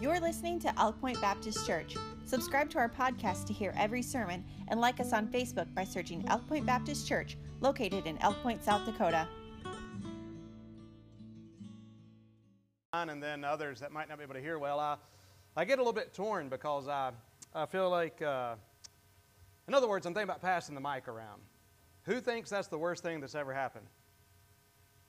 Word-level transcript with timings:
You're 0.00 0.18
listening 0.18 0.58
to 0.60 0.80
Elk 0.80 0.98
Point 0.98 1.20
Baptist 1.20 1.66
Church. 1.66 1.94
Subscribe 2.24 2.70
to 2.70 2.78
our 2.78 2.88
podcast 2.88 3.46
to 3.48 3.52
hear 3.52 3.74
every 3.76 4.00
sermon 4.00 4.42
and 4.68 4.80
like 4.80 4.98
us 4.98 5.12
on 5.12 5.26
Facebook 5.26 5.66
by 5.74 5.84
searching 5.84 6.24
Elk 6.28 6.48
Point 6.48 6.64
Baptist 6.64 7.06
Church, 7.06 7.36
located 7.60 8.06
in 8.06 8.16
Elk 8.22 8.42
Point, 8.42 8.64
South 8.64 8.86
Dakota. 8.86 9.28
And 12.94 13.22
then 13.22 13.44
others 13.44 13.78
that 13.80 13.92
might 13.92 14.08
not 14.08 14.16
be 14.16 14.24
able 14.24 14.32
to 14.32 14.40
hear 14.40 14.58
well, 14.58 14.80
I, 14.80 14.96
I 15.54 15.66
get 15.66 15.78
a 15.78 15.82
little 15.82 15.92
bit 15.92 16.14
torn 16.14 16.48
because 16.48 16.88
I, 16.88 17.10
I 17.54 17.66
feel 17.66 17.90
like, 17.90 18.22
uh, 18.22 18.54
in 19.68 19.74
other 19.74 19.86
words, 19.86 20.06
I'm 20.06 20.14
thinking 20.14 20.30
about 20.30 20.40
passing 20.40 20.74
the 20.74 20.80
mic 20.80 21.08
around. 21.08 21.42
Who 22.04 22.22
thinks 22.22 22.48
that's 22.48 22.68
the 22.68 22.78
worst 22.78 23.02
thing 23.02 23.20
that's 23.20 23.34
ever 23.34 23.52
happened? 23.52 23.86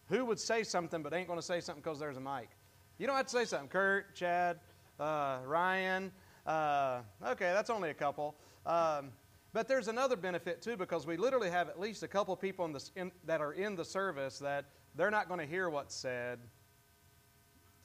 Who 0.08 0.26
would 0.26 0.40
say 0.40 0.64
something 0.64 1.02
but 1.02 1.14
ain't 1.14 1.30
going 1.30 1.40
to 1.40 1.46
say 1.46 1.62
something 1.62 1.82
because 1.82 1.98
there's 1.98 2.18
a 2.18 2.22
mic? 2.22 2.50
You 2.98 3.08
don't 3.08 3.16
have 3.16 3.28
to 3.28 3.32
say 3.32 3.46
something. 3.46 3.70
Kurt, 3.70 4.14
Chad, 4.14 4.60
uh, 5.02 5.40
Ryan. 5.46 6.12
Uh, 6.46 7.02
okay, 7.26 7.52
that's 7.54 7.70
only 7.70 7.90
a 7.90 7.94
couple. 7.94 8.36
Um, 8.66 9.12
but 9.54 9.68
there's 9.68 9.88
another 9.88 10.16
benefit 10.16 10.62
too 10.62 10.78
because 10.78 11.06
we 11.06 11.18
literally 11.18 11.50
have 11.50 11.68
at 11.68 11.80
least 11.80 12.04
a 12.04 12.08
couple 12.08 12.36
people 12.36 12.66
in 12.66 12.72
the, 12.72 12.90
in, 12.96 13.12
that 13.26 13.42
are 13.42 13.54
in 13.54 13.76
the 13.76 13.84
service 13.84 14.40
that 14.40 14.66
they're 14.96 15.12
not 15.12 15.28
going 15.28 15.40
to 15.40 15.46
hear 15.46 15.70
what's 15.70 15.96
said 15.96 16.40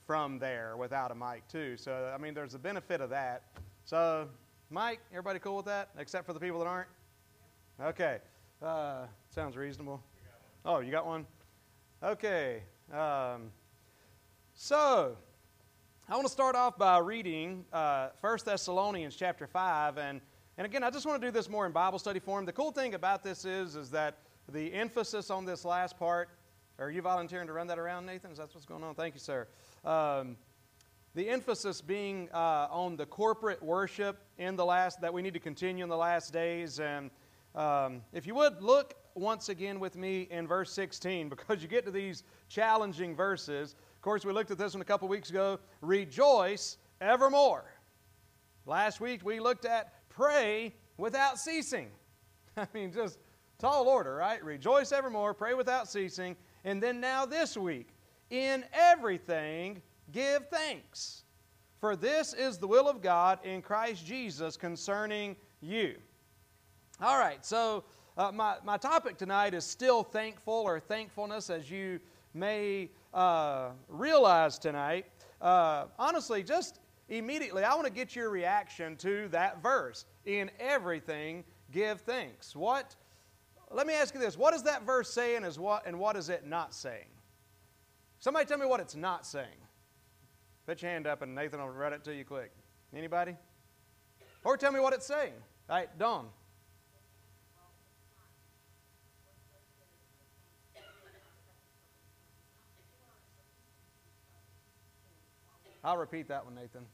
from 0.06 0.38
there 0.38 0.76
without 0.76 1.10
a 1.10 1.14
mic 1.14 1.48
too. 1.48 1.76
So 1.76 2.12
I 2.14 2.18
mean, 2.18 2.34
there's 2.34 2.54
a 2.54 2.58
benefit 2.58 3.00
of 3.00 3.10
that. 3.10 3.42
So, 3.84 4.28
Mike, 4.70 5.00
everybody 5.10 5.38
cool 5.38 5.56
with 5.56 5.66
that 5.66 5.90
except 5.98 6.26
for 6.26 6.32
the 6.32 6.40
people 6.40 6.60
that 6.60 6.66
aren't? 6.66 6.88
Okay, 7.80 8.18
uh, 8.62 9.06
sounds 9.30 9.56
reasonable. 9.56 10.02
Oh, 10.64 10.80
you 10.80 10.90
got 10.90 11.06
one? 11.06 11.26
Okay. 12.02 12.62
Um, 12.92 13.50
so, 14.54 15.16
I 16.08 16.14
want 16.14 16.24
to 16.24 16.32
start 16.32 16.54
off 16.54 16.78
by 16.78 16.98
reading 16.98 17.64
uh, 17.72 18.10
1 18.20 18.38
Thessalonians 18.44 19.16
chapter 19.16 19.48
5. 19.48 19.98
And, 19.98 20.20
and 20.56 20.64
again, 20.64 20.84
I 20.84 20.90
just 20.90 21.04
want 21.04 21.20
to 21.20 21.26
do 21.26 21.32
this 21.32 21.50
more 21.50 21.66
in 21.66 21.72
Bible 21.72 21.98
study 21.98 22.20
form. 22.20 22.46
The 22.46 22.52
cool 22.52 22.70
thing 22.70 22.94
about 22.94 23.24
this 23.24 23.44
is, 23.44 23.74
is 23.74 23.90
that 23.90 24.18
the 24.48 24.72
emphasis 24.72 25.30
on 25.30 25.44
this 25.44 25.64
last 25.64 25.98
part, 25.98 26.28
are 26.78 26.92
you 26.92 27.02
volunteering 27.02 27.48
to 27.48 27.52
run 27.52 27.66
that 27.66 27.80
around, 27.80 28.06
Nathan? 28.06 28.30
Is 28.30 28.38
that 28.38 28.54
what's 28.54 28.64
going 28.64 28.84
on? 28.84 28.94
Thank 28.94 29.14
you, 29.14 29.20
sir. 29.20 29.48
Um, 29.84 30.36
the 31.16 31.28
emphasis 31.28 31.80
being 31.80 32.28
uh, 32.32 32.68
on 32.70 32.96
the 32.96 33.06
corporate 33.06 33.60
worship 33.60 34.20
in 34.38 34.54
the 34.54 34.64
last, 34.64 35.00
that 35.00 35.12
we 35.12 35.22
need 35.22 35.34
to 35.34 35.40
continue 35.40 35.82
in 35.82 35.90
the 35.90 35.96
last 35.96 36.32
days. 36.32 36.78
And 36.78 37.10
um, 37.56 38.00
if 38.12 38.28
you 38.28 38.36
would, 38.36 38.62
look 38.62 38.94
once 39.16 39.48
again 39.48 39.80
with 39.80 39.96
me 39.96 40.28
in 40.30 40.46
verse 40.46 40.70
16 40.72 41.28
because 41.30 41.62
you 41.62 41.68
get 41.68 41.84
to 41.84 41.90
these 41.90 42.22
challenging 42.48 43.16
verses 43.16 43.74
course, 44.06 44.24
we 44.24 44.32
looked 44.32 44.52
at 44.52 44.58
this 44.58 44.72
one 44.72 44.80
a 44.80 44.84
couple 44.84 45.08
weeks 45.08 45.30
ago. 45.30 45.58
Rejoice 45.80 46.78
evermore. 47.00 47.64
Last 48.64 49.00
week 49.00 49.24
we 49.24 49.40
looked 49.40 49.64
at 49.64 49.94
pray 50.08 50.72
without 50.96 51.40
ceasing. 51.40 51.88
I 52.56 52.68
mean, 52.72 52.92
just 52.92 53.18
tall 53.58 53.88
order, 53.88 54.14
right? 54.14 54.42
Rejoice 54.44 54.92
evermore, 54.92 55.34
pray 55.34 55.54
without 55.54 55.88
ceasing. 55.88 56.36
And 56.64 56.80
then 56.80 57.00
now 57.00 57.26
this 57.26 57.56
week, 57.56 57.88
in 58.30 58.64
everything 58.72 59.82
give 60.12 60.46
thanks. 60.50 61.24
For 61.80 61.96
this 61.96 62.32
is 62.32 62.58
the 62.58 62.68
will 62.68 62.88
of 62.88 63.02
God 63.02 63.40
in 63.44 63.60
Christ 63.60 64.06
Jesus 64.06 64.56
concerning 64.56 65.34
you. 65.60 65.96
All 67.02 67.18
right, 67.18 67.44
so 67.44 67.82
uh, 68.16 68.30
my, 68.30 68.54
my 68.64 68.76
topic 68.76 69.18
tonight 69.18 69.52
is 69.52 69.64
still 69.64 70.04
thankful 70.04 70.54
or 70.54 70.78
thankfulness 70.78 71.50
as 71.50 71.68
you 71.68 71.98
may 72.36 72.90
uh, 73.14 73.70
realize 73.88 74.58
tonight, 74.58 75.06
uh, 75.40 75.86
honestly, 75.98 76.42
just 76.42 76.80
immediately, 77.08 77.64
I 77.64 77.74
want 77.74 77.86
to 77.86 77.92
get 77.92 78.14
your 78.14 78.30
reaction 78.30 78.96
to 78.96 79.28
that 79.28 79.62
verse. 79.62 80.04
In 80.24 80.50
everything, 80.60 81.44
give 81.72 82.00
thanks. 82.02 82.54
What? 82.54 82.94
Let 83.70 83.86
me 83.86 83.94
ask 83.94 84.14
you 84.14 84.20
this: 84.20 84.36
What 84.36 84.54
is 84.54 84.62
that 84.64 84.84
verse 84.84 85.12
saying? 85.12 85.44
Is 85.44 85.58
what 85.58 85.86
and 85.86 85.98
what 85.98 86.16
is 86.16 86.28
it 86.28 86.46
not 86.46 86.74
saying? 86.74 87.08
Somebody 88.18 88.46
tell 88.46 88.58
me 88.58 88.66
what 88.66 88.80
it's 88.80 88.96
not 88.96 89.26
saying. 89.26 89.46
Put 90.66 90.82
your 90.82 90.90
hand 90.90 91.06
up, 91.06 91.22
and 91.22 91.34
Nathan 91.34 91.60
will 91.60 91.68
read 91.68 91.92
it 91.92 92.02
to 92.04 92.14
you 92.14 92.24
quick. 92.24 92.50
Anybody? 92.94 93.36
Or 94.44 94.56
tell 94.56 94.72
me 94.72 94.80
what 94.80 94.92
it's 94.92 95.06
saying. 95.06 95.32
All 95.68 95.76
right, 95.76 95.98
Dawn. 95.98 96.28
I'll 105.86 105.96
repeat 105.96 106.26
that 106.28 106.44
one, 106.44 106.56
Nathan. 106.56 106.84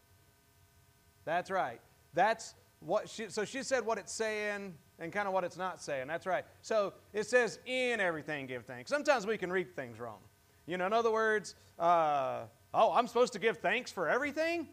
That's 1.24 1.50
right. 1.50 1.80
That's 2.12 2.54
what 2.80 3.08
she, 3.08 3.30
so 3.30 3.46
she 3.46 3.62
said 3.62 3.86
what 3.86 3.96
it's 3.96 4.12
saying 4.12 4.74
and 4.98 5.10
kind 5.10 5.26
of 5.26 5.32
what 5.32 5.44
it's 5.44 5.56
not 5.56 5.82
saying. 5.82 6.08
That's 6.08 6.26
right. 6.26 6.44
So 6.60 6.92
it 7.14 7.26
says, 7.26 7.58
in 7.64 8.00
everything 8.00 8.46
give 8.46 8.66
thanks. 8.66 8.90
Sometimes 8.90 9.26
we 9.26 9.38
can 9.38 9.50
read 9.50 9.74
things 9.74 9.98
wrong. 9.98 10.18
You 10.66 10.76
know, 10.76 10.84
in 10.84 10.92
other 10.92 11.10
words, 11.10 11.54
uh, 11.78 12.42
oh, 12.74 12.92
I'm 12.92 13.06
supposed 13.06 13.32
to 13.32 13.38
give 13.38 13.56
thanks 13.58 13.90
for 13.90 14.10
everything? 14.10 14.68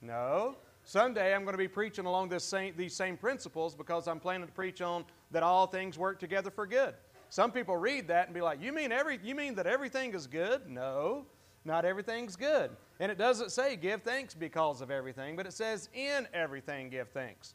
No. 0.00 0.54
Someday 0.84 1.34
I'm 1.34 1.42
going 1.42 1.54
to 1.54 1.58
be 1.58 1.66
preaching 1.66 2.06
along 2.06 2.28
this 2.28 2.44
same, 2.44 2.74
these 2.76 2.94
same 2.94 3.16
principles 3.16 3.74
because 3.74 4.06
I'm 4.06 4.20
planning 4.20 4.46
to 4.46 4.52
preach 4.52 4.80
on 4.80 5.04
that 5.32 5.42
all 5.42 5.66
things 5.66 5.98
work 5.98 6.20
together 6.20 6.52
for 6.52 6.68
good. 6.68 6.94
Some 7.30 7.50
people 7.50 7.76
read 7.76 8.06
that 8.08 8.26
and 8.26 8.34
be 8.34 8.42
like, 8.42 8.62
"You 8.62 8.72
mean 8.72 8.92
every? 8.92 9.18
You 9.24 9.34
mean 9.34 9.56
that 9.56 9.66
everything 9.66 10.14
is 10.14 10.28
good?" 10.28 10.68
No, 10.68 11.26
not 11.64 11.84
everything's 11.84 12.36
good. 12.36 12.70
And 13.00 13.10
it 13.10 13.18
doesn't 13.18 13.50
say 13.50 13.76
give 13.76 14.02
thanks 14.02 14.34
because 14.34 14.80
of 14.80 14.90
everything, 14.90 15.36
but 15.36 15.46
it 15.46 15.52
says 15.52 15.88
in 15.94 16.28
everything 16.32 16.90
give 16.90 17.08
thanks. 17.08 17.54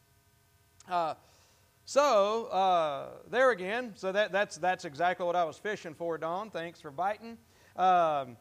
Uh, 0.88 1.14
so 1.84 2.46
uh, 2.46 3.08
there 3.30 3.50
again, 3.50 3.92
so 3.96 4.12
that, 4.12 4.32
that's, 4.32 4.58
that's 4.58 4.84
exactly 4.84 5.24
what 5.24 5.36
I 5.36 5.44
was 5.44 5.56
fishing 5.56 5.94
for, 5.94 6.18
Dawn. 6.18 6.50
Thanks 6.50 6.80
for 6.80 6.90
biting. 6.90 7.38
Um, 7.76 8.36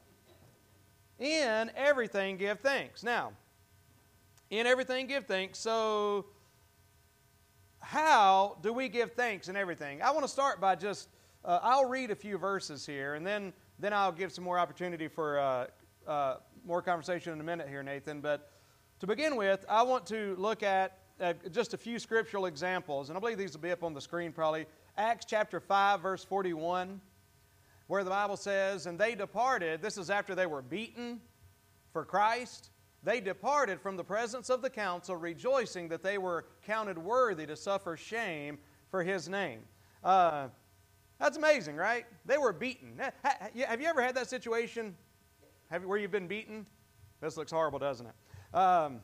in 1.20 1.72
everything 1.76 2.38
give 2.38 2.60
thanks. 2.60 3.04
Now, 3.04 3.32
in 4.50 4.68
everything 4.68 5.08
give 5.08 5.26
thanks. 5.26 5.60
So, 5.60 6.26
how 7.82 8.58
do 8.62 8.74
we 8.74 8.90
give 8.90 9.14
thanks 9.14 9.48
in 9.48 9.56
everything? 9.56 10.02
I 10.02 10.12
want 10.12 10.24
to 10.24 10.32
start 10.32 10.60
by 10.60 10.76
just, 10.76 11.10
uh, 11.46 11.60
I'll 11.62 11.88
read 11.88 12.12
a 12.12 12.16
few 12.16 12.38
verses 12.38 12.86
here, 12.86 13.16
and 13.16 13.26
then, 13.26 13.54
then 13.80 13.94
I'll 13.94 14.12
give 14.12 14.32
some 14.32 14.44
more 14.44 14.60
opportunity 14.60 15.08
for 15.08 15.40
uh, 15.40 15.68
uh, 16.08 16.36
more 16.66 16.82
conversation 16.82 17.34
in 17.34 17.40
a 17.40 17.44
minute 17.44 17.68
here, 17.68 17.84
Nathan. 17.84 18.22
But 18.22 18.52
to 19.00 19.08
begin 19.08 19.36
with, 19.36 19.66
I 19.70 19.84
want 19.84 20.06
to 20.08 20.36
look 20.38 20.64
at 20.64 21.00
uh, 21.20 21.34
just 21.52 21.74
a 21.74 21.78
few 21.78 22.00
scriptural 22.00 22.46
examples, 22.46 23.10
and 23.10 23.18
I 23.18 23.20
believe 23.20 23.38
these 23.38 23.54
will 23.54 23.62
be 23.62 23.72
up 23.72 23.84
on 23.84 23.94
the 23.94 24.02
screen 24.02 24.32
probably. 24.32 24.66
Acts 24.98 25.26
chapter 25.26 25.60
5, 25.60 26.02
verse 26.02 26.24
41, 26.24 27.00
where 27.88 28.04
the 28.04 28.10
Bible 28.10 28.38
says, 28.38 28.86
And 28.86 29.00
they 29.00 29.16
departed, 29.16 29.82
this 29.82 29.98
is 29.98 30.10
after 30.10 30.36
they 30.36 30.46
were 30.46 30.62
beaten 30.62 31.22
for 31.92 32.06
Christ. 32.06 32.72
They 33.04 33.22
departed 33.22 33.80
from 33.80 33.96
the 33.96 34.04
presence 34.04 34.50
of 34.50 34.62
the 34.62 34.70
council, 34.70 35.16
rejoicing 35.16 35.88
that 35.90 36.04
they 36.04 36.18
were 36.18 36.46
counted 36.66 36.98
worthy 36.98 37.46
to 37.46 37.56
suffer 37.56 37.96
shame 37.96 38.58
for 38.92 39.04
his 39.04 39.30
name. 39.30 39.62
Uh, 40.04 40.48
that's 41.20 41.38
amazing, 41.38 41.76
right? 41.76 42.06
They 42.26 42.38
were 42.38 42.54
beaten. 42.54 43.00
Have 43.24 43.82
you 43.82 43.88
ever 43.88 44.02
had 44.02 44.16
that 44.16 44.30
situation 44.30 44.96
have, 45.70 45.86
where 45.86 45.98
you've 45.98 46.12
been 46.12 46.28
beaten? 46.28 46.66
This 47.22 47.38
looks 47.38 47.52
horrible, 47.52 47.80
doesn't 47.80 48.08
it? 48.08 48.56
Um, 48.56 49.02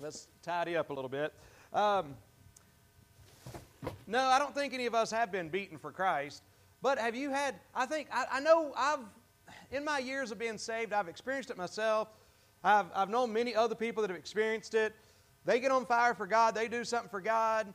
let's 0.00 0.28
tidy 0.42 0.76
up 0.76 0.90
a 0.90 0.92
little 0.92 1.08
bit. 1.08 1.32
Um, 1.72 2.14
no, 4.06 4.20
I 4.20 4.38
don't 4.38 4.54
think 4.54 4.72
any 4.72 4.86
of 4.86 4.94
us 4.94 5.10
have 5.10 5.30
been 5.30 5.48
beaten 5.48 5.78
for 5.78 5.90
Christ. 5.92 6.42
But 6.82 6.98
have 6.98 7.14
you 7.14 7.30
had, 7.30 7.56
I 7.74 7.86
think, 7.86 8.08
I, 8.12 8.26
I 8.32 8.40
know 8.40 8.72
I've, 8.76 9.00
in 9.72 9.84
my 9.84 9.98
years 9.98 10.30
of 10.30 10.38
being 10.38 10.58
saved, 10.58 10.92
I've 10.92 11.08
experienced 11.08 11.50
it 11.50 11.56
myself. 11.56 12.08
I've, 12.62 12.86
I've 12.94 13.10
known 13.10 13.32
many 13.32 13.54
other 13.54 13.74
people 13.74 14.02
that 14.02 14.10
have 14.10 14.18
experienced 14.18 14.74
it. 14.74 14.94
They 15.44 15.60
get 15.60 15.70
on 15.70 15.86
fire 15.86 16.14
for 16.14 16.26
God, 16.26 16.54
they 16.54 16.66
do 16.66 16.84
something 16.84 17.08
for 17.08 17.20
God, 17.20 17.72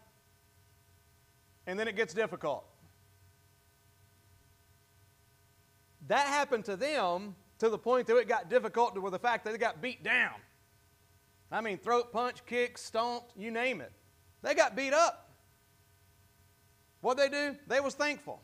and 1.67 1.79
then 1.79 1.87
it 1.87 1.95
gets 1.95 2.13
difficult. 2.13 2.65
That 6.07 6.27
happened 6.27 6.65
to 6.65 6.75
them 6.75 7.35
to 7.61 7.69
the 7.69 7.77
point 7.77 8.07
that 8.07 8.17
it 8.17 8.27
got 8.27 8.49
difficult 8.49 8.99
with 8.99 9.13
the 9.13 9.19
fact 9.19 9.45
that 9.45 9.51
they 9.51 9.57
got 9.59 9.83
beat 9.83 10.03
down. 10.03 10.33
I 11.51 11.61
mean, 11.61 11.77
throat 11.77 12.11
punch, 12.11 12.43
kick, 12.47 12.75
stomped, 12.75 13.33
you 13.37 13.51
name 13.51 13.81
it. 13.81 13.91
They 14.41 14.55
got 14.55 14.75
beat 14.75 14.93
up. 14.93 15.29
What 17.01 17.17
they 17.17 17.29
do? 17.29 17.55
They 17.67 17.79
was 17.79 17.93
thankful. 17.93 18.41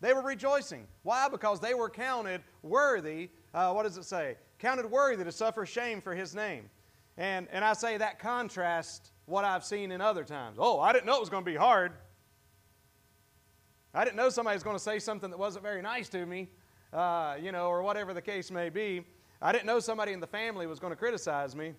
They 0.00 0.12
were 0.12 0.20
rejoicing. 0.20 0.88
Why? 1.04 1.28
Because 1.28 1.60
they 1.60 1.74
were 1.74 1.88
counted 1.88 2.42
worthy. 2.62 3.30
Uh, 3.54 3.72
what 3.72 3.84
does 3.84 3.98
it 3.98 4.04
say? 4.04 4.36
Counted 4.58 4.90
worthy 4.90 5.22
to 5.22 5.30
suffer 5.30 5.64
shame 5.64 6.00
for 6.00 6.12
His 6.12 6.34
name. 6.34 6.68
And 7.16 7.46
and 7.52 7.64
I 7.64 7.72
say 7.72 7.96
that 7.98 8.18
contrast 8.18 9.12
what 9.26 9.44
I've 9.44 9.64
seen 9.64 9.92
in 9.92 10.00
other 10.00 10.24
times. 10.24 10.56
Oh, 10.58 10.80
I 10.80 10.92
didn't 10.92 11.06
know 11.06 11.14
it 11.14 11.20
was 11.20 11.30
going 11.30 11.44
to 11.44 11.50
be 11.50 11.56
hard. 11.56 11.92
I 13.94 14.04
didn't 14.04 14.16
know 14.16 14.28
somebody 14.28 14.56
was 14.56 14.64
going 14.64 14.76
to 14.76 14.82
say 14.82 14.98
something 14.98 15.30
that 15.30 15.38
wasn't 15.38 15.62
very 15.62 15.82
nice 15.82 16.08
to 16.08 16.26
me 16.26 16.48
uh, 16.92 17.36
you 17.40 17.52
know, 17.52 17.68
or 17.68 17.82
whatever 17.82 18.14
the 18.14 18.22
case 18.22 18.50
may 18.50 18.68
be. 18.68 19.04
I 19.40 19.52
didn't 19.52 19.66
know 19.66 19.80
somebody 19.80 20.12
in 20.12 20.20
the 20.20 20.26
family 20.26 20.66
was 20.66 20.80
going 20.80 20.92
to 20.92 20.96
criticize 20.96 21.54
me. 21.54 21.74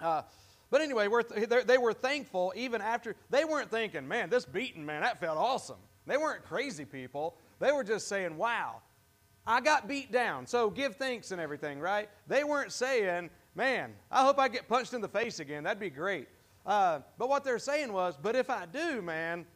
Uh, 0.00 0.22
but 0.70 0.80
anyway, 0.80 1.08
they 1.66 1.78
were 1.78 1.92
thankful 1.92 2.52
even 2.54 2.80
after, 2.80 3.16
they 3.28 3.44
weren't 3.44 3.70
thinking, 3.70 4.06
man, 4.06 4.30
this 4.30 4.44
beating, 4.44 4.86
man, 4.86 5.02
that 5.02 5.18
felt 5.18 5.36
awesome. 5.36 5.78
They 6.06 6.16
weren't 6.16 6.44
crazy 6.44 6.84
people. 6.84 7.36
They 7.58 7.72
were 7.72 7.84
just 7.84 8.08
saying, 8.08 8.36
wow, 8.36 8.76
I 9.46 9.60
got 9.60 9.88
beat 9.88 10.12
down, 10.12 10.46
so 10.46 10.70
give 10.70 10.96
thanks 10.96 11.32
and 11.32 11.40
everything, 11.40 11.80
right? 11.80 12.08
They 12.28 12.44
weren't 12.44 12.72
saying, 12.72 13.30
man, 13.54 13.92
I 14.10 14.24
hope 14.24 14.38
I 14.38 14.48
get 14.48 14.68
punched 14.68 14.94
in 14.94 15.00
the 15.00 15.08
face 15.08 15.40
again. 15.40 15.64
That'd 15.64 15.80
be 15.80 15.90
great. 15.90 16.28
Uh, 16.64 17.00
but 17.18 17.28
what 17.28 17.42
they're 17.42 17.58
saying 17.58 17.92
was, 17.92 18.16
but 18.20 18.36
if 18.36 18.48
I 18.48 18.66
do, 18.66 19.02
man, 19.02 19.46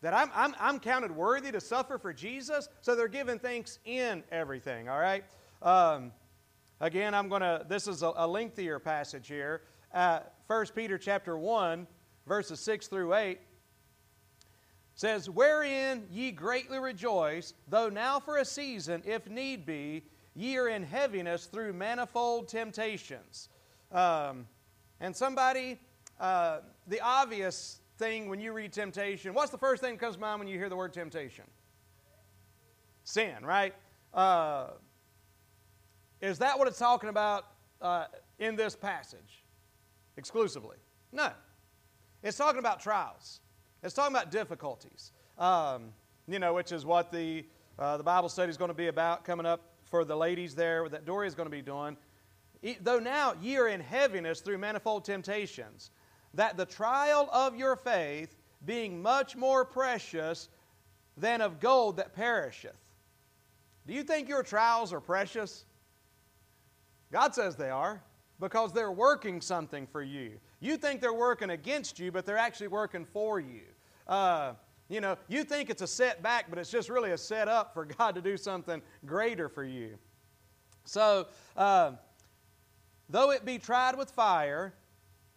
that 0.00 0.14
I'm, 0.14 0.30
I'm, 0.34 0.54
I'm 0.60 0.80
counted 0.80 1.10
worthy 1.10 1.50
to 1.52 1.60
suffer 1.60 1.98
for 1.98 2.12
Jesus. 2.12 2.68
So 2.80 2.94
they're 2.94 3.08
giving 3.08 3.38
thanks 3.38 3.78
in 3.84 4.22
everything, 4.30 4.88
all 4.88 4.98
right? 4.98 5.24
Um, 5.62 6.12
again, 6.80 7.14
I'm 7.14 7.28
going 7.28 7.42
to, 7.42 7.64
this 7.68 7.88
is 7.88 8.02
a, 8.02 8.12
a, 8.16 8.26
lengthier 8.26 8.78
passage 8.78 9.26
here. 9.26 9.62
Uh, 9.92 10.20
1 10.46 10.66
Peter 10.74 10.98
chapter 10.98 11.36
1, 11.36 11.86
verses 12.26 12.60
6 12.60 12.86
through 12.86 13.14
8 13.14 13.40
says, 14.94 15.28
Wherein 15.28 16.06
ye 16.10 16.30
greatly 16.30 16.78
rejoice, 16.78 17.54
though 17.68 17.88
now 17.88 18.20
for 18.20 18.38
a 18.38 18.44
season, 18.44 19.02
if 19.04 19.28
need 19.28 19.66
be, 19.66 20.04
ye 20.34 20.56
are 20.58 20.68
in 20.68 20.84
heaviness 20.84 21.46
through 21.46 21.72
manifold 21.72 22.48
temptations. 22.48 23.48
Um, 23.90 24.46
and 25.00 25.14
somebody, 25.14 25.78
uh, 26.20 26.58
the 26.86 27.00
obvious 27.00 27.80
thing 27.98 28.28
when 28.28 28.40
you 28.40 28.52
read 28.52 28.72
temptation, 28.72 29.34
what's 29.34 29.50
the 29.50 29.58
first 29.58 29.82
thing 29.82 29.94
that 29.94 30.00
comes 30.00 30.14
to 30.14 30.20
mind 30.20 30.38
when 30.38 30.48
you 30.48 30.58
hear 30.58 30.68
the 30.68 30.76
word 30.76 30.92
temptation? 30.92 31.44
Sin, 33.04 33.44
right? 33.44 33.74
Uh, 34.14 34.68
is 36.20 36.38
that 36.38 36.58
what 36.58 36.68
it's 36.68 36.78
talking 36.78 37.08
about 37.08 37.46
uh, 37.82 38.06
in 38.38 38.56
this 38.56 38.76
passage 38.76 39.44
exclusively? 40.16 40.76
No. 41.12 41.30
It's 42.22 42.36
talking 42.36 42.58
about 42.58 42.80
trials. 42.80 43.40
It's 43.82 43.94
talking 43.94 44.14
about 44.14 44.30
difficulties, 44.30 45.12
um, 45.38 45.92
you 46.26 46.38
know, 46.38 46.54
which 46.54 46.72
is 46.72 46.84
what 46.84 47.12
the, 47.12 47.44
uh, 47.78 47.96
the 47.96 48.02
Bible 48.02 48.28
study 48.28 48.50
is 48.50 48.56
going 48.56 48.70
to 48.70 48.74
be 48.74 48.88
about 48.88 49.24
coming 49.24 49.46
up 49.46 49.60
for 49.84 50.04
the 50.04 50.16
ladies 50.16 50.54
there 50.54 50.88
that 50.88 51.04
Dory 51.04 51.28
is 51.28 51.34
going 51.34 51.46
to 51.46 51.50
be 51.50 51.62
doing. 51.62 51.96
Though 52.80 52.98
now 52.98 53.34
ye 53.40 53.56
are 53.56 53.68
in 53.68 53.80
heaviness 53.80 54.40
through 54.40 54.58
manifold 54.58 55.04
temptations, 55.04 55.92
that 56.34 56.56
the 56.56 56.66
trial 56.66 57.28
of 57.32 57.56
your 57.56 57.76
faith, 57.76 58.36
being 58.64 59.00
much 59.00 59.36
more 59.36 59.64
precious 59.64 60.48
than 61.16 61.40
of 61.40 61.60
gold 61.60 61.96
that 61.96 62.14
perisheth. 62.14 62.78
Do 63.86 63.94
you 63.94 64.02
think 64.02 64.28
your 64.28 64.42
trials 64.42 64.92
are 64.92 65.00
precious? 65.00 65.64
God 67.10 67.34
says 67.34 67.56
they 67.56 67.70
are 67.70 68.02
because 68.38 68.72
they're 68.72 68.92
working 68.92 69.40
something 69.40 69.86
for 69.86 70.02
you. 70.02 70.32
You 70.60 70.76
think 70.76 71.00
they're 71.00 71.14
working 71.14 71.50
against 71.50 71.98
you, 71.98 72.12
but 72.12 72.26
they're 72.26 72.36
actually 72.36 72.68
working 72.68 73.04
for 73.04 73.40
you. 73.40 73.62
Uh, 74.06 74.52
you 74.88 75.00
know, 75.00 75.16
you 75.28 75.44
think 75.44 75.70
it's 75.70 75.82
a 75.82 75.86
setback, 75.86 76.48
but 76.48 76.58
it's 76.58 76.70
just 76.70 76.88
really 76.88 77.12
a 77.12 77.18
setup 77.18 77.74
for 77.74 77.84
God 77.98 78.14
to 78.14 78.22
do 78.22 78.36
something 78.36 78.82
greater 79.06 79.48
for 79.48 79.64
you. 79.64 79.98
So, 80.84 81.26
uh, 81.56 81.92
though 83.08 83.30
it 83.30 83.44
be 83.44 83.58
tried 83.58 83.96
with 83.96 84.10
fire, 84.10 84.72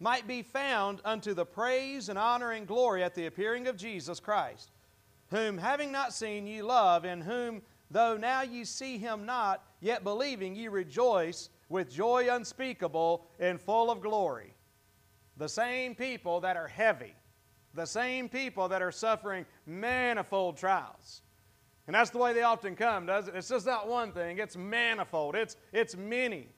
might 0.02 0.26
be 0.26 0.42
found 0.42 1.00
unto 1.04 1.32
the 1.32 1.46
praise 1.46 2.08
and 2.08 2.18
honor 2.18 2.50
and 2.50 2.66
glory 2.66 3.04
at 3.04 3.14
the 3.14 3.26
appearing 3.26 3.68
of 3.68 3.76
Jesus 3.76 4.18
Christ, 4.18 4.72
whom 5.30 5.56
having 5.56 5.92
not 5.92 6.12
seen 6.12 6.44
ye 6.44 6.60
love, 6.60 7.04
in 7.04 7.20
whom 7.20 7.62
though 7.88 8.16
now 8.16 8.42
ye 8.42 8.64
see 8.64 8.98
him 8.98 9.24
not, 9.24 9.62
yet 9.80 10.02
believing 10.02 10.56
ye 10.56 10.66
rejoice 10.66 11.50
with 11.68 11.88
joy 11.88 12.26
unspeakable 12.28 13.24
and 13.38 13.60
full 13.60 13.90
of 13.90 14.00
glory. 14.00 14.54
The 15.36 15.48
same 15.48 15.94
people 15.94 16.40
that 16.40 16.56
are 16.56 16.68
heavy, 16.68 17.14
the 17.72 17.86
same 17.86 18.28
people 18.28 18.68
that 18.68 18.82
are 18.82 18.92
suffering 18.92 19.46
manifold 19.66 20.56
trials. 20.56 21.22
And 21.86 21.94
that's 21.94 22.10
the 22.10 22.18
way 22.18 22.32
they 22.32 22.42
often 22.42 22.74
come, 22.74 23.06
does 23.06 23.28
it? 23.28 23.36
It's 23.36 23.48
just 23.48 23.66
not 23.66 23.88
one 23.88 24.10
thing, 24.10 24.38
it's 24.38 24.56
manifold, 24.56 25.36
it's, 25.36 25.56
it's 25.72 25.96
many. 25.96 26.48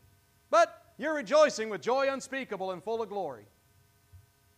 But 0.50 0.83
you're 0.98 1.14
rejoicing 1.14 1.70
with 1.70 1.80
joy 1.80 2.08
unspeakable 2.10 2.70
and 2.70 2.82
full 2.82 3.02
of 3.02 3.08
glory. 3.08 3.46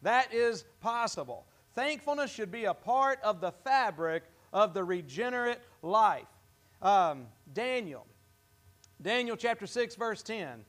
That 0.02 0.32
is 0.32 0.64
possible. 0.80 1.46
Thankfulness 1.74 2.30
should 2.30 2.50
be 2.50 2.64
a 2.64 2.74
part 2.74 3.18
of 3.22 3.40
the 3.40 3.52
fabric 3.52 4.24
of 4.52 4.74
the 4.74 4.84
regenerate 4.84 5.60
life. 5.82 6.28
Um, 6.82 7.26
Daniel, 7.52 8.06
Daniel 9.00 9.36
chapter 9.36 9.66
6, 9.66 9.94
verse 9.96 10.22
10. 10.22 10.64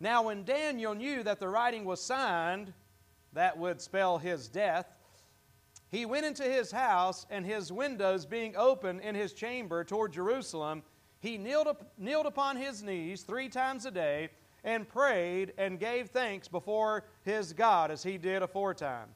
Now, 0.00 0.24
when 0.24 0.44
Daniel 0.44 0.94
knew 0.94 1.22
that 1.22 1.38
the 1.38 1.48
writing 1.48 1.84
was 1.84 2.00
signed, 2.00 2.72
that 3.32 3.56
would 3.56 3.80
spell 3.80 4.18
his 4.18 4.48
death, 4.48 4.86
he 5.90 6.06
went 6.06 6.26
into 6.26 6.44
his 6.44 6.72
house, 6.72 7.26
and 7.30 7.44
his 7.44 7.70
windows 7.70 8.24
being 8.24 8.56
open 8.56 8.98
in 9.00 9.14
his 9.14 9.32
chamber 9.32 9.84
toward 9.84 10.12
Jerusalem, 10.12 10.82
he 11.20 11.38
kneeled, 11.38 11.68
up, 11.68 11.92
kneeled 11.98 12.26
upon 12.26 12.56
his 12.56 12.82
knees 12.82 13.22
three 13.22 13.48
times 13.48 13.86
a 13.86 13.90
day 13.90 14.30
and 14.64 14.88
prayed 14.88 15.52
and 15.58 15.78
gave 15.78 16.10
thanks 16.10 16.48
before 16.48 17.04
his 17.24 17.52
God 17.52 17.90
as 17.90 18.02
he 18.02 18.18
did 18.18 18.42
aforetime. 18.42 19.08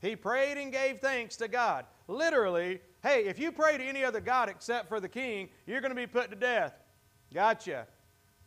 He 0.00 0.16
prayed 0.16 0.56
and 0.56 0.72
gave 0.72 0.98
thanks 0.98 1.36
to 1.36 1.48
God. 1.48 1.84
Literally, 2.08 2.80
hey, 3.02 3.26
if 3.26 3.38
you 3.38 3.52
pray 3.52 3.78
to 3.78 3.84
any 3.84 4.04
other 4.04 4.20
God 4.20 4.48
except 4.48 4.88
for 4.88 4.98
the 4.98 5.08
king, 5.08 5.48
you're 5.66 5.80
going 5.80 5.90
to 5.90 5.96
be 5.96 6.06
put 6.06 6.30
to 6.30 6.36
death. 6.36 6.74
Gotcha. 7.32 7.86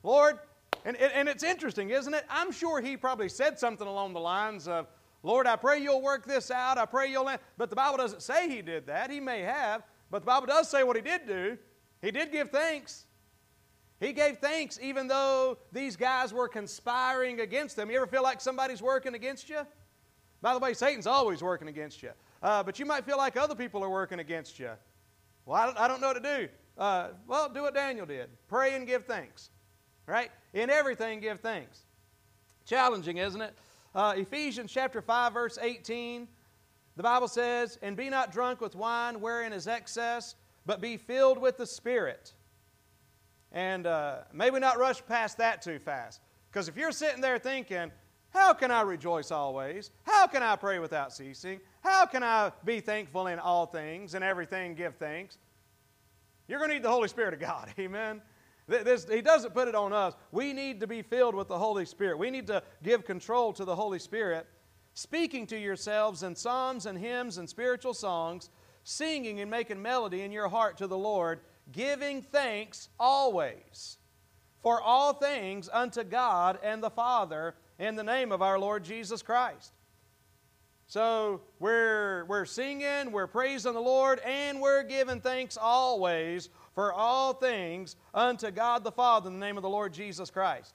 Lord, 0.01 0.39
and, 0.85 0.97
and 0.97 1.29
it's 1.29 1.43
interesting, 1.43 1.91
isn't 1.91 2.13
it? 2.13 2.25
I'm 2.29 2.51
sure 2.51 2.81
he 2.81 2.97
probably 2.97 3.29
said 3.29 3.57
something 3.57 3.87
along 3.87 4.13
the 4.13 4.19
lines 4.19 4.67
of, 4.67 4.87
Lord, 5.21 5.47
I 5.47 5.55
pray 5.55 5.79
you'll 5.79 6.01
work 6.01 6.25
this 6.25 6.51
out. 6.51 6.77
I 6.77 6.85
pray 6.85 7.09
you'll. 7.09 7.29
But 7.57 7.69
the 7.69 7.75
Bible 7.75 7.97
doesn't 7.97 8.21
say 8.21 8.49
he 8.49 8.61
did 8.61 8.87
that. 8.87 9.09
He 9.09 9.21
may 9.21 9.41
have. 9.41 9.83
But 10.11 10.19
the 10.19 10.25
Bible 10.25 10.47
does 10.47 10.69
say 10.69 10.83
what 10.83 10.97
he 10.97 11.01
did 11.01 11.25
do. 11.25 11.57
He 12.01 12.11
did 12.11 12.31
give 12.31 12.49
thanks. 12.49 13.05
He 14.03 14.11
gave 14.11 14.39
thanks 14.39 14.77
even 14.81 15.07
though 15.07 15.57
these 15.71 15.95
guys 15.95 16.33
were 16.33 16.49
conspiring 16.49 17.39
against 17.39 17.77
them. 17.77 17.89
You 17.89 17.97
ever 17.97 18.07
feel 18.07 18.21
like 18.21 18.41
somebody's 18.41 18.81
working 18.81 19.15
against 19.15 19.49
you? 19.49 19.61
By 20.41 20.53
the 20.53 20.59
way, 20.59 20.73
Satan's 20.73 21.07
always 21.07 21.41
working 21.41 21.69
against 21.69 22.03
you. 22.03 22.09
Uh, 22.41 22.61
but 22.63 22.79
you 22.79 22.85
might 22.85 23.05
feel 23.05 23.15
like 23.15 23.37
other 23.37 23.55
people 23.55 23.81
are 23.81 23.89
working 23.89 24.19
against 24.19 24.59
you. 24.59 24.71
Well, 25.45 25.55
I 25.55 25.65
don't, 25.65 25.79
I 25.79 25.87
don't 25.87 26.01
know 26.01 26.07
what 26.07 26.21
to 26.21 26.37
do. 26.37 26.49
Uh, 26.77 27.09
well, 27.27 27.47
do 27.47 27.61
what 27.61 27.73
Daniel 27.73 28.05
did 28.05 28.29
pray 28.49 28.75
and 28.75 28.85
give 28.85 29.05
thanks. 29.05 29.51
Right? 30.05 30.31
In 30.53 30.69
everything, 30.69 31.21
give 31.21 31.39
thanks. 31.39 31.83
Challenging, 32.65 33.17
isn't 33.17 33.41
it? 33.41 33.53
Uh, 33.95 34.15
Ephesians 34.17 34.69
chapter 34.69 35.01
5, 35.01 35.33
verse 35.33 35.57
18, 35.61 36.27
the 36.97 37.03
Bible 37.03 37.29
says, 37.29 37.79
And 37.81 37.95
be 37.95 38.09
not 38.09 38.33
drunk 38.33 38.59
with 38.59 38.75
wine 38.75 39.21
wherein 39.21 39.53
is 39.53 39.65
excess, 39.65 40.35
but 40.65 40.81
be 40.81 40.97
filled 40.97 41.37
with 41.37 41.57
the 41.57 41.65
Spirit 41.65 42.33
and 43.53 43.85
uh, 43.85 44.17
maybe 44.33 44.59
not 44.59 44.77
rush 44.77 45.05
past 45.05 45.37
that 45.37 45.61
too 45.61 45.79
fast. 45.79 46.21
Because 46.51 46.67
if 46.67 46.75
you're 46.75 46.91
sitting 46.91 47.21
there 47.21 47.37
thinking, 47.37 47.91
how 48.29 48.53
can 48.53 48.71
I 48.71 48.81
rejoice 48.81 49.31
always? 49.31 49.91
How 50.03 50.25
can 50.25 50.41
I 50.41 50.55
pray 50.55 50.79
without 50.79 51.13
ceasing? 51.13 51.59
How 51.81 52.05
can 52.07 52.23
I 52.23 52.51
be 52.65 52.79
thankful 52.79 53.27
in 53.27 53.37
all 53.37 53.67
things 53.67 54.15
and 54.15 54.23
everything 54.23 54.73
give 54.73 54.95
thanks? 54.95 55.37
You're 56.47 56.57
going 56.57 56.69
to 56.69 56.75
need 56.75 56.83
the 56.83 56.89
Holy 56.89 57.07
Spirit 57.07 57.35
of 57.35 57.39
God. 57.39 57.71
Amen. 57.79 58.21
This, 58.67 59.07
he 59.09 59.21
doesn't 59.21 59.53
put 59.53 59.67
it 59.67 59.75
on 59.75 59.93
us. 59.93 60.15
We 60.31 60.53
need 60.53 60.79
to 60.79 60.87
be 60.87 61.01
filled 61.01 61.35
with 61.35 61.47
the 61.47 61.57
Holy 61.57 61.85
Spirit. 61.85 62.17
We 62.17 62.31
need 62.31 62.47
to 62.47 62.63
give 62.81 63.05
control 63.05 63.53
to 63.53 63.65
the 63.65 63.75
Holy 63.75 63.99
Spirit, 63.99 64.47
speaking 64.93 65.45
to 65.47 65.57
yourselves 65.57 66.23
in 66.23 66.35
psalms 66.35 66.85
and 66.85 66.97
hymns 66.97 67.37
and 67.37 67.47
spiritual 67.47 67.93
songs, 67.93 68.49
singing 68.83 69.41
and 69.41 69.51
making 69.51 69.81
melody 69.81 70.21
in 70.21 70.31
your 70.31 70.47
heart 70.47 70.77
to 70.77 70.87
the 70.87 70.97
Lord 70.97 71.41
giving 71.71 72.21
thanks 72.21 72.89
always 72.99 73.97
for 74.61 74.81
all 74.81 75.13
things 75.13 75.69
unto 75.71 76.03
God 76.03 76.59
and 76.63 76.81
the 76.81 76.89
Father 76.89 77.55
in 77.79 77.95
the 77.95 78.03
name 78.03 78.31
of 78.31 78.41
our 78.41 78.57
Lord 78.57 78.83
Jesus 78.83 79.21
Christ. 79.21 79.73
So 80.87 81.41
we're, 81.59 82.25
we're 82.25 82.45
singing, 82.45 83.11
we're 83.11 83.27
praising 83.27 83.73
the 83.73 83.79
Lord, 83.79 84.19
and 84.19 84.61
we're 84.61 84.83
giving 84.83 85.21
thanks 85.21 85.57
always 85.57 86.49
for 86.75 86.93
all 86.93 87.33
things 87.33 87.95
unto 88.13 88.51
God 88.51 88.83
the 88.83 88.91
Father 88.91 89.27
in 89.27 89.39
the 89.39 89.45
name 89.45 89.57
of 89.57 89.63
the 89.63 89.69
Lord 89.69 89.93
Jesus 89.93 90.29
Christ. 90.29 90.73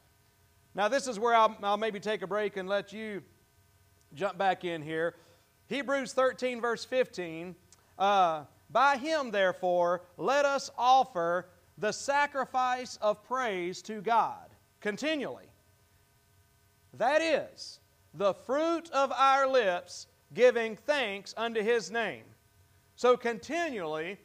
Now, 0.75 0.89
this 0.89 1.07
is 1.07 1.19
where 1.19 1.35
I'll, 1.35 1.57
I'll 1.63 1.77
maybe 1.77 2.01
take 2.01 2.23
a 2.23 2.27
break 2.27 2.57
and 2.57 2.69
let 2.69 2.93
you 2.93 3.23
jump 4.15 4.39
back 4.39 4.65
in 4.65 4.83
here. 4.83 5.15
Hebrews 5.69 6.13
13, 6.13 6.61
verse 6.61 6.85
15. 6.85 7.55
Uh, 7.99 8.45
by 8.71 8.97
him, 8.97 9.31
therefore, 9.31 10.03
let 10.17 10.45
us 10.45 10.71
offer 10.77 11.49
the 11.79 11.93
sacrifice 11.93 12.99
of 13.01 13.23
praise 13.25 13.83
to 13.83 14.01
God 14.01 14.49
continually. 14.81 15.47
That 16.95 17.23
is, 17.23 17.81
the 18.15 18.35
fruit 18.35 18.91
of 18.91 19.13
our 19.13 19.47
lips 19.47 20.07
giving 20.35 20.77
thanks 20.77 21.35
unto 21.37 21.63
his 21.63 21.91
name. 21.91 22.25
So, 22.97 23.17
continually, 23.17 24.19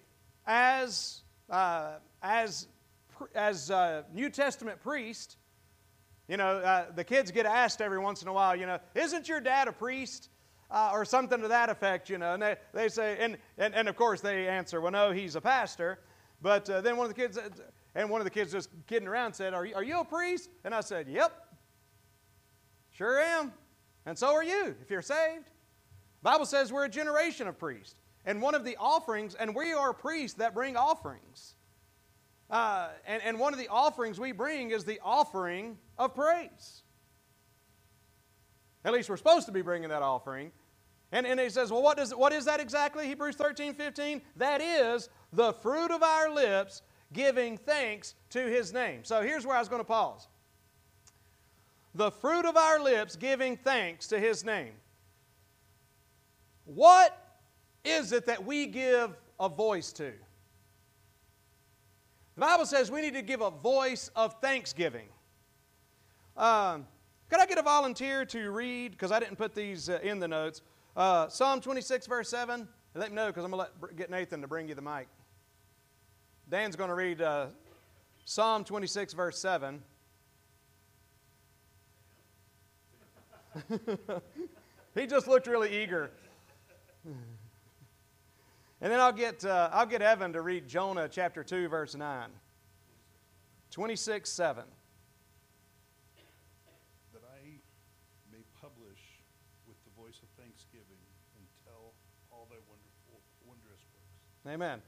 as, 0.46 1.22
uh, 1.50 2.00
as, 2.22 2.68
as 3.36 3.70
uh, 3.70 4.04
New 4.14 4.30
Testament 4.30 4.82
priest, 4.82 5.38
You 6.30 6.38
know, 6.38 6.58
uh, 6.58 6.86
the 6.96 7.04
kids 7.04 7.32
get 7.32 7.46
asked 7.46 7.82
every 7.82 8.00
once 8.00 8.22
in 8.22 8.30
a 8.30 8.34
while, 8.34 8.56
you 8.56 8.66
know, 8.66 8.80
isn't 8.96 9.28
your 9.28 9.42
dad 9.42 9.68
a 9.68 9.74
priest? 9.74 10.30
Uh, 10.74 10.90
or 10.92 11.06
something 11.06 11.40
to 11.40 11.48
that 11.48 11.70
effect, 11.70 12.10
you 12.10 12.18
know. 12.18 12.34
And 12.34 12.42
they, 12.42 12.56
they 12.74 12.90
say, 12.90 13.16
and, 13.20 13.38
and, 13.60 13.76
and 13.76 13.88
of 13.88 13.96
course 13.96 14.22
they 14.22 14.48
answer, 14.48 14.82
well, 14.82 14.92
no, 14.92 15.12
he's 15.12 15.36
a 15.36 15.42
pastor. 15.42 16.00
But 16.42 16.68
uh, 16.68 16.82
then 16.82 16.98
one 16.98 17.06
of 17.08 17.16
the 17.16 17.22
kids, 17.22 17.38
and 17.94 18.10
one 18.10 18.20
of 18.22 18.26
the 18.26 18.32
kids 18.32 18.52
just 18.52 18.70
kidding 18.88 19.08
around 19.08 19.36
said, 19.36 19.54
are 19.54 19.68
you, 19.68 19.76
are 19.76 19.84
you 19.84 20.00
a 20.00 20.04
priest? 20.04 20.50
And 20.64 20.74
I 20.74 20.82
said, 20.82 21.08
yep, 21.08 21.32
sure 22.90 23.20
am. 23.20 23.54
And 24.08 24.18
so 24.18 24.34
are 24.34 24.44
you, 24.44 24.76
if 24.82 24.90
you're 24.90 25.04
saved. 25.04 25.52
Bible 26.24 26.48
says 26.48 26.74
we're 26.74 26.86
a 26.86 26.90
generation 26.90 27.48
of 27.48 27.60
priests. 27.60 27.94
And 28.26 28.42
one 28.42 28.56
of 28.56 28.66
the 28.66 28.76
offerings, 28.78 29.36
and 29.36 29.54
we 29.56 29.74
are 29.74 29.94
priests 29.94 30.38
that 30.40 30.56
bring 30.56 30.76
offerings. 30.76 31.54
Uh, 32.50 32.88
and, 33.06 33.22
and 33.22 33.38
one 33.38 33.54
of 33.54 33.60
the 33.60 33.68
offerings 33.68 34.20
we 34.20 34.32
bring 34.32 34.72
is 34.72 34.86
the 34.86 35.00
offering 35.04 35.78
of 36.00 36.16
praise. 36.16 36.82
At 38.84 38.92
least 38.92 39.08
we're 39.08 39.18
supposed 39.18 39.46
to 39.46 39.52
be 39.52 39.62
bringing 39.62 39.90
that 39.90 40.02
offering. 40.02 40.52
And, 41.14 41.28
and 41.28 41.40
he 41.40 41.50
says, 41.52 41.72
well, 41.72 41.84
what, 41.84 41.98
does, 41.98 42.14
what 42.14 42.34
is 42.34 42.46
that 42.46 42.60
exactly? 42.60 43.06
Hebrews 43.06 43.36
13, 43.36 43.76
15? 43.76 44.20
That 44.36 44.62
is 44.62 45.10
the 45.32 45.54
fruit 45.54 45.92
of 45.92 46.02
our 46.02 46.34
lips 46.34 46.82
giving 47.14 47.56
thanks 47.56 48.16
to 48.32 48.40
his 48.40 48.74
name. 48.74 49.04
So 49.04 49.22
here's 49.22 49.46
where 49.46 49.56
I 49.56 49.60
was 49.60 49.70
going 49.70 49.80
to 49.80 49.86
pause. 49.86 50.28
The 51.94 52.10
fruit 52.10 52.46
of 52.46 52.58
our 52.58 52.82
lips 52.82 53.16
giving 53.16 53.58
thanks 53.58 54.08
to 54.08 54.20
his 54.20 54.44
name. 54.44 54.74
What 56.66 57.16
is 57.84 58.12
it 58.12 58.26
that 58.26 58.44
we 58.44 58.66
give 58.66 59.16
a 59.40 59.48
voice 59.48 59.94
to? 59.94 60.12
The 62.34 62.42
Bible 62.42 62.66
says 62.66 62.90
we 62.90 63.02
need 63.02 63.14
to 63.14 63.22
give 63.22 63.42
a 63.42 63.52
voice 63.52 64.10
of 64.16 64.42
thanksgiving. 64.42 65.10
Um, 66.36 66.88
could 67.30 67.40
I 67.40 67.46
get 67.46 67.60
a 67.60 67.64
volunteer 67.64 68.26
to 68.26 68.50
read? 68.50 68.94
Because 68.94 69.12
I 69.12 69.20
didn't 69.20 69.38
put 69.38 69.54
these 69.54 69.90
uh, 69.90 70.00
in 70.02 70.18
the 70.18 70.28
notes. 70.28 70.64
Uh, 70.96 71.28
Psalm 71.28 71.62
26, 71.62 72.08
verse 72.08 72.30
7. 72.30 72.68
Let 72.96 73.10
me 73.10 73.16
know 73.16 73.28
because 73.28 73.44
I'm 73.44 73.52
going 73.52 73.66
to 73.66 73.94
get 73.96 74.10
Nathan 74.12 74.42
to 74.42 74.48
bring 74.48 74.68
you 74.68 74.76
the 74.76 74.82
mic. 74.82 75.08
Dan's 76.50 76.76
going 76.76 76.90
to 76.90 76.96
read 76.96 77.22
uh, 77.22 77.48
Psalm 78.26 78.64
26, 78.64 79.14
verse 79.14 79.40
7. 79.40 79.82
he 84.96 85.08
just 85.08 85.28
looked 85.28 85.48
really 85.48 85.82
eager. 85.84 86.12
And 87.06 88.92
then 88.92 89.00
I'll 89.00 89.14
get, 89.14 89.46
uh, 89.46 89.70
I'll 89.72 89.86
get 89.86 90.02
Evan 90.02 90.34
to 90.34 90.42
read 90.42 90.68
Jonah 90.68 91.08
chapter 91.08 91.42
2, 91.42 91.70
verse 91.70 91.96
9. 91.96 92.30
26, 93.72 94.30
7. 94.30 94.64
That 97.14 97.22
I 97.24 97.48
may 98.30 98.44
publish 98.62 99.00
with 99.66 99.78
the 99.86 99.92
voice 99.96 100.20
of 100.22 100.28
thanksgiving 100.36 101.00
and 101.40 101.48
tell 101.64 101.94
all 102.30 102.46
thy 102.52 102.60
wonderful, 102.68 103.24
wondrous 103.48 103.80
works. 103.96 104.28
Amen. 104.48 104.82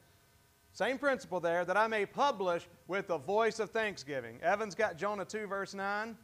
Same 0.74 0.98
principle 0.98 1.40
there, 1.40 1.64
that 1.64 1.78
I 1.78 1.88
may 1.88 2.06
publish 2.06 2.68
with 2.88 3.08
the 3.08 3.18
voice 3.18 3.60
of 3.60 3.70
thanksgiving. 3.70 4.40
Evan's 4.42 4.76
got 4.76 4.98
Jonah 4.98 5.24
2, 5.24 5.48
verse 5.48 5.74
9. 5.74 6.18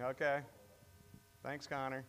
Okay. 0.00 0.40
Thanks, 1.42 1.66
Connor. 1.66 2.04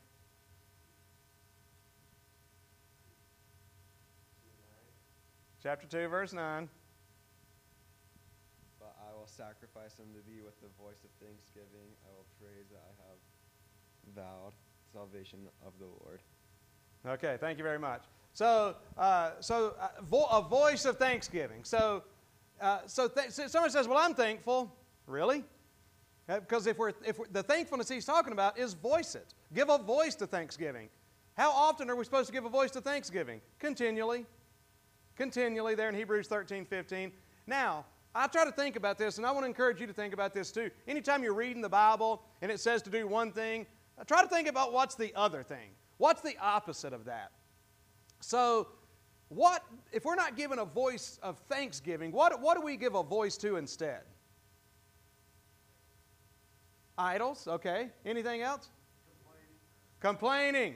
Chapter 5.62 5.88
2, 5.88 6.08
verse 6.08 6.32
9. 6.32 6.70
But 8.80 8.96
I 9.02 9.18
will 9.18 9.26
sacrifice 9.26 9.96
unto 10.00 10.20
thee 10.28 10.42
with 10.46 10.62
the 10.62 10.68
voice 10.80 11.04
of 11.04 11.10
thanksgiving. 11.26 11.90
I 12.06 12.14
will 12.16 12.28
praise 12.40 12.70
that 12.70 12.84
I 12.86 12.94
have 13.10 13.18
vowed 14.16 14.54
salvation 14.94 15.40
of 15.66 15.74
the 15.80 15.86
Lord. 15.86 16.22
Okay, 17.08 17.38
thank 17.40 17.58
you 17.58 17.64
very 17.64 17.80
much. 17.80 18.04
So, 18.34 18.76
uh, 18.98 19.32
so 19.40 19.76
uh, 19.80 20.02
vo- 20.04 20.26
a 20.26 20.42
voice 20.42 20.86
of 20.86 20.98
thanksgiving. 20.98 21.64
So, 21.64 22.04
uh, 22.60 22.80
so, 22.86 23.08
th- 23.08 23.30
so 23.32 23.48
someone 23.48 23.70
says, 23.72 23.88
"Well, 23.88 23.98
I'm 23.98 24.14
thankful." 24.14 24.76
Really? 25.08 25.44
Because 26.28 26.66
if 26.68 26.78
we're 26.78 26.94
if 27.06 27.20
we're, 27.20 27.28
the 27.32 27.44
thankfulness 27.44 27.88
he's 27.88 28.06
talking 28.06 28.34
about 28.34 28.58
is 28.58 28.74
voice 28.74 29.16
it. 29.16 29.34
Give 29.54 29.70
a 29.70 29.78
voice 29.78 30.16
to 30.16 30.28
thanksgiving. 30.28 30.90
How 31.38 31.52
often 31.52 31.90
are 31.90 31.96
we 31.96 32.04
supposed 32.06 32.28
to 32.28 32.34
give 32.34 32.46
a 32.46 32.50
voice 32.50 32.72
to 32.72 32.82
thanksgiving? 32.82 33.42
Continually 33.60 34.26
continually 35.16 35.76
there 35.76 35.90
in 35.90 35.96
Hebrews 35.96 36.28
13, 36.28 36.66
15. 36.66 37.12
Now, 37.48 37.86
I 38.14 38.28
try 38.28 38.46
to 38.46 38.52
think 38.52 38.76
about 38.76 38.98
this, 38.98 39.18
and 39.18 39.26
I 39.26 39.32
want 39.32 39.44
to 39.44 39.48
encourage 39.48 39.82
you 39.82 39.88
to 39.88 39.94
think 39.94 40.14
about 40.14 40.34
this 40.34 40.52
too. 40.52 40.70
Anytime 40.88 41.24
you're 41.24 41.34
reading 41.34 41.62
the 41.62 41.70
Bible 41.70 42.24
and 42.42 42.52
it 42.52 42.60
says 42.60 42.82
to 42.84 42.90
do 42.90 43.08
one 43.08 43.32
thing, 43.32 43.66
try 44.08 44.22
to 44.22 44.28
think 44.28 44.48
about 44.48 44.74
what's 44.74 44.96
the 44.96 45.14
other 45.16 45.44
thing. 45.44 45.70
What's 45.98 46.22
the 46.22 46.36
opposite 46.42 46.94
of 46.94 47.06
that? 47.06 47.32
So, 48.20 48.68
what 49.30 49.64
if 49.92 50.06
we're 50.06 50.16
not 50.16 50.38
given 50.38 50.60
a 50.60 50.66
voice 50.66 51.20
of 51.24 51.38
thanksgiving? 51.50 52.12
What, 52.12 52.42
what 52.42 52.56
do 52.56 52.62
we 52.62 52.78
give 52.78 52.96
a 52.96 53.04
voice 53.04 53.38
to 53.38 53.56
instead? 53.56 54.02
Idols, 56.98 57.48
okay. 57.48 57.90
Anything 58.06 58.42
else? 58.42 58.70
Complaining. 60.00 60.76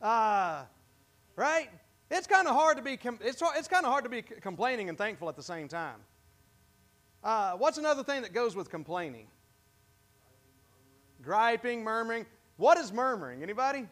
Uh, 0.00 0.64
right? 1.34 1.68
It's 2.10 2.26
kind 2.26 2.46
of 2.46 2.54
hard 2.54 2.76
to 2.76 2.82
be 2.82 2.98
it's, 3.20 3.42
it's 3.56 3.68
kind 3.68 3.84
of 3.84 3.90
hard 3.90 4.04
to 4.04 4.10
be 4.10 4.22
complaining 4.22 4.88
and 4.88 4.96
thankful 4.96 5.28
at 5.28 5.36
the 5.36 5.42
same 5.42 5.66
time. 5.68 5.96
Uh, 7.24 7.52
what's 7.52 7.78
another 7.78 8.04
thing 8.04 8.22
that 8.22 8.32
goes 8.32 8.54
with 8.54 8.70
complaining? 8.70 9.26
Griping, 11.22 11.82
murmuring. 11.82 12.26
What 12.56 12.78
is 12.78 12.92
murmuring? 12.92 13.42
Anybody? 13.42 13.86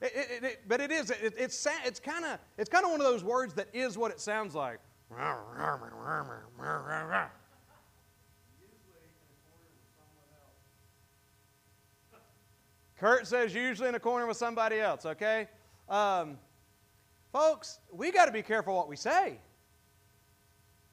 It, 0.00 0.12
it, 0.14 0.44
it, 0.44 0.60
but 0.66 0.80
it 0.80 0.90
is. 0.90 1.10
it's 1.10 1.66
it's 1.84 2.00
kind 2.00 2.24
of 2.24 2.38
it's 2.58 2.68
kind 2.68 2.84
of 2.84 2.90
one 2.90 3.00
of 3.00 3.06
those 3.06 3.22
words 3.22 3.54
that 3.54 3.68
is 3.72 3.96
what 3.96 4.10
it 4.10 4.20
sounds 4.20 4.54
like. 4.54 4.80
Kurt 12.98 13.26
says 13.26 13.54
usually 13.54 13.88
in 13.88 13.94
a 13.94 14.00
corner 14.00 14.26
with 14.26 14.36
somebody 14.36 14.80
else. 14.80 15.04
Okay. 15.04 15.48
Um, 15.88 16.38
Folks, 17.32 17.78
we 17.90 18.12
got 18.12 18.26
to 18.26 18.32
be 18.32 18.42
careful 18.42 18.76
what 18.76 18.88
we 18.88 18.96
say. 18.96 19.38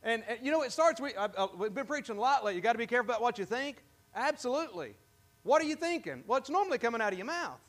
And, 0.01 0.23
and 0.29 0.39
you 0.41 0.51
know, 0.51 0.61
it 0.61 0.71
starts, 0.71 1.01
we, 1.01 1.13
I, 1.15 1.25
I, 1.25 1.47
we've 1.57 1.73
been 1.73 1.85
preaching 1.85 2.15
a 2.15 2.21
lot 2.21 2.45
lately. 2.45 2.55
You 2.55 2.61
got 2.61 2.71
to 2.71 2.77
be 2.77 2.87
careful 2.87 3.11
about 3.11 3.21
what 3.21 3.37
you 3.37 3.43
think. 3.43 3.83
Absolutely. 4.15 4.95
What 5.43 5.61
are 5.61 5.65
you 5.65 5.75
thinking? 5.75 6.23
Well, 6.27 6.37
it's 6.37 6.49
normally 6.49 6.77
coming 6.77 7.01
out 7.01 7.13
of 7.13 7.19
your 7.19 7.27
mouth. 7.27 7.59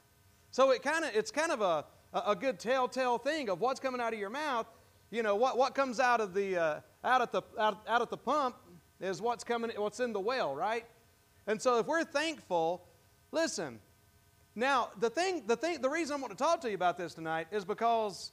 So 0.50 0.70
it 0.70 0.82
kind 0.82 1.04
of, 1.04 1.14
it's 1.14 1.30
kind 1.30 1.52
of 1.52 1.60
a, 1.60 1.84
a 2.12 2.34
good 2.34 2.58
telltale 2.58 3.18
thing 3.18 3.48
of 3.48 3.60
what's 3.60 3.80
coming 3.80 4.00
out 4.00 4.12
of 4.12 4.18
your 4.18 4.30
mouth. 4.30 4.66
You 5.10 5.22
know, 5.22 5.36
what, 5.36 5.56
what 5.56 5.74
comes 5.74 6.00
out 6.00 6.20
of 6.20 6.34
the, 6.34 6.56
uh, 6.56 6.80
out, 7.04 7.22
at 7.22 7.32
the, 7.32 7.42
out, 7.58 7.82
out 7.88 8.02
at 8.02 8.10
the 8.10 8.16
pump 8.16 8.56
is 9.00 9.22
what's 9.22 9.44
coming, 9.44 9.70
what's 9.76 10.00
in 10.00 10.12
the 10.12 10.20
well, 10.20 10.54
right? 10.54 10.84
And 11.46 11.60
so 11.60 11.78
if 11.78 11.86
we're 11.86 12.04
thankful, 12.04 12.86
listen, 13.32 13.80
now 14.54 14.90
the 14.98 15.10
thing, 15.10 15.44
the 15.46 15.56
thing, 15.56 15.80
the 15.80 15.88
reason 15.88 16.16
I 16.16 16.20
want 16.20 16.36
to 16.36 16.42
talk 16.42 16.60
to 16.62 16.68
you 16.68 16.74
about 16.74 16.98
this 16.98 17.14
tonight 17.14 17.48
is 17.50 17.64
because 17.64 18.32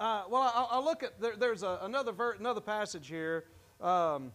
uh, 0.00 0.22
well, 0.30 0.68
I'll, 0.70 0.84
look 0.84 1.02
at 1.02 1.20
there, 1.20 1.34
there's 1.36 1.64
a, 1.64 1.80
another 1.82 2.12
ver, 2.12 2.32
another 2.32 2.60
passage 2.60 3.08
here, 3.08 3.46
um, 3.80 4.32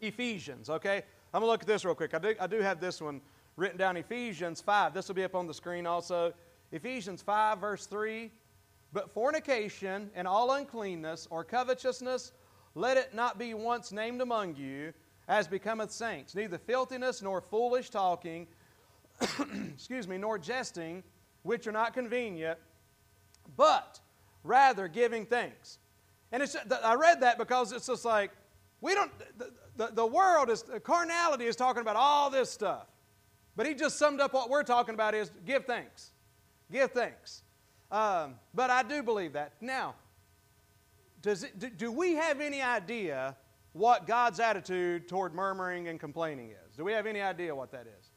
Ephesians. 0.00 0.68
Okay, 0.68 1.02
I'm 1.36 1.42
gonna 1.42 1.52
look 1.52 1.60
at 1.60 1.66
this 1.66 1.84
real 1.84 1.94
quick. 1.94 2.14
I 2.14 2.18
do 2.18 2.34
I 2.40 2.46
do 2.46 2.60
have 2.60 2.80
this 2.80 2.98
one 2.98 3.20
written 3.56 3.76
down. 3.76 3.98
Ephesians 3.98 4.62
five. 4.62 4.94
This 4.94 5.06
will 5.06 5.16
be 5.16 5.22
up 5.22 5.34
on 5.34 5.46
the 5.46 5.52
screen 5.52 5.86
also. 5.86 6.32
Ephesians 6.72 7.20
five 7.20 7.58
verse 7.58 7.84
three. 7.84 8.30
But 8.94 9.12
fornication 9.12 10.10
and 10.14 10.26
all 10.26 10.52
uncleanness 10.52 11.28
or 11.28 11.44
covetousness, 11.44 12.32
let 12.74 12.96
it 12.96 13.12
not 13.12 13.38
be 13.38 13.52
once 13.52 13.92
named 13.92 14.22
among 14.22 14.56
you, 14.56 14.94
as 15.28 15.46
becometh 15.46 15.92
saints. 15.92 16.34
Neither 16.34 16.56
filthiness 16.56 17.20
nor 17.20 17.42
foolish 17.42 17.90
talking, 17.90 18.46
excuse 19.74 20.08
me, 20.08 20.16
nor 20.16 20.38
jesting, 20.38 21.02
which 21.42 21.66
are 21.66 21.72
not 21.72 21.92
convenient, 21.92 22.58
but 23.58 24.00
rather 24.42 24.88
giving 24.88 25.26
thanks. 25.26 25.76
And 26.32 26.42
I 26.82 26.94
read 26.94 27.20
that 27.20 27.36
because 27.36 27.72
it's 27.72 27.88
just 27.88 28.06
like, 28.06 28.30
we 28.86 28.94
don't, 28.94 29.10
the, 29.36 29.50
the, 29.76 29.88
the 29.94 30.06
world 30.06 30.48
is, 30.48 30.64
carnality 30.84 31.46
is 31.46 31.56
talking 31.56 31.82
about 31.82 31.96
all 31.96 32.30
this 32.30 32.48
stuff. 32.48 32.86
But 33.56 33.66
he 33.66 33.74
just 33.74 33.98
summed 33.98 34.20
up 34.20 34.32
what 34.32 34.48
we're 34.48 34.62
talking 34.62 34.94
about 34.94 35.12
is 35.12 35.32
give 35.44 35.64
thanks. 35.64 36.12
Give 36.70 36.88
thanks. 36.92 37.42
Um, 37.90 38.36
but 38.54 38.70
I 38.70 38.84
do 38.84 39.02
believe 39.02 39.32
that. 39.32 39.54
Now, 39.60 39.96
does 41.20 41.42
it, 41.42 41.58
do, 41.58 41.68
do 41.68 41.90
we 41.90 42.12
have 42.12 42.40
any 42.40 42.62
idea 42.62 43.36
what 43.72 44.06
God's 44.06 44.38
attitude 44.38 45.08
toward 45.08 45.34
murmuring 45.34 45.88
and 45.88 45.98
complaining 45.98 46.50
is? 46.50 46.76
Do 46.76 46.84
we 46.84 46.92
have 46.92 47.06
any 47.06 47.20
idea 47.20 47.52
what 47.56 47.72
that 47.72 47.88
is? 47.88 48.10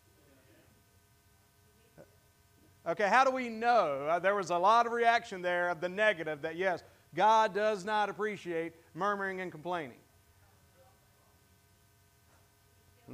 Okay, 2.88 3.08
how 3.10 3.24
do 3.24 3.32
we 3.32 3.50
know? 3.50 4.08
Uh, 4.08 4.20
there 4.20 4.36
was 4.36 4.52
a 4.52 4.58
lot 4.58 4.86
of 4.86 4.92
reaction 4.92 5.42
there 5.42 5.70
of 5.70 5.82
the 5.82 5.90
negative 5.90 6.44
that, 6.44 6.58
yes, 6.58 6.84
God 7.16 7.56
does 7.56 7.84
not 7.84 8.08
appreciate 8.08 8.74
murmuring 8.94 9.42
and 9.42 9.52
complaining? 9.52 9.98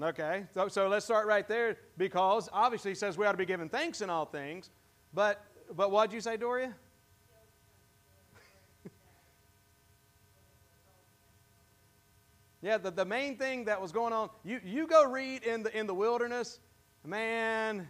Okay, 0.03 0.43
so, 0.53 0.67
so 0.67 0.89
let's 0.89 1.05
start 1.05 1.25
right 1.25 1.47
there 1.47 1.77
because 1.97 2.49
obviously 2.51 2.91
he 2.91 2.95
says 2.95 3.17
we 3.17 3.25
ought 3.25 3.31
to 3.31 3.37
be 3.37 3.45
giving 3.45 3.69
thanks 3.69 4.01
in 4.01 4.09
all 4.09 4.25
things. 4.25 4.69
But, 5.13 5.41
but 5.73 5.89
what'd 5.89 6.11
you 6.13 6.19
say, 6.19 6.35
Doria? 6.35 6.75
yeah, 12.61 12.77
the, 12.77 12.91
the 12.91 13.05
main 13.05 13.37
thing 13.37 13.63
that 13.65 13.81
was 13.81 13.93
going 13.93 14.11
on, 14.11 14.29
you, 14.43 14.59
you 14.65 14.85
go 14.85 15.05
read 15.09 15.43
in 15.43 15.63
the, 15.63 15.77
in 15.77 15.87
the 15.87 15.95
wilderness, 15.95 16.59
man, 17.05 17.87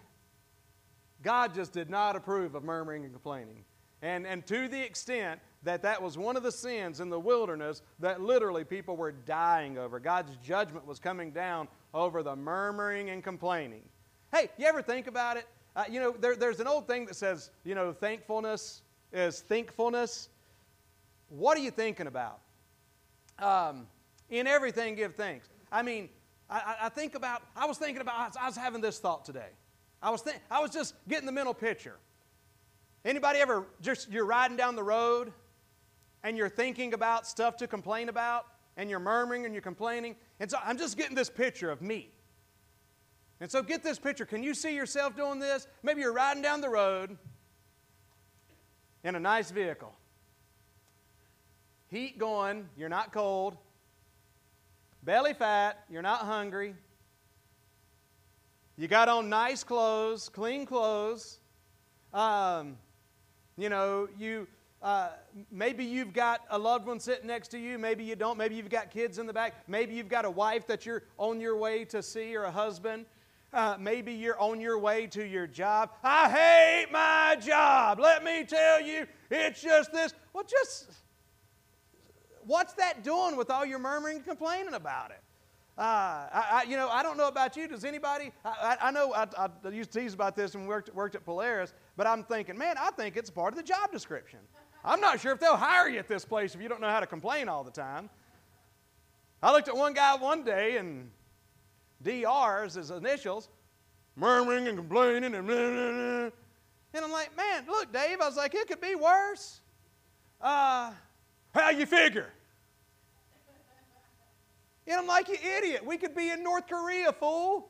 God 1.23 1.55
just 1.55 1.73
did 1.73 1.89
not 1.89 2.15
approve 2.15 2.53
of 2.53 2.63
murmuring 2.63 3.03
and 3.03 3.13
complaining. 3.13 3.65
And, 4.03 4.27
and 4.27 4.45
to 4.45 4.67
the 4.67 4.79
extent 4.79 5.41
that 5.65 5.81
that 5.81 6.01
was 6.01 6.17
one 6.17 6.37
of 6.37 6.43
the 6.43 6.51
sins 6.51 6.99
in 6.99 7.09
the 7.09 7.19
wilderness 7.19 7.81
that 7.99 8.21
literally 8.21 8.63
people 8.63 8.95
were 8.95 9.11
dying 9.11 9.77
over. 9.77 9.99
God's 9.99 10.37
judgment 10.37 10.85
was 10.85 10.99
coming 10.99 11.31
down 11.31 11.67
over 11.95 12.21
the 12.21 12.35
murmuring 12.35 13.09
and 13.09 13.23
complaining. 13.23 13.81
Hey, 14.31 14.49
you 14.57 14.65
ever 14.65 14.81
think 14.81 15.07
about 15.07 15.37
it? 15.37 15.47
Uh, 15.75 15.85
you 15.89 15.99
know, 15.99 16.11
there, 16.11 16.35
there's 16.35 16.59
an 16.59 16.67
old 16.67 16.87
thing 16.87 17.05
that 17.05 17.15
says, 17.15 17.49
you 17.63 17.73
know, 17.73 17.93
thankfulness 17.93 18.81
is 19.13 19.39
thankfulness. 19.41 20.29
What 21.29 21.57
are 21.57 21.61
you 21.61 21.71
thinking 21.71 22.07
about? 22.07 22.39
Um, 23.39 23.87
in 24.29 24.45
everything, 24.45 24.95
give 24.95 25.15
thanks. 25.15 25.49
I 25.71 25.81
mean, 25.81 26.09
I, 26.49 26.75
I, 26.83 26.89
think 26.89 27.15
about, 27.15 27.41
I 27.55 27.65
was 27.65 27.77
thinking 27.77 28.01
about, 28.01 28.35
I 28.39 28.45
was 28.45 28.57
having 28.57 28.81
this 28.81 28.99
thought 28.99 29.25
today. 29.25 29.49
I 30.01 30.09
was, 30.09 30.21
think, 30.21 30.39
I 30.51 30.59
was 30.59 30.71
just 30.71 30.95
getting 31.07 31.25
the 31.25 31.31
mental 31.31 31.53
picture. 31.53 31.95
Anybody 33.03 33.39
ever 33.39 33.65
just, 33.81 34.11
you're 34.11 34.25
riding 34.25 34.57
down 34.57 34.75
the 34.75 34.83
road 34.83 35.31
and 36.23 36.37
you're 36.37 36.49
thinking 36.49 36.93
about 36.93 37.25
stuff 37.25 37.55
to 37.57 37.67
complain 37.67 38.09
about 38.09 38.47
and 38.77 38.89
you're 38.89 38.99
murmuring 38.99 39.45
and 39.45 39.53
you're 39.53 39.61
complaining. 39.61 40.15
And 40.39 40.51
so 40.51 40.57
I'm 40.63 40.77
just 40.77 40.97
getting 40.97 41.15
this 41.15 41.29
picture 41.29 41.71
of 41.71 41.81
me. 41.81 42.09
And 43.39 43.51
so 43.51 43.61
get 43.61 43.83
this 43.83 43.99
picture. 43.99 44.25
Can 44.25 44.43
you 44.43 44.53
see 44.53 44.75
yourself 44.75 45.15
doing 45.15 45.39
this? 45.39 45.67
Maybe 45.83 46.01
you're 46.01 46.13
riding 46.13 46.41
down 46.41 46.61
the 46.61 46.69
road 46.69 47.17
in 49.03 49.15
a 49.15 49.19
nice 49.19 49.51
vehicle. 49.51 49.93
Heat 51.87 52.17
going, 52.17 52.67
you're 52.77 52.89
not 52.89 53.13
cold. 53.13 53.57
Belly 55.03 55.33
fat, 55.33 55.83
you're 55.89 56.01
not 56.01 56.21
hungry. 56.21 56.75
You 58.77 58.87
got 58.87 59.07
on 59.07 59.29
nice 59.29 59.63
clothes, 59.63 60.27
clean 60.29 60.65
clothes. 60.65 61.39
Um, 62.13 62.77
you 63.57 63.69
know, 63.69 64.09
you 64.17 64.47
uh, 64.85 65.09
maybe 65.51 65.83
you've 65.83 66.13
got 66.13 66.41
a 66.51 66.59
loved 66.59 66.85
one 66.85 66.99
sitting 66.99 67.25
next 67.25 67.47
to 67.47 67.57
you. 67.57 67.79
Maybe 67.79 68.03
you 68.03 68.15
don't. 68.15 68.37
Maybe 68.37 68.53
you've 68.53 68.69
got 68.69 68.91
kids 68.91 69.17
in 69.17 69.25
the 69.25 69.33
back. 69.33 69.67
Maybe 69.67 69.95
you've 69.95 70.09
got 70.09 70.25
a 70.25 70.29
wife 70.29 70.67
that 70.67 70.85
you're 70.85 71.01
on 71.17 71.41
your 71.41 71.57
way 71.57 71.85
to 71.85 72.03
see 72.03 72.35
or 72.35 72.43
a 72.43 72.51
husband. 72.51 73.07
Uh, 73.51 73.77
maybe 73.79 74.13
you're 74.13 74.39
on 74.39 74.61
your 74.61 74.77
way 74.77 75.07
to 75.07 75.25
your 75.25 75.47
job. 75.47 75.89
I 76.03 76.29
hate 76.29 76.91
my 76.91 77.35
job. 77.43 77.99
Let 77.99 78.23
me 78.23 78.43
tell 78.43 78.79
you, 78.79 79.07
it's 79.31 79.59
just 79.59 79.91
this. 79.91 80.13
Well, 80.33 80.43
just 80.47 80.91
what's 82.45 82.73
that 82.73 83.03
doing 83.03 83.37
with 83.37 83.49
all 83.49 83.65
your 83.65 83.79
murmuring 83.79 84.17
and 84.17 84.25
complaining 84.25 84.75
about 84.75 85.09
it? 85.09 85.21
Uh, 85.79 85.81
I, 85.81 86.29
I, 86.51 86.63
you 86.69 86.77
know, 86.77 86.89
I 86.89 87.01
don't 87.01 87.17
know 87.17 87.27
about 87.27 87.57
you. 87.57 87.67
Does 87.67 87.85
anybody? 87.85 88.31
I, 88.45 88.77
I 88.79 88.91
know 88.91 89.13
I, 89.13 89.27
I, 89.35 89.69
used 89.69 89.91
to 89.93 89.99
tease 89.99 90.13
about 90.13 90.35
this 90.35 90.53
when 90.53 90.63
we 90.63 90.69
worked, 90.69 90.93
worked 90.93 91.15
at 91.15 91.25
Polaris, 91.25 91.73
but 91.97 92.05
I'm 92.05 92.23
thinking, 92.23 92.55
man, 92.55 92.75
I 92.79 92.91
think 92.91 93.17
it's 93.17 93.31
part 93.31 93.51
of 93.51 93.57
the 93.57 93.63
job 93.63 93.91
description. 93.91 94.39
I'm 94.85 95.01
not 95.01 95.19
sure 95.19 95.31
if 95.31 95.39
they'll 95.39 95.57
hire 95.57 95.89
you 95.89 95.97
at 95.97 96.07
this 96.07 96.23
place 96.23 96.53
if 96.53 96.61
you 96.61 96.69
don't 96.69 96.79
know 96.79 96.89
how 96.89 96.99
to 96.99 97.07
complain 97.07 97.49
all 97.49 97.63
the 97.63 97.71
time. 97.71 98.09
I 99.41 99.51
looked 99.51 99.67
at 99.67 99.75
one 99.75 99.93
guy 99.93 100.15
one 100.15 100.43
day, 100.43 100.77
and 100.77 101.09
DR's 102.03 102.75
his 102.75 102.91
initials, 102.91 103.49
murmuring 104.15 104.67
and 104.67 104.77
complaining, 104.77 105.33
and 105.33 105.47
blah, 105.47 105.55
blah, 105.55 105.91
blah. 105.91 106.29
and 106.93 107.05
I'm 107.05 107.11
like, 107.11 107.35
man, 107.35 107.65
look, 107.67 107.91
Dave. 107.91 108.21
I 108.21 108.27
was 108.27 108.37
like, 108.37 108.53
it 108.53 108.67
could 108.67 108.81
be 108.81 108.95
worse. 108.95 109.59
Uh, 110.39 110.91
how 111.53 111.69
you 111.71 111.85
figure? 111.85 112.31
And 114.87 114.99
I'm 114.99 115.07
like, 115.07 115.27
you 115.27 115.35
idiot. 115.57 115.83
We 115.83 115.97
could 115.97 116.15
be 116.15 116.29
in 116.29 116.43
North 116.43 116.67
Korea, 116.67 117.11
fool. 117.11 117.69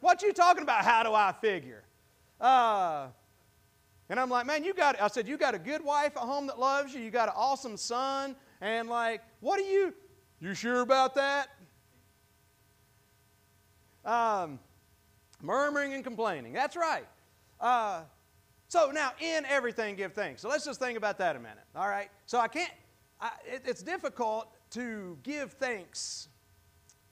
What 0.00 0.20
you 0.22 0.32
talking 0.32 0.62
about? 0.62 0.84
How 0.84 1.02
do 1.02 1.14
I 1.14 1.32
figure? 1.40 1.82
Uh, 2.38 3.06
and 4.12 4.20
I'm 4.20 4.28
like, 4.28 4.44
man, 4.44 4.62
you 4.62 4.74
got, 4.74 5.00
I 5.00 5.08
said, 5.08 5.26
you 5.26 5.38
got 5.38 5.54
a 5.54 5.58
good 5.58 5.82
wife 5.82 6.18
at 6.18 6.22
home 6.22 6.46
that 6.48 6.58
loves 6.58 6.92
you. 6.92 7.00
You 7.00 7.10
got 7.10 7.30
an 7.30 7.34
awesome 7.34 7.78
son. 7.78 8.36
And 8.60 8.90
like, 8.90 9.22
what 9.40 9.58
are 9.58 9.62
you, 9.62 9.94
you 10.38 10.52
sure 10.52 10.82
about 10.82 11.14
that? 11.14 11.48
Um, 14.04 14.58
murmuring 15.40 15.94
and 15.94 16.04
complaining. 16.04 16.52
That's 16.52 16.76
right. 16.76 17.06
Uh, 17.58 18.02
so 18.68 18.90
now, 18.90 19.12
in 19.18 19.46
everything, 19.46 19.96
give 19.96 20.12
thanks. 20.12 20.42
So 20.42 20.50
let's 20.50 20.66
just 20.66 20.78
think 20.78 20.98
about 20.98 21.16
that 21.16 21.34
a 21.34 21.38
minute. 21.38 21.64
All 21.74 21.88
right. 21.88 22.10
So 22.26 22.38
I 22.38 22.48
can't. 22.48 22.72
I, 23.18 23.30
it, 23.46 23.62
it's 23.64 23.82
difficult 23.82 24.48
to 24.72 25.16
give 25.22 25.52
thanks 25.52 26.28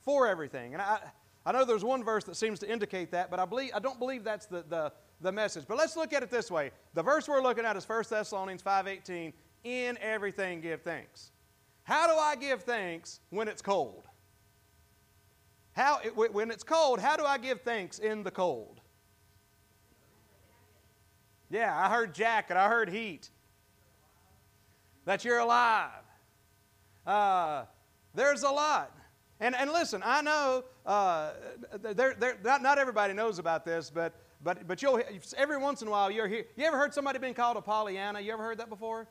for 0.02 0.28
everything, 0.28 0.74
and 0.74 0.82
I, 0.82 0.98
I 1.46 1.52
know 1.52 1.64
there's 1.64 1.84
one 1.84 2.04
verse 2.04 2.24
that 2.24 2.36
seems 2.36 2.58
to 2.58 2.70
indicate 2.70 3.10
that, 3.12 3.30
but 3.30 3.40
I 3.40 3.46
believe 3.46 3.70
I 3.74 3.78
don't 3.78 3.98
believe 3.98 4.22
that's 4.22 4.46
the, 4.46 4.64
the 4.68 4.92
the 5.20 5.33
message. 5.33 5.64
But 5.68 5.78
let's 5.78 5.96
look 5.96 6.12
at 6.12 6.22
it 6.22 6.30
this 6.30 6.50
way. 6.50 6.70
The 6.94 7.02
verse 7.02 7.28
we're 7.28 7.42
looking 7.42 7.64
at 7.64 7.76
is 7.76 7.85
1 7.85 8.04
Thessalonians 8.11 8.62
5:18, 8.62 9.33
in 9.64 9.98
everything 9.98 10.61
give 10.61 10.83
thanks. 10.83 11.33
How 11.83 12.06
do 12.06 12.14
I 12.14 12.37
give 12.37 12.62
thanks 12.62 13.20
when 13.30 13.48
it's 13.48 13.62
cold? 13.62 14.06
How 15.72 16.00
when 16.16 16.50
it's 16.50 16.64
cold, 16.64 17.00
how 17.00 17.16
do 17.16 17.24
I 17.24 17.38
give 17.38 17.61
thanks 17.62 17.98
in 17.98 18.22
the 18.22 18.30
cold? 18.30 18.80
Yeah, 21.50 21.76
I 21.76 21.88
heard 21.88 22.14
jacket, 22.14 22.56
I 22.56 22.68
heard 22.68 22.88
heat. 22.88 23.30
That 25.04 25.24
you're 25.24 25.38
alive. 25.38 25.90
Uh, 27.06 27.64
there's 28.14 28.42
a 28.42 28.50
lot. 28.50 28.94
And, 29.40 29.56
and 29.56 29.72
listen, 29.72 30.02
I 30.04 30.20
know 30.20 30.64
uh, 30.86 31.32
there, 31.80 32.14
there, 32.14 32.38
not, 32.42 32.62
not 32.62 32.78
everybody 32.78 33.12
knows 33.12 33.38
about 33.38 33.64
this, 33.64 33.90
but 33.90 34.14
but, 34.42 34.66
but 34.66 34.80
you'll, 34.80 35.02
every 35.36 35.58
once 35.58 35.82
in 35.82 35.88
a 35.88 35.90
while, 35.90 36.10
you're 36.10 36.28
here. 36.28 36.46
You 36.56 36.64
ever 36.64 36.78
heard 36.78 36.94
somebody 36.94 37.18
being 37.18 37.34
called 37.34 37.56
a 37.56 37.60
Pollyanna? 37.60 38.20
You 38.20 38.32
ever 38.32 38.42
heard 38.42 38.58
that 38.58 38.70
before? 38.70 39.06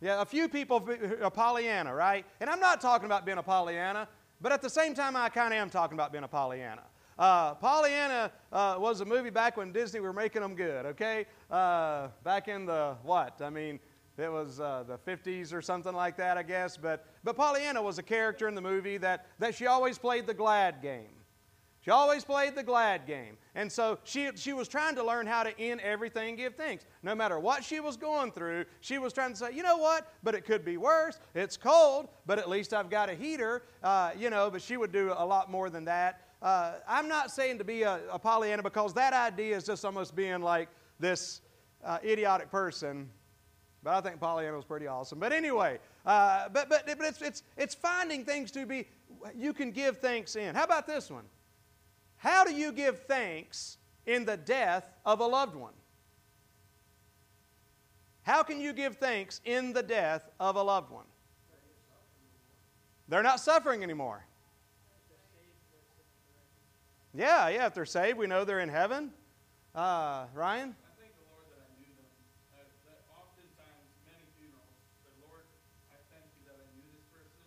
Yeah, 0.00 0.22
a 0.22 0.26
few 0.26 0.48
people 0.48 0.86
a 1.22 1.30
Pollyanna, 1.30 1.94
right? 1.94 2.24
And 2.40 2.48
I'm 2.48 2.60
not 2.60 2.80
talking 2.80 3.06
about 3.06 3.24
being 3.24 3.38
a 3.38 3.42
Pollyanna, 3.42 4.06
but 4.40 4.52
at 4.52 4.62
the 4.62 4.70
same 4.70 4.94
time, 4.94 5.16
I 5.16 5.28
kind 5.28 5.52
of 5.52 5.58
am 5.58 5.70
talking 5.70 5.96
about 5.96 6.12
being 6.12 6.24
a 6.24 6.28
Pollyanna. 6.28 6.82
Uh, 7.18 7.54
Pollyanna 7.54 8.30
uh, 8.52 8.76
was 8.78 9.00
a 9.00 9.04
movie 9.04 9.30
back 9.30 9.56
when 9.56 9.72
Disney 9.72 9.98
were 9.98 10.12
making 10.12 10.42
them 10.42 10.54
good, 10.54 10.86
okay? 10.86 11.26
Uh, 11.50 12.08
back 12.22 12.46
in 12.46 12.64
the 12.64 12.96
what? 13.02 13.40
I 13.42 13.50
mean, 13.50 13.80
it 14.18 14.30
was 14.30 14.60
uh, 14.60 14.84
the 14.86 14.98
50s 14.98 15.52
or 15.52 15.62
something 15.62 15.94
like 15.94 16.16
that, 16.16 16.36
I 16.36 16.42
guess. 16.42 16.76
But, 16.76 17.06
but 17.24 17.36
Pollyanna 17.36 17.82
was 17.82 17.98
a 17.98 18.02
character 18.02 18.48
in 18.48 18.54
the 18.54 18.60
movie 18.60 18.98
that, 18.98 19.26
that 19.38 19.54
she 19.54 19.66
always 19.66 19.98
played 19.98 20.26
the 20.26 20.34
glad 20.34 20.82
game. 20.82 21.10
She 21.80 21.92
always 21.92 22.24
played 22.24 22.54
the 22.54 22.62
glad 22.62 23.06
game. 23.06 23.38
And 23.54 23.70
so 23.70 23.98
she, 24.04 24.28
she 24.34 24.52
was 24.52 24.68
trying 24.68 24.96
to 24.96 25.04
learn 25.04 25.26
how 25.26 25.44
to, 25.44 25.56
in 25.58 25.80
everything, 25.80 26.36
give 26.36 26.54
thanks. 26.54 26.84
No 27.02 27.14
matter 27.14 27.38
what 27.38 27.64
she 27.64 27.80
was 27.80 27.96
going 27.96 28.32
through, 28.32 28.64
she 28.80 28.98
was 28.98 29.12
trying 29.12 29.30
to 29.30 29.36
say, 29.36 29.52
you 29.52 29.62
know 29.62 29.78
what? 29.78 30.12
But 30.22 30.34
it 30.34 30.44
could 30.44 30.64
be 30.64 30.76
worse. 30.76 31.18
It's 31.34 31.56
cold, 31.56 32.08
but 32.26 32.38
at 32.38 32.48
least 32.48 32.74
I've 32.74 32.90
got 32.90 33.08
a 33.08 33.14
heater. 33.14 33.62
Uh, 33.82 34.10
you 34.18 34.28
know, 34.28 34.50
but 34.50 34.60
she 34.60 34.76
would 34.76 34.92
do 34.92 35.14
a 35.16 35.24
lot 35.24 35.50
more 35.50 35.70
than 35.70 35.84
that. 35.84 36.22
Uh, 36.42 36.74
I'm 36.86 37.08
not 37.08 37.30
saying 37.30 37.58
to 37.58 37.64
be 37.64 37.82
a, 37.82 38.00
a, 38.12 38.18
Pollyanna 38.18 38.62
because 38.62 38.92
that 38.94 39.12
idea 39.12 39.56
is 39.56 39.64
just 39.64 39.84
almost 39.84 40.14
being 40.14 40.40
like 40.40 40.68
this 41.00 41.40
uh, 41.84 41.98
idiotic 42.04 42.50
person. 42.50 43.08
But 43.82 43.94
I 43.94 44.00
think 44.00 44.20
Pollyanna 44.20 44.56
was 44.56 44.64
pretty 44.64 44.86
awesome. 44.86 45.18
But 45.18 45.32
anyway, 45.32 45.78
uh, 46.04 46.48
but, 46.48 46.68
but, 46.68 46.86
but 46.86 47.00
it's, 47.00 47.22
it's, 47.22 47.42
it's 47.56 47.74
finding 47.74 48.24
things 48.24 48.50
to 48.52 48.66
be, 48.66 48.86
you 49.36 49.52
can 49.52 49.70
give 49.70 49.98
thanks 49.98 50.36
in. 50.36 50.54
How 50.54 50.64
about 50.64 50.86
this 50.86 51.10
one? 51.10 51.24
How 52.16 52.44
do 52.44 52.52
you 52.52 52.72
give 52.72 53.02
thanks 53.02 53.78
in 54.06 54.24
the 54.24 54.36
death 54.36 54.84
of 55.06 55.20
a 55.20 55.26
loved 55.26 55.54
one? 55.54 55.74
How 58.22 58.42
can 58.42 58.60
you 58.60 58.72
give 58.72 58.96
thanks 58.96 59.40
in 59.44 59.72
the 59.72 59.82
death 59.82 60.28
of 60.38 60.56
a 60.56 60.62
loved 60.62 60.90
one? 60.90 61.06
They're 63.08 63.22
not 63.22 63.40
suffering 63.40 63.82
anymore. 63.82 64.24
Yeah, 67.14 67.48
yeah, 67.48 67.66
if 67.66 67.74
they're 67.74 67.86
saved, 67.86 68.18
we 68.18 68.26
know 68.26 68.44
they're 68.44 68.60
in 68.60 68.68
heaven. 68.68 69.12
Uh, 69.74 70.26
Ryan? 70.34 70.76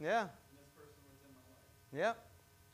Yeah. 0.02 0.28
Yep. 1.94 2.18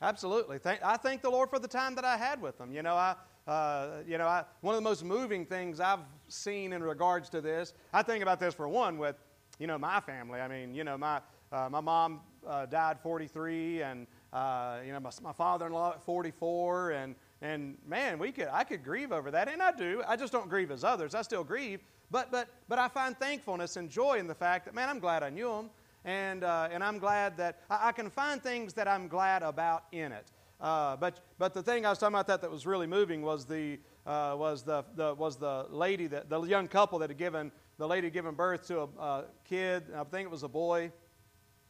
Absolutely. 0.00 0.58
Thank, 0.58 0.82
I 0.82 0.96
thank 0.96 1.22
the 1.22 1.30
Lord 1.30 1.50
for 1.50 1.58
the 1.58 1.68
time 1.68 1.94
that 1.96 2.04
I 2.04 2.16
had 2.16 2.40
with 2.40 2.56
them. 2.56 2.72
You 2.72 2.82
know, 2.82 2.94
I, 2.94 3.16
uh, 3.46 4.02
you 4.06 4.16
know, 4.16 4.26
I, 4.26 4.44
one 4.60 4.74
of 4.74 4.82
the 4.82 4.88
most 4.88 5.04
moving 5.04 5.44
things 5.44 5.80
I've 5.80 6.00
seen 6.28 6.72
in 6.72 6.82
regards 6.82 7.28
to 7.30 7.40
this, 7.40 7.74
I 7.92 8.02
think 8.02 8.22
about 8.22 8.40
this 8.40 8.54
for 8.54 8.68
one 8.68 8.96
with, 8.96 9.16
you 9.58 9.66
know, 9.66 9.76
my 9.76 10.00
family. 10.00 10.40
I 10.40 10.48
mean, 10.48 10.74
you 10.74 10.84
know, 10.84 10.96
my, 10.96 11.20
uh, 11.52 11.68
my 11.70 11.80
mom 11.80 12.20
uh, 12.46 12.66
died 12.66 12.98
43, 13.00 13.82
and 13.82 14.06
uh, 14.32 14.78
you 14.84 14.92
know 14.92 15.00
my, 15.00 15.10
my 15.22 15.32
father-in-law 15.32 15.94
at 15.94 16.02
44, 16.02 16.90
and 16.90 17.14
and 17.40 17.76
man, 17.86 18.18
we 18.18 18.32
could 18.32 18.48
I 18.52 18.64
could 18.64 18.84
grieve 18.84 19.12
over 19.12 19.30
that, 19.30 19.48
and 19.48 19.62
I 19.62 19.72
do. 19.72 20.02
I 20.06 20.16
just 20.16 20.32
don't 20.32 20.48
grieve 20.48 20.70
as 20.70 20.84
others. 20.84 21.14
I 21.14 21.22
still 21.22 21.44
grieve, 21.44 21.80
but 22.10 22.30
but 22.30 22.48
but 22.68 22.78
I 22.78 22.88
find 22.88 23.18
thankfulness 23.18 23.76
and 23.76 23.88
joy 23.88 24.18
in 24.18 24.26
the 24.26 24.34
fact 24.34 24.66
that 24.66 24.74
man, 24.74 24.88
I'm 24.88 24.98
glad 24.98 25.22
I 25.22 25.30
knew 25.30 25.48
them, 25.48 25.70
and 26.08 26.42
uh, 26.42 26.68
and 26.72 26.82
I'm 26.82 26.98
glad 26.98 27.36
that 27.36 27.60
I, 27.68 27.88
I 27.88 27.92
can 27.92 28.08
find 28.08 28.42
things 28.42 28.72
that 28.74 28.88
I'm 28.88 29.08
glad 29.08 29.42
about 29.42 29.84
in 29.92 30.10
it. 30.10 30.32
Uh, 30.58 30.96
but 30.96 31.20
but 31.38 31.52
the 31.52 31.62
thing 31.62 31.84
I 31.84 31.90
was 31.90 31.98
talking 31.98 32.14
about 32.14 32.26
that 32.28 32.40
that 32.40 32.50
was 32.50 32.66
really 32.66 32.86
moving 32.86 33.20
was 33.20 33.44
the 33.44 33.78
uh, 34.06 34.34
was 34.36 34.62
the, 34.62 34.84
the 34.96 35.14
was 35.14 35.36
the 35.36 35.66
lady 35.68 36.06
that 36.06 36.30
the 36.30 36.40
young 36.44 36.66
couple 36.66 36.98
that 37.00 37.10
had 37.10 37.18
given 37.18 37.52
the 37.76 37.86
lady 37.86 38.08
given 38.08 38.34
birth 38.34 38.66
to 38.68 38.80
a, 38.80 38.84
a 38.98 39.24
kid. 39.46 39.84
I 39.94 40.02
think 40.04 40.24
it 40.24 40.30
was 40.30 40.44
a 40.44 40.48
boy, 40.48 40.90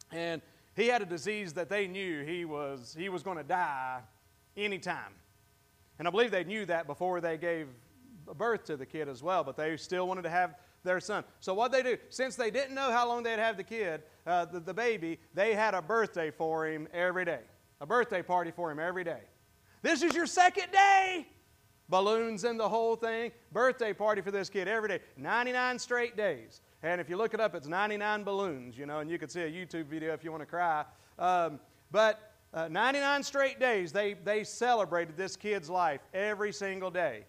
and 0.09 0.41
he 0.73 0.87
had 0.87 1.01
a 1.01 1.05
disease 1.05 1.51
that 1.53 1.67
they 1.67 1.85
knew 1.85 2.23
he 2.23 2.45
was 2.45 2.95
he 2.97 3.09
was 3.09 3.23
going 3.23 3.37
to 3.37 3.43
die 3.43 3.99
anytime, 4.55 5.13
and 5.99 6.07
I 6.07 6.11
believe 6.11 6.31
they 6.31 6.45
knew 6.45 6.65
that 6.65 6.87
before 6.87 7.19
they 7.19 7.37
gave 7.37 7.67
birth 8.37 8.63
to 8.65 8.77
the 8.77 8.85
kid 8.85 9.09
as 9.09 9.21
well. 9.21 9.43
But 9.43 9.57
they 9.57 9.75
still 9.75 10.07
wanted 10.07 10.21
to 10.21 10.29
have 10.29 10.55
their 10.83 10.99
son. 10.99 11.23
So 11.39 11.53
what 11.53 11.71
they 11.71 11.83
do, 11.83 11.97
since 12.09 12.35
they 12.35 12.51
didn't 12.51 12.75
know 12.75 12.91
how 12.91 13.07
long 13.07 13.23
they'd 13.23 13.39
have 13.39 13.57
the 13.57 13.63
kid, 13.63 14.03
uh, 14.25 14.45
the, 14.45 14.59
the 14.59 14.73
baby, 14.73 15.19
they 15.33 15.53
had 15.53 15.73
a 15.73 15.81
birthday 15.81 16.31
for 16.31 16.67
him 16.67 16.87
every 16.93 17.25
day 17.25 17.41
a 17.81 17.85
birthday 17.85 18.21
party 18.21 18.51
for 18.51 18.71
him 18.71 18.79
every 18.79 19.03
day. 19.03 19.21
This 19.81 20.03
is 20.03 20.13
your 20.15 20.25
second 20.25 20.71
day. 20.71 21.27
Balloons 21.87 22.43
and 22.43 22.59
the 22.59 22.69
whole 22.69 22.95
thing. 22.95 23.31
Birthday 23.51 23.93
party 23.93 24.21
for 24.21 24.31
this 24.31 24.49
kid 24.49 24.67
every 24.67 24.89
day. 24.89 24.99
99 25.17 25.79
straight 25.79 26.15
days. 26.15 26.61
And 26.83 27.01
if 27.01 27.09
you 27.09 27.17
look 27.17 27.33
it 27.33 27.39
up, 27.39 27.55
it's 27.55 27.67
99 27.67 28.23
balloons, 28.23 28.77
you 28.77 28.85
know, 28.85 28.99
and 28.99 29.09
you 29.09 29.17
can 29.17 29.29
see 29.29 29.41
a 29.41 29.51
YouTube 29.51 29.85
video 29.85 30.13
if 30.13 30.23
you 30.23 30.31
want 30.31 30.41
to 30.41 30.45
cry. 30.45 30.85
Um, 31.17 31.59
but 31.91 32.33
uh, 32.53 32.67
99 32.67 33.23
straight 33.23 33.59
days, 33.59 33.91
they, 33.91 34.13
they 34.13 34.43
celebrated 34.43 35.17
this 35.17 35.35
kid's 35.35 35.69
life 35.69 36.01
every 36.13 36.51
single 36.53 36.91
day. 36.91 37.25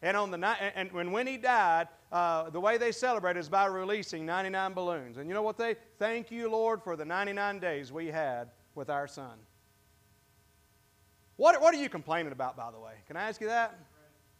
And 0.00 0.16
on 0.16 0.30
the 0.30 0.38
and 0.76 0.92
when, 0.92 1.10
when 1.10 1.26
he 1.26 1.36
died, 1.36 1.88
uh, 2.10 2.48
the 2.50 2.60
way 2.60 2.78
they 2.78 2.92
celebrate 2.92 3.36
is 3.36 3.48
by 3.48 3.66
releasing 3.66 4.24
99 4.24 4.72
balloons. 4.72 5.18
And 5.18 5.28
you 5.28 5.34
know 5.34 5.42
what 5.42 5.58
they? 5.58 5.76
Thank 5.98 6.30
you, 6.30 6.50
Lord, 6.50 6.82
for 6.82 6.96
the 6.96 7.04
99 7.04 7.58
days 7.58 7.92
we 7.92 8.06
had 8.06 8.50
with 8.74 8.88
our 8.88 9.06
son. 9.06 9.38
What, 11.36 11.60
what 11.60 11.74
are 11.74 11.78
you 11.78 11.88
complaining 11.88 12.32
about, 12.32 12.56
by 12.56 12.70
the 12.70 12.80
way? 12.80 12.94
Can 13.06 13.16
I 13.16 13.28
ask 13.28 13.40
you 13.40 13.48
that? 13.48 13.78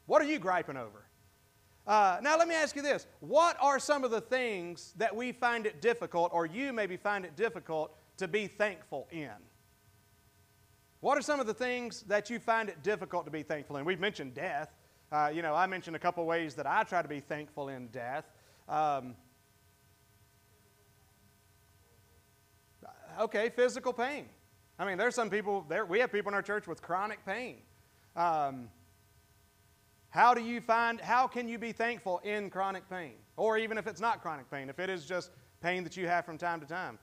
What 0.06 0.22
are 0.22 0.24
you 0.24 0.38
griping 0.38 0.76
over? 0.76 1.04
Uh, 1.86 2.18
now, 2.22 2.36
let 2.36 2.48
me 2.48 2.54
ask 2.54 2.74
you 2.74 2.82
this. 2.82 3.06
What 3.20 3.56
are 3.60 3.78
some 3.78 4.04
of 4.04 4.10
the 4.10 4.20
things 4.20 4.94
that 4.96 5.14
we 5.14 5.32
find 5.32 5.64
it 5.64 5.80
difficult, 5.80 6.30
or 6.34 6.44
you 6.46 6.72
maybe 6.72 6.96
find 6.96 7.24
it 7.24 7.36
difficult, 7.36 7.94
to 8.16 8.26
be 8.26 8.46
thankful 8.46 9.06
in? 9.10 9.30
What 11.00 11.16
are 11.16 11.22
some 11.22 11.38
of 11.38 11.46
the 11.46 11.54
things 11.54 12.02
that 12.08 12.28
you 12.30 12.40
find 12.40 12.68
it 12.68 12.82
difficult 12.82 13.24
to 13.26 13.30
be 13.30 13.42
thankful 13.42 13.76
in? 13.76 13.84
We've 13.84 14.00
mentioned 14.00 14.34
death. 14.34 14.70
Uh, 15.10 15.30
you 15.32 15.40
know, 15.40 15.54
I 15.54 15.66
mentioned 15.66 15.96
a 15.96 15.98
couple 15.98 16.24
ways 16.26 16.54
that 16.56 16.66
I 16.66 16.82
try 16.84 17.00
to 17.00 17.08
be 17.08 17.20
thankful 17.20 17.68
in 17.68 17.88
death. 17.88 18.24
Um, 18.68 19.14
okay, 23.18 23.48
physical 23.48 23.92
pain. 23.92 24.26
I 24.78 24.84
mean, 24.84 24.98
there's 24.98 25.14
some 25.14 25.30
people, 25.30 25.64
there, 25.68 25.86
we 25.86 25.98
have 26.00 26.12
people 26.12 26.28
in 26.30 26.34
our 26.34 26.42
church 26.42 26.66
with 26.66 26.82
chronic 26.82 27.24
pain. 27.24 27.56
Um, 28.16 28.68
how 30.10 30.34
do 30.34 30.42
you 30.42 30.60
find, 30.60 31.00
how 31.00 31.26
can 31.26 31.48
you 31.48 31.58
be 31.58 31.72
thankful 31.72 32.20
in 32.22 32.50
chronic 32.50 32.88
pain? 32.88 33.14
Or 33.36 33.56
even 33.58 33.78
if 33.78 33.86
it's 33.86 34.00
not 34.00 34.20
chronic 34.20 34.50
pain, 34.50 34.68
if 34.68 34.78
it 34.78 34.90
is 34.90 35.06
just 35.06 35.30
pain 35.62 35.84
that 35.84 35.96
you 35.96 36.06
have 36.06 36.24
from 36.24 36.38
time 36.38 36.60
to 36.60 36.66
time. 36.66 36.98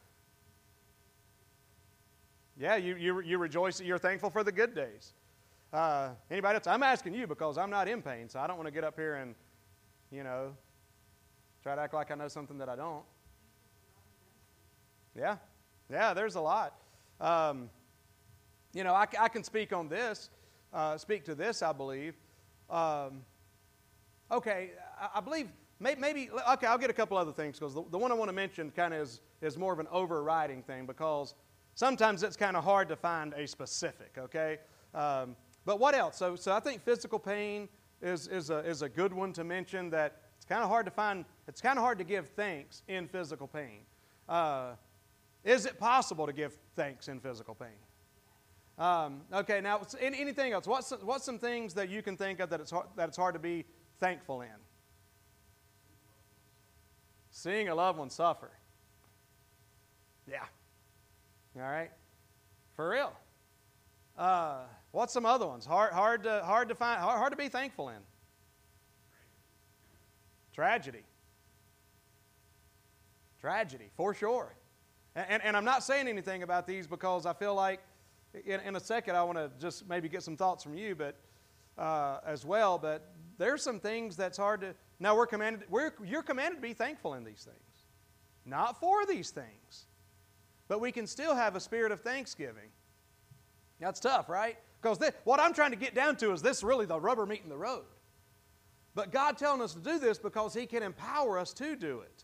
Yeah, 2.57 2.77
you, 2.77 2.95
you, 2.95 3.21
you 3.21 3.37
rejoice, 3.37 3.81
you're 3.81 3.97
thankful 3.97 4.29
for 4.29 4.43
the 4.43 4.51
good 4.51 4.73
days. 4.75 5.13
Uh, 5.75 6.11
anybody 6.31 6.55
else? 6.55 6.67
I'm 6.67 6.83
asking 6.83 7.13
you 7.15 7.27
because 7.27 7.57
I'm 7.57 7.69
not 7.69 7.89
in 7.89 8.01
pain, 8.01 8.29
so 8.29 8.39
I 8.39 8.47
don't 8.47 8.55
want 8.55 8.67
to 8.67 8.71
get 8.71 8.85
up 8.85 8.95
here 8.95 9.15
and, 9.15 9.35
you 10.09 10.23
know, 10.23 10.55
try 11.61 11.75
to 11.75 11.81
act 11.81 11.93
like 11.93 12.11
I 12.11 12.15
know 12.15 12.29
something 12.29 12.57
that 12.59 12.69
I 12.69 12.77
don't. 12.77 13.03
Yeah, 15.17 15.35
yeah, 15.89 16.13
there's 16.13 16.35
a 16.35 16.39
lot. 16.39 16.75
Um, 17.19 17.69
you 18.73 18.85
know, 18.85 18.93
I, 18.93 19.05
I, 19.19 19.27
can 19.27 19.43
speak 19.43 19.73
on 19.73 19.89
this, 19.89 20.29
uh, 20.73 20.97
speak 20.97 21.25
to 21.25 21.35
this, 21.35 21.61
I 21.61 21.73
believe. 21.73 22.15
Um, 22.69 23.23
okay, 24.31 24.71
I, 24.97 25.17
I 25.17 25.19
believe 25.19 25.49
maybe, 25.81 25.99
maybe, 25.99 26.29
okay, 26.53 26.67
I'll 26.67 26.77
get 26.77 26.89
a 26.89 26.93
couple 26.93 27.17
other 27.17 27.33
things 27.33 27.59
because 27.59 27.73
the, 27.73 27.83
the 27.91 27.97
one 27.97 28.13
I 28.13 28.15
want 28.15 28.29
to 28.29 28.35
mention 28.35 28.71
kind 28.71 28.93
of 28.93 29.01
is, 29.01 29.19
is 29.41 29.57
more 29.57 29.73
of 29.73 29.79
an 29.79 29.87
overriding 29.91 30.63
thing 30.63 30.85
because 30.85 31.35
sometimes 31.73 32.23
it's 32.23 32.37
kind 32.37 32.55
of 32.55 32.63
hard 32.63 32.87
to 32.87 32.95
find 32.95 33.33
a 33.33 33.45
specific, 33.45 34.13
okay? 34.17 34.59
Um, 34.93 35.35
but 35.65 35.79
what 35.79 35.95
else? 35.95 36.17
So, 36.17 36.35
so 36.35 36.53
I 36.53 36.59
think 36.59 36.83
physical 36.83 37.19
pain 37.19 37.67
is, 38.01 38.27
is, 38.27 38.49
a, 38.49 38.59
is 38.59 38.81
a 38.81 38.89
good 38.89 39.13
one 39.13 39.33
to 39.33 39.43
mention 39.43 39.89
that 39.89 40.21
it's 40.37 40.45
kind 40.45 40.63
of 40.63 40.69
hard 40.69 40.85
to 40.85 40.91
find, 40.91 41.25
it's 41.47 41.61
kind 41.61 41.77
of 41.77 41.83
hard 41.83 41.97
to 41.97 42.03
give 42.03 42.29
thanks 42.29 42.83
in 42.87 43.07
physical 43.07 43.47
pain. 43.47 43.81
Uh, 44.29 44.73
is 45.43 45.65
it 45.65 45.79
possible 45.79 46.25
to 46.25 46.33
give 46.33 46.57
thanks 46.75 47.07
in 47.07 47.19
physical 47.19 47.55
pain? 47.55 47.67
Um, 48.77 49.21
okay, 49.33 49.61
now 49.61 49.81
anything 49.99 50.51
else? 50.51 50.67
What's, 50.67 50.91
what's 51.01 51.23
some 51.23 51.39
things 51.39 51.73
that 51.75 51.89
you 51.89 52.01
can 52.01 52.17
think 52.17 52.39
of 52.39 52.49
that 52.49 52.59
it's, 52.59 52.71
hard, 52.71 52.87
that 52.95 53.07
it's 53.07 53.17
hard 53.17 53.33
to 53.35 53.39
be 53.39 53.65
thankful 53.99 54.41
in? 54.41 54.49
Seeing 57.31 57.69
a 57.69 57.75
loved 57.75 57.99
one 57.99 58.09
suffer. 58.09 58.51
Yeah. 60.29 60.43
All 61.55 61.61
right. 61.61 61.91
For 62.75 62.89
real. 62.89 63.13
Uh, 64.17 64.59
what's 64.91 65.13
some 65.13 65.25
other 65.25 65.45
ones? 65.45 65.65
Hard, 65.65 65.93
hard, 65.93 66.23
to, 66.23 66.41
hard 66.43 66.69
to 66.69 66.75
find, 66.75 66.99
hard, 66.99 67.17
hard 67.17 67.31
to 67.31 67.37
be 67.37 67.49
thankful 67.49 67.89
in. 67.89 67.97
Tragedy. 70.53 71.03
Tragedy, 73.41 73.89
for 73.95 74.13
sure. 74.13 74.55
And, 75.15 75.43
and 75.43 75.57
I'm 75.57 75.65
not 75.65 75.83
saying 75.83 76.07
anything 76.07 76.43
about 76.43 76.65
these 76.65 76.87
because 76.87 77.25
I 77.25 77.33
feel 77.33 77.55
like 77.55 77.81
in, 78.45 78.59
in 78.61 78.75
a 78.75 78.79
second 78.79 79.15
I 79.15 79.23
want 79.23 79.37
to 79.37 79.51
just 79.59 79.87
maybe 79.87 80.09
get 80.09 80.23
some 80.23 80.35
thoughts 80.35 80.63
from 80.63 80.75
you, 80.75 80.95
but 80.95 81.15
uh, 81.77 82.19
as 82.25 82.45
well. 82.45 82.77
But 82.77 83.13
there's 83.37 83.61
some 83.61 83.79
things 83.79 84.15
that's 84.15 84.37
hard 84.37 84.61
to. 84.61 84.75
Now 84.99 85.15
we're 85.15 85.27
commanded. 85.27 85.63
We're, 85.69 85.91
you're 86.03 86.23
commanded 86.23 86.57
to 86.57 86.61
be 86.61 86.73
thankful 86.73 87.13
in 87.15 87.23
these 87.23 87.43
things, 87.43 87.85
not 88.45 88.79
for 88.79 89.05
these 89.05 89.29
things, 89.29 89.87
but 90.67 90.79
we 90.79 90.91
can 90.91 91.05
still 91.05 91.35
have 91.35 91.55
a 91.55 91.59
spirit 91.59 91.91
of 91.91 92.01
thanksgiving. 92.01 92.69
That's 93.79 93.99
tough, 93.99 94.29
right? 94.29 94.57
Because 94.81 94.99
what 95.23 95.39
I'm 95.39 95.53
trying 95.53 95.71
to 95.71 95.77
get 95.77 95.95
down 95.95 96.15
to 96.17 96.31
is 96.31 96.41
this 96.41 96.63
really 96.63 96.85
the 96.85 96.99
rubber 96.99 97.25
meeting 97.25 97.49
the 97.49 97.57
road. 97.57 97.85
But 98.93 99.11
God 99.11 99.37
telling 99.37 99.61
us 99.61 99.73
to 99.73 99.79
do 99.79 99.99
this 99.99 100.17
because 100.17 100.53
He 100.53 100.65
can 100.65 100.83
empower 100.83 101.37
us 101.37 101.53
to 101.53 101.75
do 101.75 101.99
it. 101.99 102.23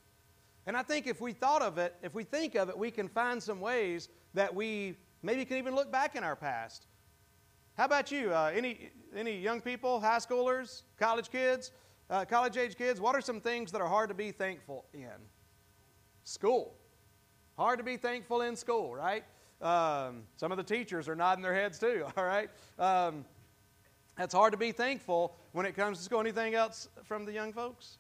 And 0.66 0.78
I 0.78 0.84
think 0.84 1.08
if 1.08 1.20
we 1.20 1.34
thought 1.34 1.62
of 1.62 1.78
it, 1.78 1.96
if 2.02 2.14
we 2.14 2.24
think 2.24 2.56
of 2.56 2.70
it, 2.70 2.78
we 2.78 2.92
can 2.92 3.08
find 3.08 3.42
some 3.42 3.60
ways 3.60 4.10
that 4.34 4.54
we 4.54 4.96
maybe 5.24 5.44
can 5.44 5.58
even 5.58 5.76
look 5.76 5.92
back 5.92 6.16
in 6.16 6.24
our 6.24 6.36
past. 6.36 6.88
How 7.78 7.86
about 7.86 8.12
you? 8.12 8.32
Uh, 8.32 8.52
any, 8.54 8.92
any 9.16 9.38
young 9.38 9.60
people, 9.60 10.00
high 10.00 10.18
schoolers, 10.18 10.84
college 10.98 11.32
kids, 11.32 11.72
uh, 12.10 12.26
college 12.26 12.58
age 12.58 12.78
kids? 12.78 13.02
What 13.02 13.16
are 13.16 13.22
some 13.22 13.42
things 13.42 13.72
that 13.72 13.82
are 13.82 13.88
hard 13.88 14.10
to 14.10 14.16
be 14.16 14.32
thankful 14.32 14.86
in? 14.94 15.10
School. 16.24 16.76
Hard 17.58 17.80
to 17.80 17.84
be 17.84 17.98
thankful 17.98 18.42
in 18.42 18.56
school, 18.56 18.94
right? 18.94 19.24
Um, 19.62 20.24
some 20.38 20.52
of 20.52 20.58
the 20.58 20.64
teachers 20.64 21.08
are 21.08 21.16
nodding 21.16 21.44
their 21.44 21.54
heads 21.54 21.78
too, 21.78 22.06
all 22.18 22.24
right? 22.24 22.50
Um, 22.80 23.26
that's 24.18 24.34
hard 24.34 24.52
to 24.52 24.58
be 24.58 24.72
thankful 24.72 25.36
when 25.52 25.66
it 25.66 25.76
comes 25.76 26.00
to 26.00 26.04
school. 26.04 26.20
Anything 26.20 26.54
else 26.54 26.90
from 27.04 27.26
the 27.26 27.32
young 27.32 27.54
folks? 27.54 27.98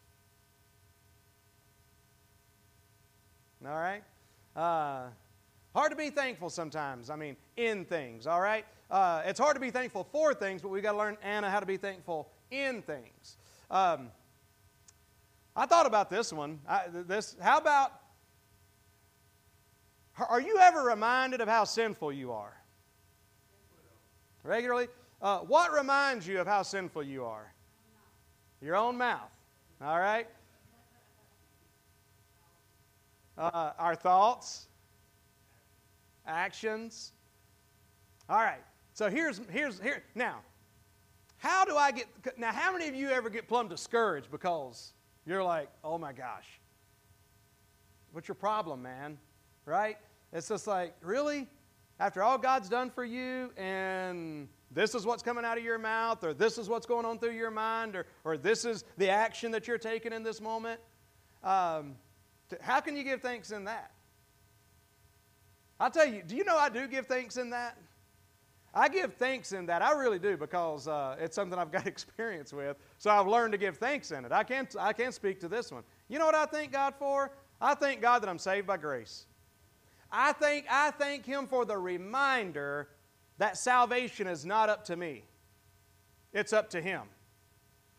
All 3.65 3.75
right? 3.75 4.03
Uh, 4.55 5.03
hard 5.73 5.91
to 5.91 5.95
be 5.95 6.09
thankful 6.09 6.49
sometimes. 6.49 7.09
I 7.09 7.15
mean, 7.15 7.37
in 7.57 7.85
things, 7.85 8.27
all 8.27 8.41
right? 8.41 8.65
Uh, 8.89 9.21
it's 9.25 9.39
hard 9.39 9.55
to 9.55 9.61
be 9.61 9.69
thankful 9.69 10.03
for 10.11 10.33
things, 10.33 10.61
but 10.61 10.69
we've 10.69 10.83
got 10.83 10.93
to 10.93 10.97
learn, 10.97 11.17
Anna, 11.23 11.49
how 11.49 11.59
to 11.59 11.65
be 11.65 11.77
thankful 11.77 12.29
in 12.49 12.81
things. 12.81 13.37
Um, 13.69 14.09
I 15.55 15.65
thought 15.65 15.85
about 15.85 16.09
this 16.09 16.33
one. 16.33 16.59
I, 16.67 16.83
this, 16.89 17.35
how 17.39 17.57
about, 17.57 18.00
are 20.29 20.41
you 20.41 20.57
ever 20.57 20.83
reminded 20.83 21.41
of 21.41 21.47
how 21.47 21.63
sinful 21.63 22.13
you 22.13 22.31
are? 22.31 22.55
Regularly? 24.43 24.87
Uh, 25.21 25.39
what 25.39 25.71
reminds 25.71 26.27
you 26.27 26.39
of 26.39 26.47
how 26.47 26.63
sinful 26.63 27.03
you 27.03 27.25
are? 27.25 27.53
Your 28.61 28.75
own 28.75 28.97
mouth. 28.97 29.31
All 29.81 29.99
right? 29.99 30.27
uh, 33.41 33.71
our 33.77 33.95
thoughts, 33.95 34.67
actions. 36.27 37.13
All 38.29 38.37
right. 38.37 38.61
So 38.93 39.09
here's 39.09 39.41
here's 39.49 39.79
here 39.79 40.03
now. 40.15 40.39
How 41.37 41.65
do 41.65 41.75
I 41.75 41.91
get 41.91 42.07
now? 42.37 42.51
How 42.51 42.71
many 42.71 42.87
of 42.87 42.95
you 42.95 43.09
ever 43.09 43.29
get 43.29 43.47
plumb 43.47 43.67
discouraged 43.67 44.29
because 44.31 44.93
you're 45.25 45.43
like, 45.43 45.69
oh 45.83 45.97
my 45.97 46.13
gosh, 46.13 46.47
what's 48.11 48.27
your 48.27 48.35
problem, 48.35 48.81
man? 48.81 49.17
Right? 49.65 49.97
It's 50.33 50.47
just 50.47 50.67
like, 50.67 50.95
really? 51.01 51.47
After 51.99 52.23
all 52.23 52.37
God's 52.37 52.69
done 52.69 52.89
for 52.89 53.05
you, 53.05 53.51
and 53.57 54.47
this 54.71 54.95
is 54.95 55.05
what's 55.05 55.21
coming 55.21 55.45
out 55.45 55.57
of 55.57 55.63
your 55.63 55.77
mouth, 55.77 56.23
or 56.23 56.33
this 56.33 56.57
is 56.57 56.69
what's 56.69 56.85
going 56.85 57.05
on 57.05 57.19
through 57.19 57.33
your 57.33 57.51
mind, 57.51 57.95
or, 57.95 58.05
or 58.23 58.37
this 58.37 58.65
is 58.65 58.83
the 58.97 59.09
action 59.09 59.51
that 59.51 59.67
you're 59.67 59.77
taking 59.77 60.13
in 60.13 60.23
this 60.23 60.41
moment. 60.41 60.79
Um, 61.43 61.95
how 62.61 62.79
can 62.79 62.95
you 62.95 63.03
give 63.03 63.21
thanks 63.21 63.51
in 63.51 63.65
that? 63.65 63.91
I'll 65.79 65.91
tell 65.91 66.07
you, 66.07 66.21
do 66.25 66.35
you 66.35 66.43
know 66.43 66.57
I 66.57 66.69
do 66.69 66.87
give 66.87 67.07
thanks 67.07 67.37
in 67.37 67.49
that? 67.51 67.77
I 68.73 68.87
give 68.87 69.13
thanks 69.15 69.51
in 69.51 69.65
that. 69.65 69.81
I 69.81 69.91
really 69.91 70.19
do 70.19 70.37
because 70.37 70.87
uh, 70.87 71.17
it's 71.19 71.35
something 71.35 71.59
I've 71.59 71.71
got 71.71 71.87
experience 71.87 72.53
with. 72.53 72.77
So 72.97 73.09
I've 73.09 73.27
learned 73.27 73.51
to 73.51 73.57
give 73.57 73.77
thanks 73.77 74.11
in 74.11 74.23
it. 74.23 74.31
I 74.31 74.43
can't, 74.43 74.73
I 74.79 74.93
can't 74.93 75.13
speak 75.13 75.39
to 75.41 75.47
this 75.47 75.71
one. 75.71 75.83
You 76.07 76.19
know 76.19 76.25
what 76.25 76.35
I 76.35 76.45
thank 76.45 76.71
God 76.71 76.93
for? 76.97 77.31
I 77.59 77.75
thank 77.75 78.01
God 78.01 78.19
that 78.21 78.29
I'm 78.29 78.39
saved 78.39 78.67
by 78.67 78.77
grace. 78.77 79.25
I 80.11 80.33
thank, 80.33 80.65
I 80.69 80.91
thank 80.91 81.25
Him 81.25 81.47
for 81.47 81.65
the 81.65 81.77
reminder 81.77 82.89
that 83.37 83.57
salvation 83.57 84.27
is 84.27 84.45
not 84.45 84.69
up 84.69 84.85
to 84.85 84.95
me, 84.95 85.23
it's 86.33 86.53
up 86.53 86.69
to 86.71 86.81
Him. 86.81 87.01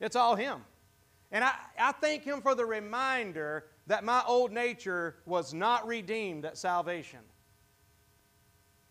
It's 0.00 0.16
all 0.16 0.34
Him. 0.34 0.64
And 1.30 1.44
I, 1.44 1.52
I 1.78 1.92
thank 1.92 2.24
Him 2.24 2.42
for 2.42 2.54
the 2.54 2.66
reminder 2.66 3.66
that 3.86 4.04
my 4.04 4.22
old 4.26 4.52
nature 4.52 5.16
was 5.26 5.54
not 5.54 5.86
redeemed 5.86 6.44
at 6.44 6.58
salvation. 6.58 7.20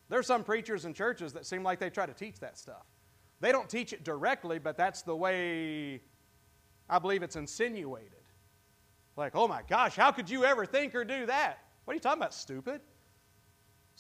There's 0.09 0.27
some 0.27 0.43
preachers 0.43 0.85
and 0.85 0.95
churches 0.95 1.33
that 1.33 1.45
seem 1.45 1.63
like 1.63 1.79
they 1.79 1.89
try 1.89 2.05
to 2.05 2.13
teach 2.13 2.39
that 2.39 2.57
stuff. 2.57 2.85
They 3.39 3.51
don't 3.51 3.69
teach 3.69 3.93
it 3.93 4.03
directly, 4.03 4.59
but 4.59 4.77
that's 4.77 5.01
the 5.01 5.15
way 5.15 6.01
I 6.89 6.99
believe 6.99 7.23
it's 7.23 7.37
insinuated. 7.37 8.11
Like, 9.15 9.35
oh 9.35 9.47
my 9.47 9.61
gosh, 9.67 9.95
how 9.95 10.11
could 10.11 10.29
you 10.29 10.43
ever 10.45 10.65
think 10.65 10.95
or 10.95 11.05
do 11.05 11.25
that? 11.25 11.59
What 11.85 11.93
are 11.93 11.95
you 11.95 12.01
talking 12.01 12.21
about, 12.21 12.33
stupid? 12.33 12.81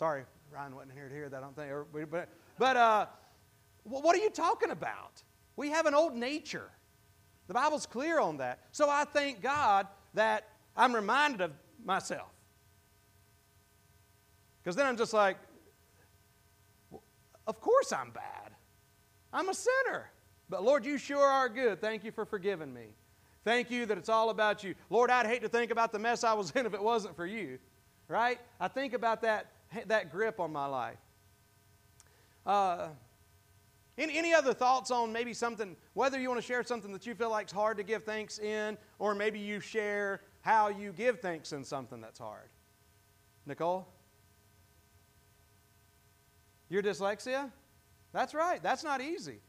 Sorry, 0.01 0.23
Ryan 0.51 0.73
wasn't 0.73 0.93
here 0.93 1.07
to 1.09 1.13
hear 1.13 1.29
that, 1.29 1.37
I 1.37 1.41
don't 1.41 1.55
think. 1.55 2.09
But, 2.09 2.27
but 2.57 2.75
uh, 2.75 3.05
what 3.83 4.15
are 4.15 4.19
you 4.19 4.31
talking 4.31 4.71
about? 4.71 5.21
We 5.55 5.69
have 5.69 5.85
an 5.85 5.93
old 5.93 6.15
nature. 6.15 6.71
The 7.45 7.53
Bible's 7.53 7.85
clear 7.85 8.19
on 8.19 8.37
that. 8.37 8.61
So 8.71 8.89
I 8.89 9.03
thank 9.05 9.43
God 9.43 9.85
that 10.15 10.47
I'm 10.75 10.95
reminded 10.95 11.41
of 11.41 11.51
myself. 11.85 12.31
Because 14.63 14.75
then 14.75 14.87
I'm 14.87 14.97
just 14.97 15.13
like, 15.13 15.37
of 17.45 17.61
course 17.61 17.93
I'm 17.93 18.09
bad. 18.09 18.53
I'm 19.31 19.49
a 19.49 19.53
sinner. 19.53 20.09
But 20.49 20.63
Lord, 20.63 20.83
you 20.83 20.97
sure 20.97 21.27
are 21.27 21.47
good. 21.47 21.79
Thank 21.79 22.03
you 22.03 22.11
for 22.11 22.25
forgiving 22.25 22.73
me. 22.73 22.87
Thank 23.45 23.69
you 23.69 23.85
that 23.85 23.99
it's 23.99 24.09
all 24.09 24.31
about 24.31 24.63
you. 24.63 24.73
Lord, 24.89 25.11
I'd 25.11 25.27
hate 25.27 25.43
to 25.43 25.49
think 25.49 25.69
about 25.69 25.91
the 25.91 25.99
mess 25.99 26.23
I 26.23 26.33
was 26.33 26.49
in 26.55 26.65
if 26.65 26.73
it 26.73 26.81
wasn't 26.81 27.15
for 27.15 27.27
you. 27.27 27.59
Right? 28.07 28.39
I 28.59 28.67
think 28.67 28.93
about 28.93 29.21
that, 29.21 29.45
that 29.87 30.11
grip 30.11 30.39
on 30.39 30.51
my 30.51 30.65
life. 30.65 30.97
Uh, 32.45 32.89
any, 33.97 34.17
any 34.17 34.33
other 34.33 34.53
thoughts 34.53 34.89
on 34.89 35.11
maybe 35.11 35.33
something, 35.33 35.75
whether 35.93 36.19
you 36.19 36.29
want 36.29 36.41
to 36.41 36.45
share 36.45 36.63
something 36.63 36.91
that 36.93 37.05
you 37.05 37.13
feel 37.13 37.29
like 37.29 37.47
is 37.47 37.51
hard 37.51 37.77
to 37.77 37.83
give 37.83 38.03
thanks 38.03 38.39
in, 38.39 38.77
or 38.99 39.13
maybe 39.13 39.39
you 39.39 39.59
share 39.59 40.21
how 40.41 40.69
you 40.69 40.91
give 40.91 41.19
thanks 41.19 41.53
in 41.53 41.63
something 41.63 42.01
that's 42.01 42.19
hard? 42.19 42.49
Nicole? 43.45 43.87
Your 46.69 46.81
dyslexia? 46.81 47.51
That's 48.13 48.33
right. 48.33 48.61
That's 48.63 48.83
not 48.83 49.01
easy. 49.01 49.39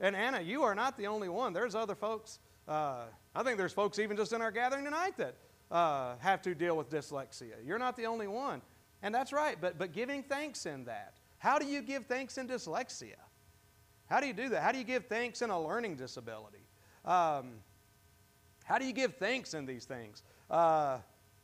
And 0.00 0.14
Anna, 0.14 0.40
you 0.40 0.62
are 0.62 0.74
not 0.74 0.96
the 0.96 1.06
only 1.08 1.28
one. 1.28 1.52
There's 1.52 1.74
other 1.74 1.94
folks. 1.94 2.38
Uh, 2.66 3.04
I 3.34 3.42
think 3.42 3.58
there's 3.58 3.72
folks 3.72 3.98
even 3.98 4.16
just 4.16 4.32
in 4.32 4.40
our 4.40 4.50
gathering 4.50 4.84
tonight 4.84 5.16
that 5.16 5.34
uh, 5.70 6.14
have 6.18 6.40
to 6.42 6.54
deal 6.54 6.76
with 6.76 6.88
dyslexia. 6.88 7.54
You're 7.64 7.78
not 7.78 7.96
the 7.96 8.06
only 8.06 8.28
one. 8.28 8.62
And 9.02 9.14
that's 9.14 9.32
right. 9.32 9.56
But, 9.60 9.78
but 9.78 9.92
giving 9.92 10.22
thanks 10.22 10.66
in 10.66 10.84
that. 10.84 11.14
How 11.38 11.58
do 11.58 11.66
you 11.66 11.82
give 11.82 12.06
thanks 12.06 12.36
in 12.38 12.48
dyslexia? 12.48 13.14
How 14.06 14.20
do 14.20 14.26
you 14.26 14.32
do 14.32 14.48
that? 14.48 14.62
How 14.62 14.72
do 14.72 14.78
you 14.78 14.84
give 14.84 15.06
thanks 15.06 15.42
in 15.42 15.50
a 15.50 15.60
learning 15.60 15.96
disability? 15.96 16.66
Um, 17.04 17.60
how 18.64 18.78
do 18.78 18.86
you 18.86 18.92
give 18.92 19.16
thanks 19.16 19.54
in 19.54 19.66
these 19.66 19.84
things? 19.84 20.22
Uh, 20.50 20.98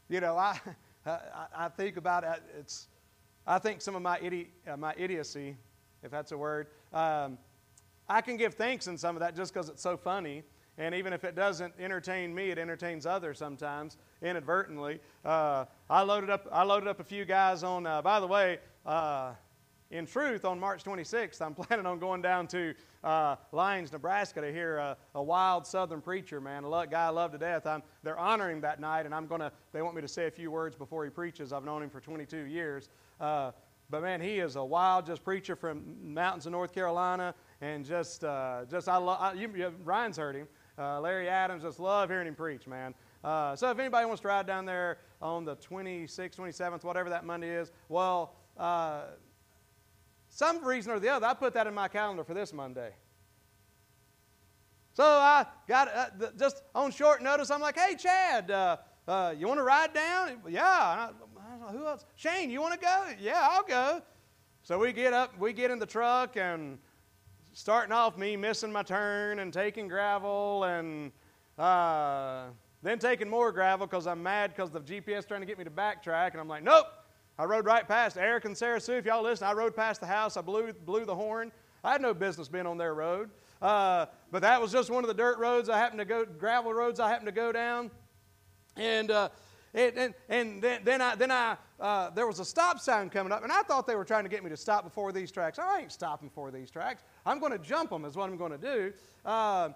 you 0.08 0.20
know, 0.20 0.36
I, 0.36 0.58
I, 1.06 1.18
I, 1.56 1.68
think 1.68 1.96
about 1.96 2.24
it. 2.24 2.42
It's, 2.58 2.88
I 3.46 3.58
think 3.58 3.80
some 3.80 3.94
of 3.94 4.02
my, 4.02 4.18
idi- 4.18 4.48
uh, 4.66 4.76
my 4.76 4.94
idiocy, 4.96 5.56
if 6.02 6.10
that's 6.10 6.32
a 6.32 6.38
word, 6.38 6.68
um, 6.92 7.38
I 8.08 8.20
can 8.20 8.36
give 8.36 8.54
thanks 8.54 8.86
in 8.86 8.98
some 8.98 9.16
of 9.16 9.20
that 9.20 9.36
just 9.36 9.52
because 9.52 9.68
it's 9.68 9.82
so 9.82 9.96
funny. 9.96 10.42
And 10.76 10.94
even 10.94 11.12
if 11.12 11.24
it 11.24 11.36
doesn't 11.36 11.72
entertain 11.78 12.34
me, 12.34 12.50
it 12.50 12.58
entertains 12.58 13.06
others 13.06 13.38
sometimes 13.38 13.96
inadvertently. 14.22 15.00
Uh, 15.24 15.66
I 15.88 16.02
loaded 16.02 16.30
up. 16.30 16.48
I 16.50 16.64
loaded 16.64 16.88
up 16.88 17.00
a 17.00 17.04
few 17.04 17.24
guys 17.24 17.62
on. 17.62 17.86
Uh, 17.86 18.02
by 18.02 18.18
the 18.18 18.26
way, 18.26 18.58
uh, 18.84 19.34
in 19.90 20.06
truth, 20.06 20.44
on 20.44 20.58
March 20.58 20.82
26th, 20.82 21.40
I'm 21.40 21.54
planning 21.54 21.86
on 21.86 22.00
going 22.00 22.20
down 22.20 22.48
to 22.48 22.74
uh, 23.04 23.36
Lyons, 23.52 23.92
Nebraska 23.92 24.40
to 24.40 24.50
hear 24.50 24.78
a, 24.78 24.96
a, 25.14 25.22
wild 25.22 25.66
Southern 25.66 26.00
preacher, 26.00 26.40
man, 26.40 26.64
a 26.64 26.86
guy 26.86 27.06
I 27.06 27.10
love 27.10 27.32
to 27.32 27.38
death. 27.38 27.66
I'm, 27.66 27.82
they're 28.02 28.18
honoring 28.18 28.60
that 28.62 28.80
night, 28.80 29.06
and 29.06 29.14
I'm 29.14 29.26
gonna. 29.26 29.52
They 29.72 29.82
want 29.82 29.94
me 29.94 30.02
to 30.02 30.08
say 30.08 30.26
a 30.26 30.30
few 30.30 30.50
words 30.50 30.74
before 30.74 31.04
he 31.04 31.10
preaches. 31.10 31.52
I've 31.52 31.64
known 31.64 31.82
him 31.82 31.90
for 31.90 32.00
22 32.00 32.38
years. 32.38 32.88
Uh, 33.20 33.52
but 33.90 34.02
man, 34.02 34.20
he 34.20 34.38
is 34.38 34.56
a 34.56 34.64
wild 34.64 35.06
just 35.06 35.22
preacher 35.22 35.54
from 35.54 35.84
mountains 36.02 36.46
of 36.46 36.52
North 36.52 36.72
Carolina, 36.72 37.34
and 37.60 37.84
just, 37.84 38.24
uh, 38.24 38.64
just 38.68 38.88
I 38.88 38.96
love. 38.96 39.36
Ryan's 39.84 40.16
heard 40.16 40.34
him. 40.34 40.48
Uh, 40.78 41.00
Larry 41.00 41.28
Adams, 41.28 41.62
just 41.62 41.78
love 41.78 42.10
hearing 42.10 42.26
him 42.26 42.34
preach, 42.34 42.66
man. 42.66 42.94
Uh, 43.22 43.54
so 43.54 43.70
if 43.70 43.78
anybody 43.78 44.06
wants 44.06 44.20
to 44.22 44.28
ride 44.28 44.46
down 44.46 44.64
there 44.64 44.98
on 45.22 45.44
the 45.44 45.56
26th, 45.56 46.36
27th, 46.36 46.84
whatever 46.84 47.08
that 47.10 47.24
Monday 47.24 47.50
is, 47.50 47.70
well, 47.88 48.34
uh, 48.58 49.02
some 50.28 50.64
reason 50.64 50.92
or 50.92 50.98
the 50.98 51.08
other, 51.08 51.26
I 51.26 51.34
put 51.34 51.54
that 51.54 51.66
in 51.66 51.74
my 51.74 51.88
calendar 51.88 52.24
for 52.24 52.34
this 52.34 52.52
Monday. 52.52 52.90
So 54.94 55.04
I 55.04 55.46
got 55.66 55.88
uh, 55.88 56.30
just 56.38 56.62
on 56.74 56.90
short 56.90 57.22
notice. 57.22 57.50
I'm 57.50 57.60
like, 57.60 57.76
"Hey, 57.76 57.96
Chad, 57.96 58.50
uh, 58.50 58.76
uh, 59.08 59.34
you 59.36 59.48
want 59.48 59.58
to 59.58 59.64
ride 59.64 59.92
down?" 59.92 60.40
Yeah. 60.48 61.10
who 61.72 61.86
else? 61.86 62.04
Shane, 62.14 62.48
you 62.48 62.60
want 62.60 62.74
to 62.74 62.80
go? 62.80 63.06
Yeah, 63.20 63.48
I'll 63.50 63.64
go. 63.64 64.02
So 64.62 64.78
we 64.78 64.92
get 64.92 65.12
up, 65.12 65.36
we 65.38 65.52
get 65.52 65.70
in 65.72 65.78
the 65.80 65.86
truck, 65.86 66.36
and 66.36 66.78
starting 67.54 67.92
off 67.92 68.18
me 68.18 68.36
missing 68.36 68.72
my 68.72 68.82
turn 68.82 69.38
and 69.38 69.52
taking 69.52 69.88
gravel, 69.88 70.64
and 70.64 71.12
uh, 71.56 72.46
then 72.82 72.98
taking 72.98 73.30
more 73.30 73.52
gravel 73.52 73.86
because 73.86 74.06
I'm 74.06 74.22
mad 74.22 74.52
because 74.54 74.70
the 74.70 74.80
GPS 74.80 75.26
trying 75.26 75.40
to 75.40 75.46
get 75.46 75.56
me 75.56 75.64
to 75.64 75.70
backtrack, 75.70 76.32
and 76.32 76.40
I'm 76.40 76.48
like, 76.48 76.62
"Nope." 76.62 76.86
I 77.36 77.46
rode 77.46 77.66
right 77.66 77.86
past 77.86 78.16
Eric 78.16 78.44
and 78.44 78.56
Sarah 78.56 78.80
Sue. 78.80 78.92
If 78.92 79.06
y'all 79.06 79.22
listen, 79.22 79.48
I 79.48 79.54
rode 79.54 79.74
past 79.74 80.00
the 80.00 80.06
house. 80.06 80.36
I 80.36 80.40
blew, 80.40 80.72
blew 80.72 81.04
the 81.04 81.16
horn. 81.16 81.50
I 81.82 81.90
had 81.90 82.00
no 82.00 82.14
business 82.14 82.46
being 82.46 82.64
on 82.64 82.78
their 82.78 82.94
road. 82.94 83.28
Uh, 83.60 84.06
but 84.30 84.42
that 84.42 84.60
was 84.60 84.70
just 84.70 84.88
one 84.88 85.02
of 85.02 85.08
the 85.08 85.14
dirt 85.14 85.38
roads 85.38 85.68
I 85.68 85.76
happened 85.76 85.98
to 85.98 86.04
go, 86.04 86.24
gravel 86.24 86.72
roads 86.72 87.00
I 87.00 87.08
happened 87.08 87.26
to 87.26 87.32
go 87.32 87.50
down. 87.50 87.90
And, 88.76 89.10
uh, 89.10 89.30
it, 89.72 89.96
and, 89.96 90.14
and 90.28 90.62
then, 90.62 90.82
then 90.84 91.02
I, 91.02 91.16
then 91.16 91.32
I 91.32 91.56
uh, 91.80 92.10
there 92.10 92.26
was 92.26 92.38
a 92.38 92.44
stop 92.44 92.78
sign 92.78 93.10
coming 93.10 93.32
up, 93.32 93.42
and 93.42 93.52
I 93.52 93.62
thought 93.62 93.86
they 93.86 93.96
were 93.96 94.04
trying 94.04 94.24
to 94.24 94.30
get 94.30 94.44
me 94.44 94.50
to 94.50 94.56
stop 94.56 94.84
before 94.84 95.12
these 95.12 95.30
tracks. 95.30 95.58
I 95.58 95.80
ain't 95.80 95.92
stopping 95.92 96.28
before 96.28 96.50
these 96.50 96.70
tracks. 96.70 97.02
I'm 97.26 97.40
going 97.40 97.52
to 97.52 97.58
jump 97.58 97.90
them, 97.90 98.04
is 98.04 98.16
what 98.16 98.30
I'm 98.30 98.36
going 98.36 98.52
to 98.52 98.58
do. 98.58 98.92
Uh, 99.24 99.70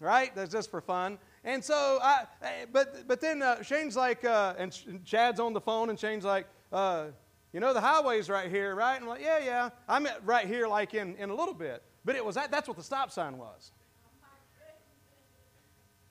right? 0.00 0.34
That's 0.34 0.52
just 0.52 0.70
for 0.70 0.80
fun. 0.80 1.18
And 1.44 1.62
so, 1.62 1.98
I, 2.02 2.24
eh, 2.42 2.66
but, 2.72 3.06
but 3.06 3.20
then 3.20 3.42
uh, 3.42 3.62
Shane's 3.62 3.96
like, 3.96 4.24
uh, 4.24 4.54
and 4.58 5.04
Chad's 5.04 5.40
on 5.40 5.52
the 5.52 5.60
phone, 5.60 5.90
and 5.90 5.98
Shane's 5.98 6.24
like, 6.24 6.46
uh, 6.72 7.06
you 7.52 7.60
know, 7.60 7.72
the 7.72 7.80
highway's 7.80 8.28
right 8.28 8.50
here, 8.50 8.74
right? 8.74 8.96
And 8.96 9.04
I'm 9.04 9.08
like, 9.08 9.22
yeah, 9.22 9.38
yeah. 9.38 9.70
I'm 9.88 10.06
right 10.24 10.46
here, 10.46 10.68
like 10.68 10.94
in, 10.94 11.16
in 11.16 11.30
a 11.30 11.34
little 11.34 11.54
bit. 11.54 11.82
But 12.04 12.16
it 12.16 12.24
was 12.24 12.34
that, 12.34 12.50
that's 12.50 12.68
what 12.68 12.76
the 12.76 12.82
stop 12.82 13.10
sign 13.10 13.38
was. 13.38 13.72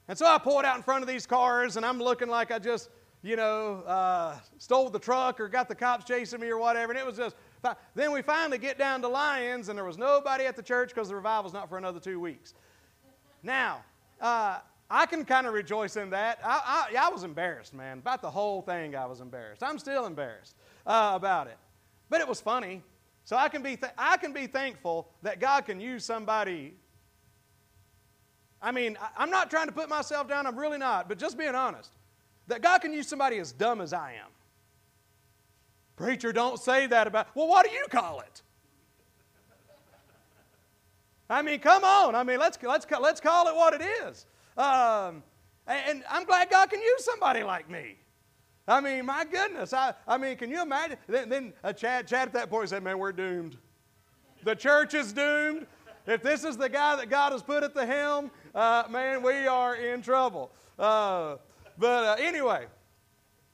And 0.07 0.17
so 0.17 0.25
I 0.25 0.37
pulled 0.37 0.63
out 0.63 0.77
in 0.77 0.83
front 0.83 1.03
of 1.03 1.07
these 1.07 1.25
cars, 1.25 1.75
and 1.75 1.85
I'm 1.85 1.99
looking 1.99 2.29
like 2.29 2.51
I 2.51 2.59
just, 2.59 2.89
you 3.27 3.35
know, 3.35 3.83
uh, 3.85 4.37
stole 4.57 4.89
the 4.89 4.99
truck 4.99 5.39
or 5.41 5.49
got 5.49 5.67
the 5.67 5.75
cops 5.75 6.05
chasing 6.05 6.39
me 6.39 6.47
or 6.47 6.57
whatever. 6.57 6.93
And 6.93 6.99
it 6.99 7.05
was 7.05 7.17
just, 7.17 7.35
then 7.93 8.13
we 8.13 8.21
finally 8.21 8.57
get 8.57 8.77
down 8.77 9.01
to 9.01 9.09
Lyons, 9.09 9.67
and 9.67 9.77
there 9.77 9.83
was 9.83 9.97
nobody 9.97 10.45
at 10.45 10.55
the 10.55 10.63
church 10.63 10.89
because 10.89 11.09
the 11.09 11.15
revival's 11.15 11.53
not 11.53 11.67
for 11.67 11.77
another 11.77 11.99
two 11.99 12.19
weeks. 12.21 12.53
Now, 13.43 13.83
uh, 14.21 14.59
I 14.89 15.05
can 15.05 15.25
kind 15.25 15.45
of 15.45 15.53
rejoice 15.53 15.97
in 15.97 16.09
that. 16.11 16.39
I, 16.41 16.87
I, 16.93 17.07
I, 17.07 17.09
was 17.09 17.23
embarrassed, 17.23 17.73
man. 17.73 17.97
About 17.97 18.21
the 18.21 18.31
whole 18.31 18.61
thing, 18.61 18.95
I 18.95 19.05
was 19.05 19.19
embarrassed. 19.19 19.61
I'm 19.61 19.77
still 19.77 20.05
embarrassed 20.05 20.55
uh, 20.85 21.11
about 21.13 21.47
it. 21.47 21.57
But 22.09 22.21
it 22.21 22.27
was 22.27 22.39
funny. 22.39 22.81
So 23.25 23.35
I 23.35 23.49
can, 23.49 23.61
be 23.61 23.75
th- 23.75 23.91
I 23.97 24.15
can 24.15 24.31
be 24.31 24.47
thankful 24.47 25.09
that 25.23 25.41
God 25.41 25.65
can 25.65 25.81
use 25.81 26.05
somebody. 26.05 26.75
I 28.61 28.71
mean, 28.71 28.97
I'm 29.17 29.29
not 29.29 29.49
trying 29.49 29.67
to 29.67 29.73
put 29.73 29.89
myself 29.89 30.29
down, 30.29 30.47
I'm 30.47 30.57
really 30.57 30.77
not, 30.77 31.09
but 31.09 31.19
just 31.19 31.37
being 31.37 31.53
honest. 31.53 31.91
That 32.47 32.61
God 32.61 32.81
can 32.81 32.93
use 32.93 33.07
somebody 33.07 33.37
as 33.37 33.51
dumb 33.51 33.81
as 33.81 33.93
I 33.93 34.13
am. 34.13 34.29
Preacher, 35.95 36.31
don't 36.31 36.59
say 36.59 36.87
that 36.87 37.07
about. 37.07 37.27
Well, 37.35 37.47
what 37.47 37.65
do 37.65 37.71
you 37.71 37.85
call 37.89 38.21
it? 38.21 38.41
I 41.29 41.41
mean, 41.41 41.59
come 41.59 41.83
on. 41.83 42.15
I 42.15 42.23
mean, 42.23 42.39
let's, 42.39 42.57
let's, 42.63 42.85
let's 43.01 43.19
call 43.19 43.47
it 43.47 43.55
what 43.55 43.73
it 43.73 43.85
is. 44.05 44.25
Um, 44.55 45.23
and 45.67 46.03
I'm 46.09 46.23
glad 46.23 46.49
God 46.49 46.69
can 46.69 46.81
use 46.81 47.03
somebody 47.03 47.43
like 47.43 47.69
me. 47.69 47.97
I 48.67 48.81
mean, 48.81 49.05
my 49.05 49.25
goodness. 49.25 49.73
I, 49.73 49.93
I 50.07 50.17
mean, 50.17 50.37
can 50.37 50.49
you 50.49 50.61
imagine? 50.61 50.97
Then, 51.07 51.29
then 51.29 51.53
uh, 51.63 51.73
Chad, 51.73 52.07
Chad 52.07 52.27
at 52.27 52.33
that 52.33 52.49
point 52.49 52.69
said, 52.69 52.83
Man, 52.83 52.97
we're 52.97 53.11
doomed. 53.11 53.57
The 54.43 54.55
church 54.55 54.93
is 54.93 55.13
doomed. 55.13 55.67
If 56.05 56.21
this 56.21 56.45
is 56.45 56.55
the 56.55 56.69
guy 56.69 56.95
that 56.95 57.09
God 57.09 57.33
has 57.33 57.43
put 57.43 57.63
at 57.63 57.73
the 57.73 57.85
helm, 57.85 58.31
uh, 58.55 58.83
man, 58.89 59.21
we 59.21 59.47
are 59.47 59.75
in 59.75 60.01
trouble. 60.01 60.51
Uh, 60.79 61.35
but 61.77 62.19
uh, 62.19 62.23
anyway, 62.23 62.65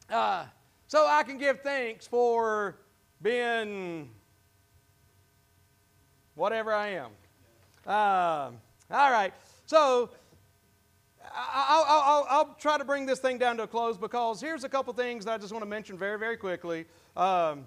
uh, 0.10 0.46
so 0.88 1.08
I 1.08 1.24
can 1.24 1.38
give 1.38 1.62
thanks 1.62 2.08
for 2.08 2.78
being 3.22 4.10
whatever 6.36 6.74
I 6.74 6.90
am. 6.90 7.12
Uh, 7.86 8.52
all 8.92 9.12
right. 9.12 9.34
So 9.66 10.10
I'll, 11.36 11.86
I'll, 11.88 12.28
I'll, 12.30 12.56
try 12.60 12.78
to 12.78 12.86
bring 12.86 13.06
this 13.06 13.20
thing 13.20 13.38
down 13.38 13.58
to 13.58 13.64
a 13.64 13.68
close 13.68 13.98
because 13.98 14.40
here's 14.40 14.64
a 14.64 14.70
couple 14.70 14.94
things 14.94 15.26
that 15.26 15.34
I 15.34 15.38
just 15.38 15.52
want 15.52 15.64
to 15.64 15.70
mention 15.70 15.98
very, 15.98 16.20
very 16.20 16.38
quickly. 16.38 16.86
Um, 17.18 17.66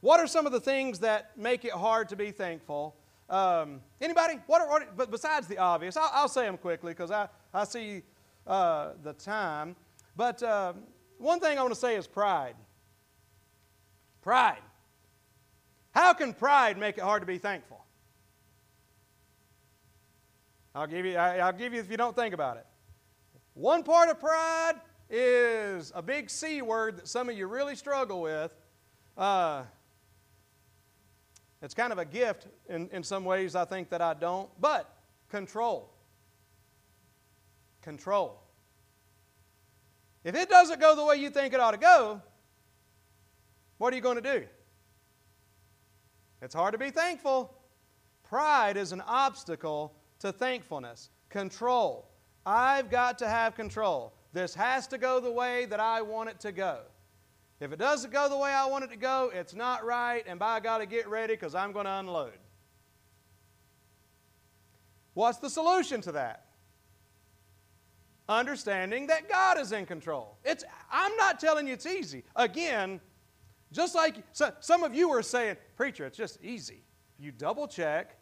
what 0.00 0.20
are 0.20 0.26
some 0.26 0.46
of 0.46 0.52
the 0.52 0.60
things 0.60 1.00
that 1.00 1.36
make 1.36 1.64
it 1.64 1.72
hard 1.72 2.08
to 2.10 2.16
be 2.16 2.30
thankful? 2.30 2.94
Um, 3.28 3.80
anybody? 4.00 4.34
What 4.46 4.62
are, 4.62 4.68
what, 4.68 4.96
but 4.96 5.10
besides 5.10 5.48
the 5.48 5.58
obvious, 5.58 5.96
I'll, 5.96 6.10
I'll 6.12 6.28
say 6.28 6.42
them 6.42 6.56
quickly 6.56 6.92
because 6.92 7.10
I, 7.10 7.28
I 7.52 7.64
see 7.64 8.02
uh, 8.48 8.94
the 9.04 9.12
time. 9.12 9.76
But 10.16 10.42
uh, 10.42 10.72
one 11.18 11.38
thing 11.38 11.58
I 11.58 11.62
want 11.62 11.74
to 11.74 11.80
say 11.80 11.94
is 11.94 12.06
pride. 12.06 12.56
Pride. 14.22 14.62
How 15.92 16.12
can 16.12 16.32
pride 16.32 16.78
make 16.78 16.98
it 16.98 17.04
hard 17.04 17.22
to 17.22 17.26
be 17.26 17.38
thankful? 17.38 17.84
I'll 20.74 20.86
give 20.86 21.04
you, 21.04 21.16
I, 21.16 21.50
will 21.50 21.58
give 21.58 21.72
you 21.74 21.80
if 21.80 21.90
you 21.90 21.96
don't 21.96 22.14
think 22.14 22.34
about 22.34 22.56
it. 22.56 22.66
One 23.54 23.82
part 23.82 24.08
of 24.08 24.20
pride 24.20 24.74
is 25.10 25.92
a 25.94 26.02
big 26.02 26.30
C 26.30 26.62
word 26.62 26.98
that 26.98 27.08
some 27.08 27.28
of 27.28 27.36
you 27.36 27.46
really 27.46 27.74
struggle 27.74 28.20
with. 28.22 28.54
Uh, 29.16 29.64
it's 31.60 31.74
kind 31.74 31.92
of 31.92 31.98
a 31.98 32.04
gift 32.04 32.46
in, 32.68 32.88
in 32.92 33.02
some 33.02 33.24
ways, 33.24 33.56
I 33.56 33.64
think, 33.64 33.90
that 33.90 34.00
I 34.00 34.14
don't. 34.14 34.48
But 34.60 34.88
control. 35.28 35.90
Control. 37.88 38.38
If 40.22 40.34
it 40.34 40.50
doesn't 40.50 40.78
go 40.78 40.94
the 40.94 41.02
way 41.02 41.16
you 41.16 41.30
think 41.30 41.54
it 41.54 41.60
ought 41.60 41.70
to 41.70 41.78
go, 41.78 42.20
what 43.78 43.94
are 43.94 43.96
you 43.96 44.02
going 44.02 44.22
to 44.22 44.40
do? 44.40 44.44
It's 46.42 46.54
hard 46.54 46.72
to 46.72 46.78
be 46.78 46.90
thankful. 46.90 47.56
Pride 48.24 48.76
is 48.76 48.92
an 48.92 49.02
obstacle 49.06 49.94
to 50.18 50.32
thankfulness. 50.32 51.08
Control. 51.30 52.10
I've 52.44 52.90
got 52.90 53.18
to 53.20 53.26
have 53.26 53.54
control. 53.54 54.12
This 54.34 54.54
has 54.54 54.86
to 54.88 54.98
go 54.98 55.18
the 55.18 55.32
way 55.32 55.64
that 55.64 55.80
I 55.80 56.02
want 56.02 56.28
it 56.28 56.38
to 56.40 56.52
go. 56.52 56.80
If 57.58 57.72
it 57.72 57.78
doesn't 57.78 58.12
go 58.12 58.28
the 58.28 58.36
way 58.36 58.50
I 58.50 58.66
want 58.66 58.84
it 58.84 58.90
to 58.90 58.98
go, 58.98 59.30
it's 59.32 59.54
not 59.54 59.82
right, 59.82 60.24
and 60.26 60.38
by 60.38 60.60
God, 60.60 60.78
to 60.78 60.86
get 60.86 61.08
ready 61.08 61.32
because 61.32 61.54
I'm 61.54 61.72
going 61.72 61.86
to 61.86 61.92
unload. 61.92 62.36
What's 65.14 65.38
the 65.38 65.48
solution 65.48 66.02
to 66.02 66.12
that? 66.12 66.47
Understanding 68.28 69.06
that 69.06 69.28
God 69.28 69.58
is 69.58 69.72
in 69.72 69.86
control. 69.86 70.36
It's, 70.44 70.64
I'm 70.90 71.16
not 71.16 71.40
telling 71.40 71.66
you 71.66 71.72
it's 71.72 71.86
easy. 71.86 72.24
Again, 72.36 73.00
just 73.72 73.94
like 73.94 74.16
so, 74.32 74.52
some 74.60 74.82
of 74.82 74.94
you 74.94 75.08
were 75.08 75.22
saying, 75.22 75.56
Preacher, 75.76 76.06
it's 76.06 76.16
just 76.16 76.38
easy. 76.42 76.82
You 77.18 77.32
double 77.32 77.66
check, 77.66 78.16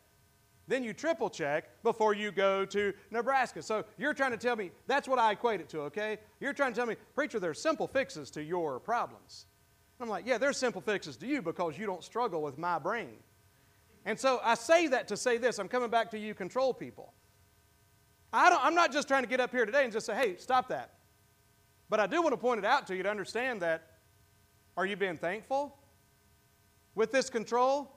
then 0.69 0.83
you 0.83 0.93
triple 0.93 1.31
check 1.31 1.83
before 1.83 2.15
you 2.15 2.33
go 2.33 2.65
to 2.67 2.93
Nebraska. 3.11 3.63
So 3.63 3.85
you're 3.99 4.15
trying 4.15 4.33
to 4.33 4.37
tell 4.37 4.57
me, 4.57 4.71
that's 4.87 5.07
what 5.07 5.19
I 5.19 5.33
equate 5.33 5.61
it 5.61 5.69
to, 5.71 5.81
okay? 5.83 6.19
You're 6.41 6.53
trying 6.53 6.73
to 6.73 6.77
tell 6.77 6.87
me, 6.87 6.97
Preacher, 7.15 7.39
there's 7.39 7.61
simple 7.61 7.87
fixes 7.87 8.31
to 8.33 8.43
your 8.43 8.81
problems. 8.81 9.47
I'm 10.01 10.09
like, 10.09 10.27
yeah, 10.27 10.39
there's 10.39 10.57
simple 10.57 10.81
fixes 10.81 11.17
to 11.19 11.27
you 11.27 11.41
because 11.41 11.79
you 11.79 11.87
don't 11.87 12.03
struggle 12.03 12.43
with 12.43 12.59
my 12.59 12.79
brain. 12.79 13.17
And 14.05 14.19
so 14.19 14.41
I 14.43 14.55
say 14.55 14.89
that 14.89 15.09
to 15.09 15.17
say 15.17 15.37
this 15.37 15.59
I'm 15.59 15.69
coming 15.69 15.91
back 15.91 16.11
to 16.13 16.19
you, 16.19 16.35
control 16.35 16.75
people. 16.75 17.13
I 18.37 18.51
don't, 18.51 18.63
I'm 18.63 18.75
not 18.75 18.93
just 18.93 19.09
trying 19.09 19.23
to 19.23 19.29
get 19.29 19.41
up 19.41 19.51
here 19.51 19.65
today 19.65 19.85
and 19.85 19.93
just 19.93 20.05
say, 20.05 20.15
hey, 20.15 20.37
stop 20.37 20.69
that. 20.69 20.93
But 21.89 22.01
I 22.01 22.07
do 22.07 22.21
want 22.21 22.33
to 22.33 22.37
point 22.37 22.59
it 22.59 22.65
out 22.65 22.87
to 22.89 22.97
you 22.97 23.03
to 23.03 23.11
understand 23.11 23.63
that 23.63 23.93
are 24.77 24.85
you 24.85 24.97
being 24.97 25.17
thankful 25.17 25.79
with 26.95 27.13
this 27.13 27.31
control? 27.31 27.97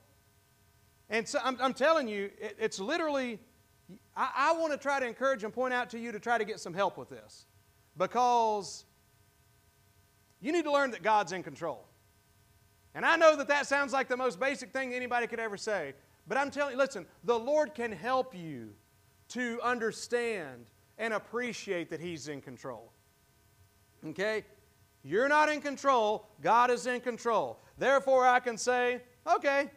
And 1.09 1.27
so 1.27 1.39
I'm, 1.43 1.57
I'm 1.59 1.73
telling 1.73 2.07
you, 2.07 2.29
it, 2.39 2.55
it's 2.57 2.79
literally, 2.79 3.39
I, 4.15 4.31
I 4.35 4.53
want 4.53 4.71
to 4.71 4.77
try 4.77 4.99
to 4.99 5.05
encourage 5.05 5.43
and 5.43 5.53
point 5.53 5.73
out 5.73 5.89
to 5.89 5.99
you 5.99 6.11
to 6.13 6.19
try 6.19 6.37
to 6.37 6.45
get 6.45 6.59
some 6.61 6.73
help 6.73 6.97
with 6.97 7.09
this 7.09 7.45
because 7.97 8.85
you 10.39 10.53
need 10.53 10.63
to 10.63 10.71
learn 10.71 10.91
that 10.91 11.03
God's 11.03 11.33
in 11.33 11.43
control. 11.43 11.85
And 12.95 13.05
I 13.05 13.17
know 13.17 13.35
that 13.35 13.49
that 13.49 13.67
sounds 13.67 13.91
like 13.91 14.07
the 14.07 14.17
most 14.17 14.39
basic 14.39 14.71
thing 14.71 14.93
anybody 14.93 15.27
could 15.27 15.39
ever 15.39 15.57
say, 15.57 15.95
but 16.27 16.37
I'm 16.37 16.49
telling 16.49 16.73
you, 16.73 16.77
listen, 16.77 17.05
the 17.25 17.37
Lord 17.37 17.73
can 17.73 17.91
help 17.91 18.33
you 18.33 18.69
to 19.29 19.59
understand 19.63 20.65
and 20.97 21.13
appreciate 21.13 21.89
that 21.89 21.99
He's 21.99 22.27
in 22.27 22.41
control. 22.41 22.91
Okay? 24.05 24.43
You're 25.03 25.29
not 25.29 25.49
in 25.49 25.61
control, 25.61 26.27
God 26.41 26.71
is 26.71 26.85
in 26.85 26.99
control. 26.99 27.59
Therefore, 27.77 28.27
I 28.27 28.39
can 28.39 28.57
say, 28.57 29.01
okay, 29.35 29.69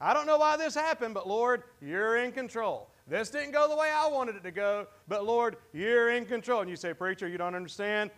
I 0.00 0.14
don't 0.14 0.26
know 0.26 0.38
why 0.38 0.56
this 0.56 0.74
happened, 0.74 1.14
but 1.14 1.26
Lord, 1.26 1.62
you're 1.80 2.16
in 2.16 2.32
control. 2.32 2.90
This 3.06 3.30
didn't 3.30 3.52
go 3.52 3.68
the 3.68 3.76
way 3.76 3.90
I 3.92 4.06
wanted 4.08 4.36
it 4.36 4.42
to 4.44 4.50
go, 4.50 4.86
but 5.08 5.26
Lord, 5.26 5.56
you're 5.72 6.10
in 6.10 6.26
control. 6.26 6.60
And 6.60 6.70
you 6.70 6.76
say, 6.76 6.94
Preacher, 6.94 7.26
you 7.26 7.38
don't 7.38 7.54
understand? 7.54 8.10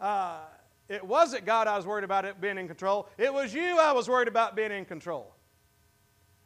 Uh, 0.00 0.40
it 0.88 1.04
wasn't 1.04 1.46
God 1.46 1.66
I 1.66 1.76
was 1.76 1.86
worried 1.86 2.04
about 2.04 2.24
it 2.24 2.40
being 2.40 2.58
in 2.58 2.66
control. 2.66 3.08
It 3.16 3.32
was 3.32 3.54
you 3.54 3.78
I 3.78 3.92
was 3.92 4.08
worried 4.08 4.28
about 4.28 4.54
being 4.54 4.70
in 4.70 4.84
control. 4.84 5.33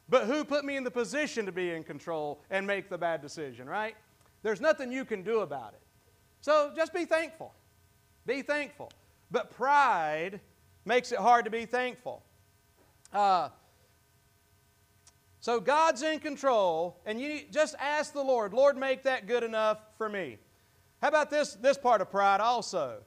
But 0.08 0.24
who 0.24 0.44
put 0.44 0.64
me 0.64 0.76
in 0.76 0.84
the 0.84 0.90
position 0.90 1.46
to 1.46 1.52
be 1.52 1.70
in 1.70 1.84
control 1.84 2.40
and 2.50 2.66
make 2.66 2.88
the 2.88 2.98
bad 2.98 3.20
decision, 3.20 3.68
right? 3.68 3.94
There's 4.42 4.60
nothing 4.60 4.90
you 4.90 5.04
can 5.04 5.22
do 5.22 5.40
about 5.40 5.74
it. 5.74 5.82
So 6.40 6.72
just 6.74 6.94
be 6.94 7.04
thankful. 7.04 7.52
Be 8.24 8.42
thankful. 8.42 8.90
But 9.30 9.50
pride 9.50 10.40
makes 10.84 11.12
it 11.12 11.18
hard 11.18 11.44
to 11.44 11.50
be 11.50 11.66
thankful. 11.66 12.22
Uh, 13.12 13.50
so 15.40 15.60
God's 15.60 16.02
in 16.02 16.18
control, 16.18 17.00
and 17.06 17.20
you 17.20 17.42
just 17.50 17.74
ask 17.78 18.12
the 18.12 18.22
Lord, 18.22 18.52
Lord, 18.52 18.76
make 18.76 19.02
that 19.04 19.26
good 19.26 19.42
enough 19.42 19.78
for 19.96 20.08
me. 20.08 20.38
How 21.00 21.08
about 21.08 21.30
this, 21.30 21.54
this 21.54 21.78
part 21.78 22.00
of 22.00 22.10
pride 22.10 22.40
also? 22.40 22.98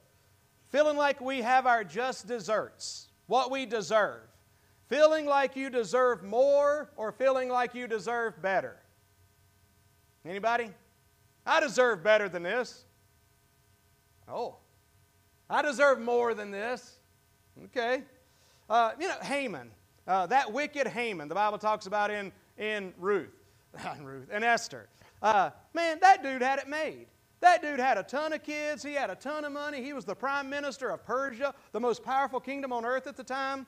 Feeling 0.70 0.96
like 0.96 1.20
we 1.20 1.42
have 1.42 1.66
our 1.66 1.84
just 1.84 2.26
deserts, 2.26 3.08
what 3.26 3.50
we 3.50 3.66
deserve. 3.66 4.22
Feeling 4.92 5.24
like 5.24 5.56
you 5.56 5.70
deserve 5.70 6.22
more 6.22 6.90
or 6.98 7.12
feeling 7.12 7.48
like 7.48 7.74
you 7.74 7.86
deserve 7.86 8.42
better. 8.42 8.76
Anybody? 10.22 10.68
I 11.46 11.60
deserve 11.60 12.04
better 12.04 12.28
than 12.28 12.42
this. 12.42 12.84
Oh, 14.28 14.56
I 15.48 15.62
deserve 15.62 15.98
more 15.98 16.34
than 16.34 16.50
this. 16.50 16.98
Okay. 17.64 18.02
Uh, 18.68 18.90
you 19.00 19.08
know, 19.08 19.16
Haman. 19.22 19.70
Uh, 20.06 20.26
that 20.26 20.52
wicked 20.52 20.86
Haman, 20.86 21.26
the 21.26 21.34
Bible 21.34 21.56
talks 21.56 21.86
about 21.86 22.10
in, 22.10 22.30
in 22.58 22.92
Ruth, 22.98 23.32
in 23.96 24.04
Ruth, 24.04 24.28
and 24.30 24.44
Esther. 24.44 24.90
Uh, 25.22 25.52
man, 25.72 26.00
that 26.02 26.22
dude 26.22 26.42
had 26.42 26.58
it 26.58 26.68
made. 26.68 27.06
That 27.40 27.62
dude 27.62 27.80
had 27.80 27.96
a 27.96 28.02
ton 28.02 28.34
of 28.34 28.42
kids. 28.42 28.82
He 28.82 28.92
had 28.92 29.08
a 29.08 29.16
ton 29.16 29.46
of 29.46 29.52
money. 29.52 29.82
He 29.82 29.94
was 29.94 30.04
the 30.04 30.14
prime 30.14 30.50
minister 30.50 30.90
of 30.90 31.02
Persia, 31.06 31.54
the 31.72 31.80
most 31.80 32.04
powerful 32.04 32.40
kingdom 32.40 32.74
on 32.74 32.84
earth 32.84 33.06
at 33.06 33.16
the 33.16 33.24
time. 33.24 33.64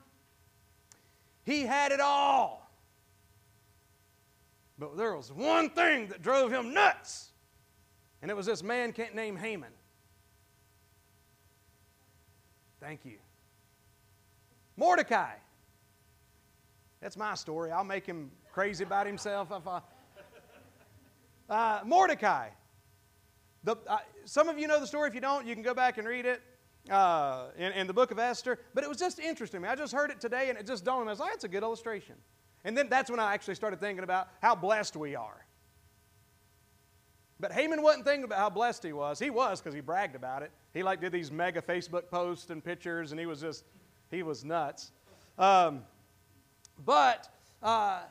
He 1.45 1.61
had 1.61 1.91
it 1.91 1.99
all. 1.99 2.69
But 4.77 4.97
there 4.97 5.15
was 5.15 5.31
one 5.31 5.69
thing 5.69 6.07
that 6.07 6.21
drove 6.21 6.51
him 6.51 6.73
nuts, 6.73 7.29
and 8.21 8.29
it 8.29 8.33
was 8.33 8.45
this 8.45 8.61
man 8.61 8.93
named 9.13 9.39
Haman. 9.39 9.71
Thank 12.81 13.05
you. 13.05 13.17
Mordecai. 14.75 15.35
That's 16.99 17.15
my 17.15 17.35
story. 17.35 17.71
I'll 17.71 17.85
make 17.85 18.05
him 18.05 18.31
crazy 18.51 18.83
about 18.83 19.07
himself. 19.07 19.49
If 19.51 19.67
I, 19.67 19.81
uh, 21.49 21.81
Mordecai. 21.85 22.49
The, 23.63 23.77
uh, 23.87 23.97
some 24.25 24.49
of 24.49 24.59
you 24.59 24.67
know 24.67 24.79
the 24.79 24.87
story. 24.87 25.07
If 25.07 25.15
you 25.15 25.21
don't, 25.21 25.47
you 25.47 25.53
can 25.53 25.63
go 25.63 25.73
back 25.73 25.97
and 25.97 26.07
read 26.07 26.25
it 26.25 26.41
uh, 26.89 27.47
in, 27.57 27.71
in, 27.73 27.87
the 27.87 27.93
book 27.93 28.11
of 28.11 28.19
Esther. 28.19 28.59
But 28.73 28.83
it 28.83 28.89
was 28.89 28.97
just 28.97 29.19
interesting. 29.19 29.65
I 29.65 29.75
just 29.75 29.93
heard 29.93 30.11
it 30.11 30.19
today 30.19 30.49
and 30.49 30.57
it 30.57 30.67
just 30.67 30.85
dawned 30.85 31.01
on 31.01 31.05
me. 31.05 31.09
I 31.09 31.13
was 31.13 31.19
like, 31.19 31.31
that's 31.31 31.43
a 31.43 31.49
good 31.49 31.63
illustration. 31.63 32.15
And 32.63 32.77
then 32.77 32.89
that's 32.89 33.09
when 33.09 33.19
I 33.19 33.33
actually 33.33 33.55
started 33.55 33.79
thinking 33.79 34.03
about 34.03 34.27
how 34.41 34.55
blessed 34.55 34.95
we 34.95 35.15
are. 35.15 35.45
But 37.39 37.51
Haman 37.51 37.81
wasn't 37.81 38.05
thinking 38.05 38.23
about 38.23 38.39
how 38.39 38.49
blessed 38.49 38.83
he 38.83 38.93
was. 38.93 39.19
He 39.19 39.29
was 39.29 39.59
because 39.59 39.73
he 39.73 39.81
bragged 39.81 40.15
about 40.15 40.41
it. 40.41 40.51
He 40.73 40.83
like 40.83 41.01
did 41.01 41.11
these 41.11 41.31
mega 41.31 41.61
Facebook 41.61 42.09
posts 42.09 42.49
and 42.49 42.63
pictures, 42.63 43.11
and 43.11 43.19
he 43.19 43.25
was 43.25 43.41
just, 43.41 43.65
he 44.09 44.23
was 44.23 44.45
nuts. 44.45 44.91
Um, 45.37 45.83
but, 46.85 47.29
uh, 47.61 48.03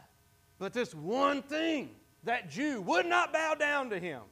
but 0.58 0.72
this 0.72 0.94
one 0.94 1.42
thing, 1.42 1.90
that 2.24 2.50
Jew 2.50 2.80
would 2.82 3.06
not 3.06 3.32
bow 3.32 3.54
down 3.54 3.90
to 3.90 3.98
him. 3.98 4.22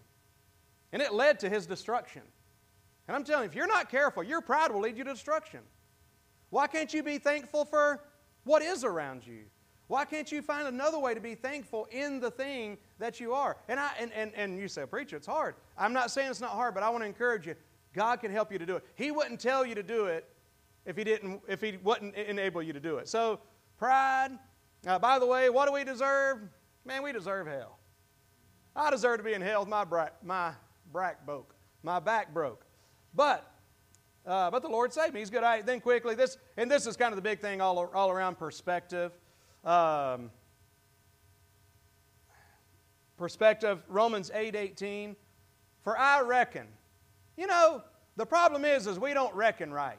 And 0.92 1.00
it 1.00 1.14
led 1.14 1.38
to 1.40 1.48
his 1.48 1.66
destruction. 1.66 2.22
And 3.08 3.16
I'm 3.16 3.24
telling 3.24 3.44
you, 3.44 3.50
if 3.50 3.54
you're 3.54 3.66
not 3.66 3.90
careful, 3.90 4.22
your 4.22 4.40
pride 4.40 4.72
will 4.72 4.80
lead 4.80 4.96
you 4.96 5.04
to 5.04 5.12
destruction. 5.12 5.60
Why 6.50 6.66
can't 6.66 6.92
you 6.92 7.02
be 7.02 7.18
thankful 7.18 7.64
for 7.64 8.04
what 8.44 8.62
is 8.62 8.84
around 8.84 9.26
you? 9.26 9.44
Why 9.88 10.04
can't 10.04 10.30
you 10.30 10.40
find 10.40 10.68
another 10.68 10.98
way 10.98 11.12
to 11.12 11.20
be 11.20 11.34
thankful 11.34 11.86
in 11.90 12.20
the 12.20 12.30
thing 12.30 12.78
that 12.98 13.20
you 13.20 13.34
are? 13.34 13.58
And, 13.68 13.78
I, 13.78 13.90
and, 13.98 14.12
and, 14.12 14.32
and 14.34 14.58
you 14.58 14.68
say, 14.68 14.86
Preacher, 14.86 15.16
it's 15.16 15.26
hard. 15.26 15.54
I'm 15.76 15.92
not 15.92 16.10
saying 16.10 16.30
it's 16.30 16.40
not 16.40 16.50
hard, 16.50 16.74
but 16.74 16.82
I 16.82 16.88
want 16.88 17.02
to 17.02 17.06
encourage 17.06 17.46
you. 17.46 17.54
God 17.92 18.20
can 18.20 18.30
help 18.32 18.50
you 18.50 18.58
to 18.58 18.64
do 18.64 18.76
it. 18.76 18.84
He 18.94 19.10
wouldn't 19.10 19.40
tell 19.40 19.66
you 19.66 19.74
to 19.74 19.82
do 19.82 20.06
it 20.06 20.28
if 20.86 20.96
He, 20.96 21.04
didn't, 21.04 21.42
if 21.46 21.60
he 21.60 21.78
wouldn't 21.82 22.14
enable 22.14 22.62
you 22.62 22.72
to 22.72 22.80
do 22.80 22.96
it. 22.96 23.08
So, 23.08 23.40
pride. 23.76 24.30
Uh, 24.86 24.98
by 24.98 25.18
the 25.18 25.26
way, 25.26 25.50
what 25.50 25.66
do 25.66 25.72
we 25.72 25.84
deserve? 25.84 26.38
Man, 26.84 27.02
we 27.02 27.12
deserve 27.12 27.46
hell. 27.46 27.78
I 28.74 28.90
deserve 28.90 29.18
to 29.18 29.22
be 29.22 29.34
in 29.34 29.42
hell 29.42 29.60
with 29.60 29.68
my, 29.68 29.84
bra- 29.84 30.08
my 30.24 30.52
back 30.92 31.24
broke. 31.26 31.54
My 31.82 32.00
back 32.00 32.32
broke. 32.32 32.64
But 33.14 33.52
uh, 34.24 34.50
but 34.50 34.62
the 34.62 34.68
Lord 34.68 34.92
saved 34.92 35.14
me. 35.14 35.20
He's 35.20 35.30
good. 35.30 35.42
I, 35.42 35.62
then 35.62 35.80
quickly, 35.80 36.14
this 36.14 36.36
and 36.56 36.70
this 36.70 36.86
is 36.86 36.96
kind 36.96 37.12
of 37.12 37.16
the 37.16 37.22
big 37.22 37.40
thing 37.40 37.60
all, 37.60 37.90
all 37.92 38.10
around 38.10 38.38
perspective. 38.38 39.12
Um, 39.64 40.30
perspective, 43.16 43.82
Romans 43.88 44.30
8 44.32 44.54
18. 44.54 45.16
For 45.82 45.98
I 45.98 46.20
reckon, 46.20 46.68
you 47.36 47.48
know, 47.48 47.82
the 48.16 48.26
problem 48.26 48.64
is, 48.64 48.86
is 48.86 48.98
we 48.98 49.14
don't 49.14 49.34
reckon 49.34 49.72
right. 49.72 49.98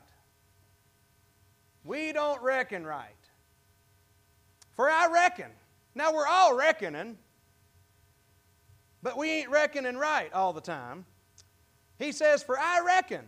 We 1.84 2.14
don't 2.14 2.42
reckon 2.42 2.86
right. 2.86 3.10
For 4.76 4.90
I 4.90 5.12
reckon. 5.12 5.52
Now 5.96 6.14
we're 6.14 6.28
all 6.28 6.56
reckoning, 6.56 7.18
but 9.04 9.18
we 9.18 9.30
ain't 9.30 9.50
reckoning 9.50 9.98
right 9.98 10.32
all 10.34 10.54
the 10.54 10.62
time. 10.62 11.06
He 12.04 12.12
says, 12.12 12.44
For 12.44 12.60
I 12.60 12.82
reckon 12.86 13.22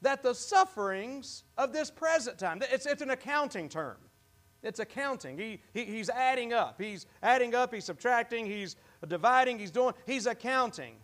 that 0.00 0.22
the 0.22 0.32
sufferings 0.32 1.42
of 1.58 1.72
this 1.72 1.90
present 1.90 2.38
time, 2.38 2.62
it's, 2.70 2.86
it's 2.86 3.02
an 3.02 3.10
accounting 3.10 3.68
term. 3.68 3.96
It's 4.62 4.78
accounting. 4.78 5.36
He, 5.36 5.60
he, 5.74 5.84
he's 5.84 6.08
adding 6.08 6.52
up. 6.52 6.80
He's 6.80 7.06
adding 7.20 7.52
up, 7.52 7.74
he's 7.74 7.84
subtracting, 7.84 8.46
he's 8.46 8.76
dividing, 9.08 9.58
he's 9.58 9.72
doing, 9.72 9.94
he's 10.06 10.26
accounting. 10.26 10.94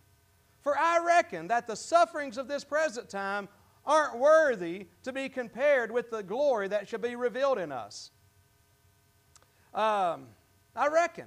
For 0.61 0.79
I 0.79 1.05
reckon 1.05 1.49
that 1.49 1.67
the 1.67 1.75
sufferings 1.75 2.39
of 2.39 2.47
this 2.47 2.63
present 2.63 3.09
time 3.09 3.49
aren't 3.85 4.19
worthy 4.19 4.87
to 5.03 5.13
be 5.13 5.29
compared 5.29 5.91
with 5.91 6.11
the 6.11 6.23
glory 6.23 6.69
that 6.69 6.89
shall 6.89 7.01
be 7.01 7.17
revealed 7.17 7.59
in 7.59 7.73
us. 7.73 8.13
Um, 9.75 10.27
I 10.77 10.87
reckon. 10.87 11.27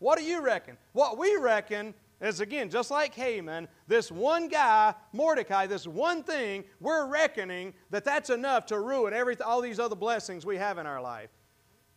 What 0.00 0.18
do 0.18 0.24
you 0.24 0.42
reckon? 0.42 0.76
What 0.92 1.16
we 1.16 1.36
reckon 1.36 1.94
is 2.24 2.40
again, 2.40 2.70
just 2.70 2.90
like 2.90 3.14
Haman, 3.14 3.68
this 3.86 4.10
one 4.10 4.48
guy, 4.48 4.94
Mordecai, 5.12 5.66
this 5.66 5.86
one 5.86 6.22
thing, 6.22 6.64
we're 6.80 7.06
reckoning 7.06 7.74
that 7.90 8.04
that's 8.04 8.30
enough 8.30 8.66
to 8.66 8.80
ruin 8.80 9.12
every, 9.12 9.40
all 9.40 9.60
these 9.60 9.78
other 9.78 9.96
blessings 9.96 10.46
we 10.46 10.56
have 10.56 10.78
in 10.78 10.86
our 10.86 11.02
life 11.02 11.30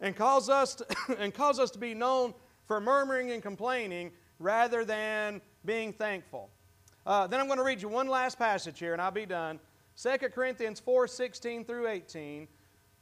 and 0.02 0.16
cause 0.16 0.50
us 0.50 0.76
to, 0.76 0.86
and 1.20 1.34
cause 1.34 1.60
us 1.60 1.72
to 1.72 1.80
be 1.80 1.94
known 1.94 2.34
for 2.66 2.82
murmuring 2.82 3.32
and 3.32 3.42
complaining 3.42 4.12
rather 4.40 4.84
than 4.84 5.42
being 5.64 5.94
thankful. 5.94 6.50
Uh, 7.06 7.26
then 7.26 7.40
I'm 7.40 7.48
going 7.48 7.58
to 7.58 7.64
read 7.64 7.82
you 7.82 7.88
one 7.88 8.10
last 8.10 8.38
passage 8.38 8.80
here 8.80 8.92
and 8.92 9.02
I'll 9.02 9.12
be 9.12 9.26
done. 9.26 9.60
2 10.02 10.18
Corinthians 10.30 10.80
4 10.82 11.08
16 11.08 11.64
through 11.64 11.88
18. 11.88 12.48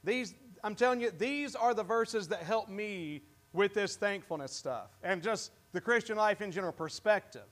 These, 0.03 0.35
I'm 0.63 0.75
telling 0.75 1.01
you, 1.01 1.11
these 1.17 1.55
are 1.55 1.73
the 1.73 1.83
verses 1.83 2.27
that 2.27 2.43
help 2.43 2.69
me 2.69 3.23
with 3.51 3.73
this 3.73 3.95
thankfulness 3.95 4.51
stuff 4.51 4.89
and 5.01 5.23
just 5.23 5.51
the 5.75 5.81
Christian 5.81 6.17
life 6.17 6.41
in 6.41 6.51
general 6.51 6.73
perspective. 6.73 7.45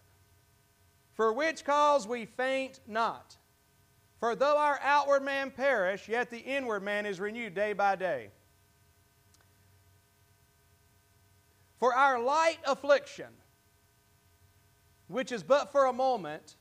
For 1.13 1.31
which 1.31 1.63
cause 1.63 2.07
we 2.07 2.25
faint 2.25 2.79
not. 2.87 3.37
For 4.19 4.35
though 4.35 4.57
our 4.57 4.79
outward 4.81 5.23
man 5.23 5.51
perish, 5.51 6.07
yet 6.07 6.31
the 6.31 6.39
inward 6.39 6.81
man 6.81 7.05
is 7.05 7.19
renewed 7.19 7.53
day 7.53 7.73
by 7.73 7.95
day. 7.95 8.29
For 11.77 11.93
our 11.93 12.19
light 12.19 12.59
affliction, 12.65 13.27
which 15.07 15.33
is 15.33 15.43
but 15.43 15.71
for 15.71 15.85
a 15.85 15.93
moment, 15.93 16.55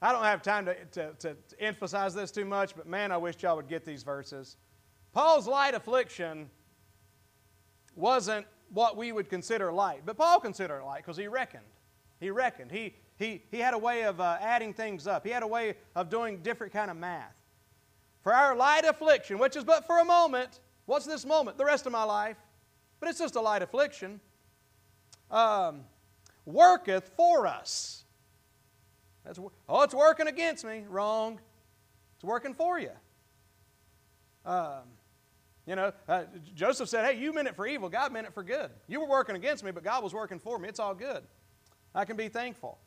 I 0.00 0.12
don't 0.12 0.24
have 0.24 0.42
time 0.42 0.64
to, 0.64 0.74
to, 0.92 1.12
to, 1.18 1.36
emphasize 1.60 2.14
this 2.14 2.30
too 2.30 2.46
much, 2.46 2.74
but 2.74 2.86
man, 2.86 3.12
I 3.12 3.18
wish 3.18 3.36
y'all 3.42 3.56
would 3.56 3.68
get 3.68 3.84
these 3.84 4.02
verses. 4.02 4.56
Paul's 5.12 5.46
light 5.46 5.74
affliction 5.74 6.50
wasn't 7.94 8.46
what 8.70 8.96
we 8.96 9.12
would 9.12 9.28
consider 9.28 9.72
light. 9.72 10.02
But 10.04 10.16
Paul 10.16 10.40
considered 10.40 10.80
it 10.80 10.84
light 10.84 11.02
because 11.02 11.16
he 11.16 11.28
reckoned. 11.28 11.64
He 12.20 12.30
reckoned. 12.30 12.70
He, 12.70 12.94
he, 13.16 13.42
he 13.50 13.58
had 13.58 13.74
a 13.74 13.78
way 13.78 14.04
of 14.04 14.20
uh, 14.20 14.38
adding 14.40 14.74
things 14.74 15.06
up. 15.06 15.24
He 15.24 15.30
had 15.30 15.42
a 15.42 15.46
way 15.46 15.76
of 15.94 16.10
doing 16.10 16.38
different 16.38 16.72
kind 16.72 16.90
of 16.90 16.96
math. 16.96 17.34
For 18.22 18.34
our 18.34 18.56
light 18.56 18.84
affliction, 18.84 19.38
which 19.38 19.56
is 19.56 19.64
but 19.64 19.86
for 19.86 20.00
a 20.00 20.04
moment, 20.04 20.60
what's 20.86 21.06
this 21.06 21.24
moment? 21.24 21.58
The 21.58 21.64
rest 21.64 21.86
of 21.86 21.92
my 21.92 22.02
life. 22.02 22.36
But 22.98 23.08
it's 23.10 23.18
just 23.18 23.36
a 23.36 23.40
light 23.40 23.62
affliction. 23.62 24.20
Um, 25.30 25.82
worketh 26.44 27.10
for 27.16 27.46
us. 27.46 28.04
That's, 29.24 29.38
oh, 29.68 29.82
it's 29.82 29.94
working 29.94 30.28
against 30.28 30.64
me. 30.64 30.84
Wrong. 30.88 31.38
It's 32.16 32.24
working 32.24 32.54
for 32.54 32.78
you. 32.78 32.90
Um, 34.44 34.82
you 35.66 35.74
know, 35.74 35.92
uh, 36.08 36.24
Joseph 36.54 36.88
said, 36.88 37.04
Hey, 37.04 37.20
you 37.20 37.32
meant 37.32 37.48
it 37.48 37.56
for 37.56 37.66
evil. 37.66 37.88
God 37.88 38.12
meant 38.12 38.26
it 38.26 38.34
for 38.34 38.44
good. 38.44 38.70
You 38.86 39.00
were 39.00 39.08
working 39.08 39.34
against 39.34 39.64
me, 39.64 39.72
but 39.72 39.82
God 39.82 40.02
was 40.02 40.14
working 40.14 40.38
for 40.38 40.58
me. 40.58 40.68
It's 40.68 40.78
all 40.78 40.94
good. 40.94 41.22
I 41.94 42.04
can 42.04 42.16
be 42.16 42.28
thankful. 42.28 42.78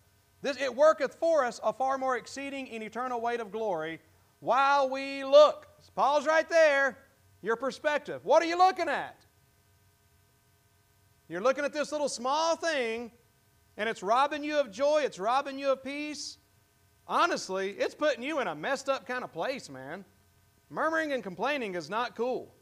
This, 0.41 0.57
it 0.57 0.73
worketh 0.73 1.15
for 1.15 1.43
us 1.43 1.59
a 1.63 1.73
far 1.73 1.97
more 1.97 2.15
exceeding 2.15 2.69
and 2.69 2.82
eternal 2.82 3.19
weight 3.19 3.41
of 3.41 3.51
glory 3.51 3.99
while 4.39 4.89
we 4.89 5.25
look. 5.25 5.67
Paul's 5.95 6.25
right 6.25 6.47
there. 6.49 6.97
Your 7.41 7.55
perspective. 7.55 8.21
What 8.23 8.41
are 8.43 8.45
you 8.45 8.57
looking 8.57 8.89
at? 8.89 9.17
You're 11.27 11.41
looking 11.41 11.63
at 11.63 11.73
this 11.73 11.91
little 11.91 12.09
small 12.09 12.55
thing, 12.55 13.11
and 13.77 13.88
it's 13.88 14.01
robbing 14.01 14.43
you 14.43 14.57
of 14.59 14.71
joy, 14.71 15.03
it's 15.03 15.19
robbing 15.19 15.59
you 15.59 15.71
of 15.71 15.84
peace. 15.84 16.38
Honestly, 17.07 17.71
it's 17.71 17.95
putting 17.95 18.23
you 18.23 18.39
in 18.39 18.47
a 18.47 18.55
messed 18.55 18.89
up 18.89 19.07
kind 19.07 19.23
of 19.23 19.32
place, 19.32 19.69
man. 19.69 20.05
Murmuring 20.69 21.13
and 21.13 21.23
complaining 21.23 21.75
is 21.75 21.89
not 21.89 22.15
cool. 22.15 22.53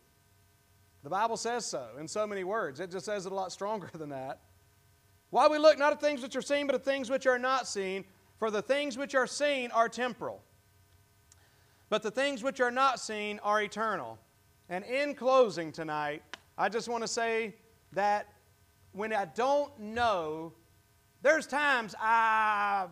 The 1.08 1.12
Bible 1.12 1.38
says 1.38 1.66
so 1.66 1.88
in 1.98 2.06
so 2.06 2.28
many 2.28 2.44
words. 2.44 2.82
It 2.82 2.92
just 2.92 3.06
says 3.06 3.26
it 3.26 3.32
a 3.32 3.36
lot 3.36 3.54
stronger 3.54 3.90
than 3.98 4.10
that. 4.10 4.42
Why 5.30 5.48
we 5.48 5.58
look 5.58 5.80
not 5.80 5.94
at 5.94 6.02
things 6.02 6.22
which 6.22 6.36
are 6.36 6.42
seen, 6.42 6.68
but 6.68 6.76
at 6.76 6.84
things 6.84 7.10
which 7.10 7.26
are 7.26 7.40
not 7.40 7.66
seen, 7.66 8.04
for 8.38 8.52
the 8.52 8.62
things 8.62 8.98
which 8.98 9.16
are 9.16 9.26
seen 9.26 9.72
are 9.72 9.88
temporal, 9.88 10.44
but 11.88 12.04
the 12.04 12.12
things 12.12 12.44
which 12.44 12.60
are 12.60 12.72
not 12.72 13.00
seen 13.00 13.40
are 13.42 13.62
eternal. 13.62 14.20
And 14.68 14.84
in 14.84 15.16
closing 15.16 15.72
tonight, 15.72 16.24
I 16.58 16.68
just 16.68 16.90
want 16.90 17.04
to 17.04 17.08
say 17.08 17.56
that 17.94 18.28
when 18.92 19.14
I 19.14 19.28
don't 19.34 19.80
know, 19.80 20.52
there's 21.22 21.48
times 21.48 21.96
I 22.02 22.88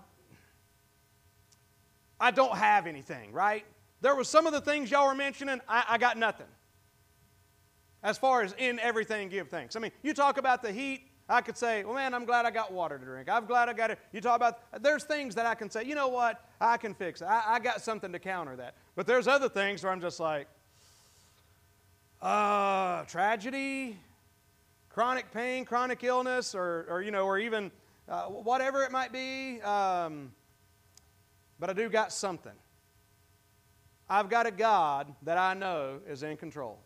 I 2.18 2.32
don't 2.32 2.56
have 2.56 2.88
anything, 2.88 3.34
right? 3.34 3.66
There 4.00 4.16
was 4.16 4.30
some 4.30 4.48
of 4.48 4.54
the 4.54 4.62
things 4.62 4.90
y'all 4.90 5.06
were 5.06 5.16
mentioning, 5.16 5.60
I, 5.68 5.84
I 5.90 5.98
got 5.98 6.18
nothing 6.18 6.48
as 8.04 8.18
far 8.18 8.42
as 8.42 8.54
in 8.58 8.80
everything 8.80 9.30
give 9.30 9.50
thanks. 9.50 9.76
I 9.76 9.80
mean, 9.80 9.92
you 10.04 10.14
talk 10.14 10.38
about 10.38 10.62
the 10.62 10.72
heat, 10.72 11.08
I 11.28 11.42
could 11.42 11.58
say, 11.58 11.84
well, 11.84 11.96
man, 11.96 12.14
I'm 12.14 12.26
glad 12.26 12.46
I 12.46 12.52
got 12.52 12.72
water 12.72 13.00
to 13.00 13.04
drink. 13.04 13.30
I'm 13.30 13.46
glad 13.46 13.68
I 13.68 13.74
got 13.74 13.90
it. 13.90 14.00
You 14.12 14.22
talk 14.22 14.36
about, 14.36 14.60
there's 14.84 15.04
things 15.04 15.34
that 15.36 15.48
I 15.48 15.56
can 15.56 15.72
say, 15.72 15.84
you 15.84 15.96
know 15.96 16.08
what, 16.08 16.48
I 16.62 16.78
can 16.78 16.94
fix 16.94 17.22
it. 17.22 17.26
I, 17.26 17.56
I 17.56 17.60
got 17.60 17.82
something 17.82 18.12
to 18.12 18.20
counter 18.20 18.56
that. 18.58 18.76
But 18.96 19.08
there's 19.08 19.28
other 19.28 19.50
things 19.50 19.84
where 19.84 19.92
I'm 19.92 20.02
just 20.02 20.20
like, 20.20 20.48
uh, 22.22 23.04
tragedy, 23.06 23.98
chronic 24.90 25.32
pain, 25.32 25.66
chronic 25.66 26.04
illness, 26.04 26.54
or, 26.54 26.86
or 26.90 27.02
you 27.02 27.12
know, 27.12 27.26
or 27.26 27.40
even 27.40 27.72
uh, 28.08 28.26
whatever 28.26 28.84
it 28.84 28.92
might 28.92 29.12
be. 29.12 29.62
Um, 29.62 30.32
but 31.60 31.72
I 31.72 31.74
do 31.74 31.90
got 31.90 32.14
something. 32.14 32.52
I've 34.08 34.30
got 34.30 34.46
a 34.46 34.52
God 34.52 35.14
that 35.24 35.40
I 35.40 35.56
know 35.56 36.02
is 36.08 36.22
in 36.22 36.38
control. 36.38 36.80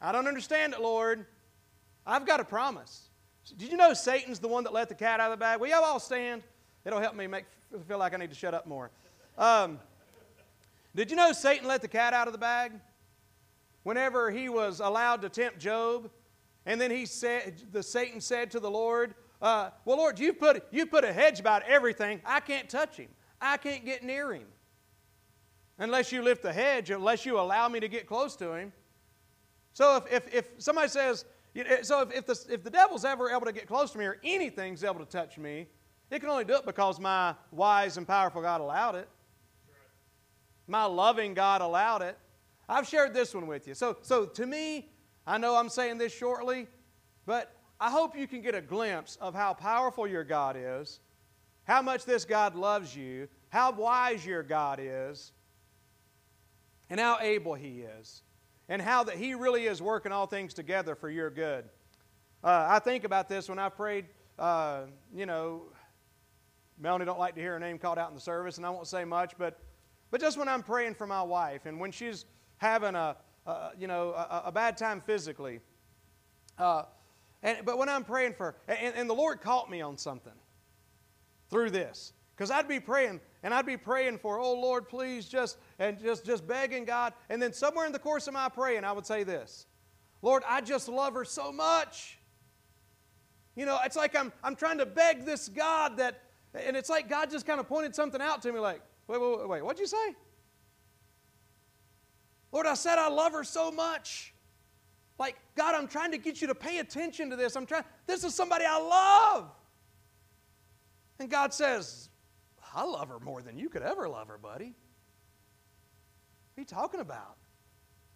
I 0.00 0.12
don't 0.12 0.26
understand 0.26 0.72
it, 0.72 0.80
Lord. 0.80 1.26
I've 2.06 2.26
got 2.26 2.40
a 2.40 2.44
promise. 2.44 3.08
Did 3.56 3.70
you 3.70 3.76
know 3.76 3.92
Satan's 3.92 4.38
the 4.38 4.48
one 4.48 4.64
that 4.64 4.72
let 4.72 4.88
the 4.88 4.94
cat 4.94 5.20
out 5.20 5.32
of 5.32 5.38
the 5.38 5.42
bag? 5.42 5.60
Will 5.60 5.68
y'all 5.68 5.84
all 5.84 6.00
stand? 6.00 6.42
It'll 6.84 7.00
help 7.00 7.14
me 7.14 7.26
make 7.26 7.44
feel 7.86 7.98
like 7.98 8.14
I 8.14 8.16
need 8.16 8.30
to 8.30 8.36
shut 8.36 8.54
up 8.54 8.66
more. 8.66 8.90
Um, 9.38 9.78
did 10.94 11.10
you 11.10 11.16
know 11.16 11.32
Satan 11.32 11.68
let 11.68 11.82
the 11.82 11.88
cat 11.88 12.12
out 12.12 12.26
of 12.26 12.32
the 12.32 12.38
bag? 12.38 12.72
Whenever 13.82 14.30
he 14.30 14.48
was 14.48 14.80
allowed 14.80 15.22
to 15.22 15.28
tempt 15.28 15.58
Job, 15.58 16.10
and 16.66 16.80
then 16.80 16.90
he 16.90 17.06
said, 17.06 17.62
the 17.72 17.82
Satan 17.82 18.20
said 18.20 18.50
to 18.50 18.60
the 18.60 18.70
Lord, 18.70 19.14
uh, 19.40 19.70
"Well, 19.84 19.96
Lord, 19.96 20.18
you 20.18 20.32
put 20.32 20.64
you 20.70 20.86
put 20.86 21.04
a 21.04 21.12
hedge 21.12 21.40
about 21.40 21.62
everything. 21.62 22.20
I 22.24 22.40
can't 22.40 22.68
touch 22.68 22.96
him. 22.96 23.08
I 23.40 23.56
can't 23.56 23.84
get 23.84 24.02
near 24.02 24.34
him 24.34 24.46
unless 25.78 26.12
you 26.12 26.22
lift 26.22 26.42
the 26.42 26.52
hedge, 26.52 26.90
unless 26.90 27.24
you 27.24 27.38
allow 27.38 27.68
me 27.68 27.80
to 27.80 27.88
get 27.88 28.06
close 28.06 28.36
to 28.36 28.52
him." 28.52 28.72
So 29.80 29.96
if, 29.96 30.12
if, 30.12 30.34
if 30.34 30.48
somebody 30.58 30.88
says, 30.88 31.24
so 31.80 32.02
if, 32.02 32.12
if, 32.12 32.26
the, 32.26 32.38
if 32.52 32.62
the 32.62 32.68
devil's 32.68 33.06
ever 33.06 33.30
able 33.30 33.46
to 33.46 33.52
get 33.52 33.66
close 33.66 33.92
to 33.92 33.98
me 33.98 34.04
or 34.04 34.18
anything's 34.22 34.84
able 34.84 34.98
to 34.98 35.06
touch 35.06 35.38
me, 35.38 35.68
It 36.10 36.18
can 36.18 36.28
only 36.28 36.44
do 36.44 36.54
it 36.54 36.66
because 36.66 36.98
my 36.98 37.34
wise 37.52 37.96
and 37.96 38.06
powerful 38.06 38.42
God 38.42 38.60
allowed 38.60 38.96
it. 38.96 39.08
My 40.66 40.84
loving 40.84 41.34
God 41.34 41.62
allowed 41.62 42.02
it. 42.02 42.18
I've 42.68 42.86
shared 42.86 43.14
this 43.14 43.34
one 43.34 43.46
with 43.46 43.66
you. 43.66 43.74
So, 43.74 43.96
so 44.02 44.26
to 44.26 44.46
me, 44.46 44.90
I 45.26 45.38
know 45.38 45.56
I'm 45.56 45.68
saying 45.68 45.98
this 45.98 46.12
shortly, 46.12 46.66
but 47.26 47.54
I 47.80 47.90
hope 47.90 48.16
you 48.16 48.26
can 48.26 48.42
get 48.42 48.54
a 48.54 48.60
glimpse 48.60 49.16
of 49.20 49.34
how 49.34 49.54
powerful 49.54 50.06
your 50.06 50.24
God 50.24 50.56
is, 50.58 51.00
how 51.64 51.82
much 51.82 52.04
this 52.04 52.24
God 52.24 52.54
loves 52.54 52.94
you, 52.94 53.28
how 53.48 53.72
wise 53.72 54.26
your 54.26 54.42
God 54.42 54.78
is, 54.82 55.32
and 56.88 57.00
how 57.00 57.18
able 57.20 57.54
He 57.54 57.82
is, 57.82 58.22
and 58.70 58.80
how 58.80 59.02
that 59.02 59.16
He 59.16 59.34
really 59.34 59.66
is 59.66 59.82
working 59.82 60.12
all 60.12 60.26
things 60.26 60.54
together 60.54 60.94
for 60.94 61.10
your 61.10 61.28
good. 61.28 61.64
Uh, 62.42 62.66
I 62.70 62.78
think 62.78 63.04
about 63.04 63.28
this 63.28 63.48
when 63.48 63.58
I 63.58 63.68
prayed, 63.68 64.06
uh, 64.38 64.84
you 65.14 65.26
know, 65.26 65.64
Melanie 66.78 67.04
don't 67.04 67.18
like 67.18 67.34
to 67.34 67.40
hear 67.40 67.54
her 67.54 67.58
name 67.58 67.78
called 67.78 67.98
out 67.98 68.08
in 68.08 68.14
the 68.14 68.20
service, 68.20 68.56
and 68.56 68.64
I 68.64 68.70
won't 68.70 68.86
say 68.86 69.04
much, 69.04 69.34
but, 69.36 69.58
but 70.10 70.20
just 70.20 70.38
when 70.38 70.48
I'm 70.48 70.62
praying 70.62 70.94
for 70.94 71.06
my 71.06 71.20
wife 71.20 71.66
and 71.66 71.78
when 71.78 71.90
she's 71.90 72.24
having 72.56 72.94
a, 72.94 73.16
a 73.44 73.70
you 73.78 73.88
know, 73.88 74.10
a, 74.12 74.44
a, 74.46 74.52
bad 74.52 74.78
time 74.78 75.02
physically, 75.04 75.60
uh, 76.56 76.84
and, 77.42 77.58
but 77.64 77.76
when 77.76 77.88
I'm 77.88 78.04
praying 78.04 78.34
for, 78.34 78.54
and, 78.68 78.94
and 78.94 79.10
the 79.10 79.14
Lord 79.14 79.40
caught 79.40 79.68
me 79.68 79.80
on 79.80 79.98
something 79.98 80.32
through 81.50 81.70
this, 81.70 82.12
because 82.36 82.50
I'd 82.50 82.68
be 82.68 82.80
praying, 82.80 83.20
and 83.42 83.54
I'd 83.54 83.66
be 83.66 83.76
praying 83.76 84.18
for, 84.18 84.38
oh 84.38 84.52
Lord, 84.52 84.88
please 84.88 85.28
just, 85.28 85.58
and 85.78 85.98
just, 85.98 86.24
just 86.24 86.46
begging 86.46 86.84
God, 86.84 87.12
and 87.28 87.40
then 87.40 87.52
somewhere 87.52 87.86
in 87.86 87.92
the 87.92 87.98
course 87.98 88.26
of 88.26 88.34
my 88.34 88.48
praying, 88.48 88.84
I 88.84 88.92
would 88.92 89.06
say 89.06 89.24
this, 89.24 89.66
Lord, 90.22 90.42
I 90.46 90.60
just 90.60 90.88
love 90.88 91.14
her 91.14 91.24
so 91.24 91.50
much. 91.50 92.18
You 93.56 93.66
know, 93.66 93.78
it's 93.84 93.96
like 93.96 94.14
I'm, 94.14 94.32
I'm 94.44 94.56
trying 94.56 94.78
to 94.78 94.86
beg 94.86 95.24
this 95.24 95.48
God 95.48 95.96
that, 95.96 96.22
and 96.54 96.76
it's 96.76 96.90
like 96.90 97.08
God 97.08 97.30
just 97.30 97.46
kind 97.46 97.60
of 97.60 97.68
pointed 97.68 97.94
something 97.94 98.20
out 98.20 98.42
to 98.42 98.52
me 98.52 98.58
like, 98.58 98.82
wait, 99.06 99.20
wait, 99.20 99.48
wait, 99.48 99.64
what'd 99.64 99.80
you 99.80 99.86
say? 99.86 100.14
Lord, 102.52 102.66
I 102.66 102.74
said 102.74 102.98
I 102.98 103.08
love 103.08 103.32
her 103.32 103.44
so 103.44 103.70
much. 103.70 104.34
Like, 105.18 105.36
God, 105.54 105.74
I'm 105.74 105.86
trying 105.86 106.12
to 106.12 106.18
get 106.18 106.40
you 106.40 106.48
to 106.48 106.54
pay 106.54 106.78
attention 106.78 107.30
to 107.30 107.36
this. 107.36 107.56
I'm 107.56 107.66
trying, 107.66 107.84
this 108.06 108.24
is 108.24 108.34
somebody 108.34 108.64
I 108.66 108.78
love. 108.78 109.50
And 111.18 111.30
God 111.30 111.52
says, 111.52 112.09
I 112.74 112.84
love 112.84 113.08
her 113.08 113.18
more 113.20 113.42
than 113.42 113.58
you 113.58 113.68
could 113.68 113.82
ever 113.82 114.08
love 114.08 114.28
her, 114.28 114.38
buddy. 114.38 114.74
What 116.54 116.58
are 116.58 116.60
you 116.60 116.64
talking 116.64 117.00
about? 117.00 117.36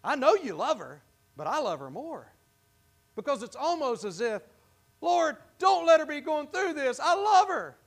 I 0.03 0.15
know 0.15 0.35
you 0.35 0.55
love 0.55 0.79
her, 0.79 1.01
but 1.35 1.47
I 1.47 1.59
love 1.59 1.79
her 1.79 1.89
more. 1.89 2.31
Because 3.15 3.43
it's 3.43 3.55
almost 3.55 4.05
as 4.05 4.21
if, 4.21 4.41
Lord, 5.01 5.37
don't 5.59 5.85
let 5.85 5.99
her 5.99 6.05
be 6.05 6.21
going 6.21 6.47
through 6.47 6.73
this. 6.73 6.99
I 6.99 7.15
love 7.15 7.47
her. 7.47 7.77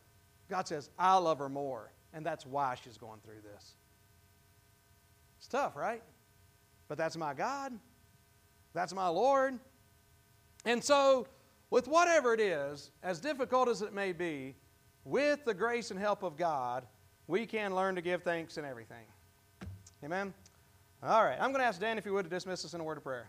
God 0.49 0.67
says, 0.67 0.91
I 0.99 1.17
love 1.17 1.39
her 1.39 1.49
more. 1.49 1.93
And 2.13 2.25
that's 2.25 2.47
why 2.47 2.75
she's 2.83 2.97
going 2.97 3.21
through 3.25 3.43
this. 3.43 3.75
It's 5.39 5.49
tough, 5.49 5.77
right? 5.77 6.03
But 6.89 6.99
that's 6.99 7.17
my 7.17 7.35
God. 7.35 7.73
That's 8.75 8.95
my 8.95 9.09
Lord. 9.09 9.59
And 10.65 10.83
so, 10.83 11.27
with 11.71 11.87
whatever 11.87 12.35
it 12.35 12.41
is, 12.41 12.91
as 13.03 13.21
difficult 13.21 13.69
as 13.69 13.83
it 13.83 13.93
may 13.93 14.13
be, 14.13 14.57
with 15.05 15.45
the 15.45 15.55
grace 15.55 15.91
and 15.91 15.99
help 15.99 16.23
of 16.23 16.37
God, 16.37 16.87
we 17.27 17.47
can 17.47 17.75
learn 17.75 17.95
to 17.95 18.03
give 18.03 18.23
thanks 18.23 18.59
in 18.59 18.65
everything. 18.65 19.05
Amen? 20.05 20.33
All 21.03 21.25
right. 21.25 21.39
I'm 21.41 21.51
going 21.51 21.61
to 21.61 21.67
ask 21.67 21.81
Dan 21.81 21.99
if 21.99 22.05
he 22.05 22.11
would 22.11 22.25
to 22.25 22.31
dismiss 22.31 22.65
us 22.65 22.75
in 22.75 22.81
a 22.81 22.85
word 22.85 22.99
of 22.99 23.05
prayer. 23.05 23.29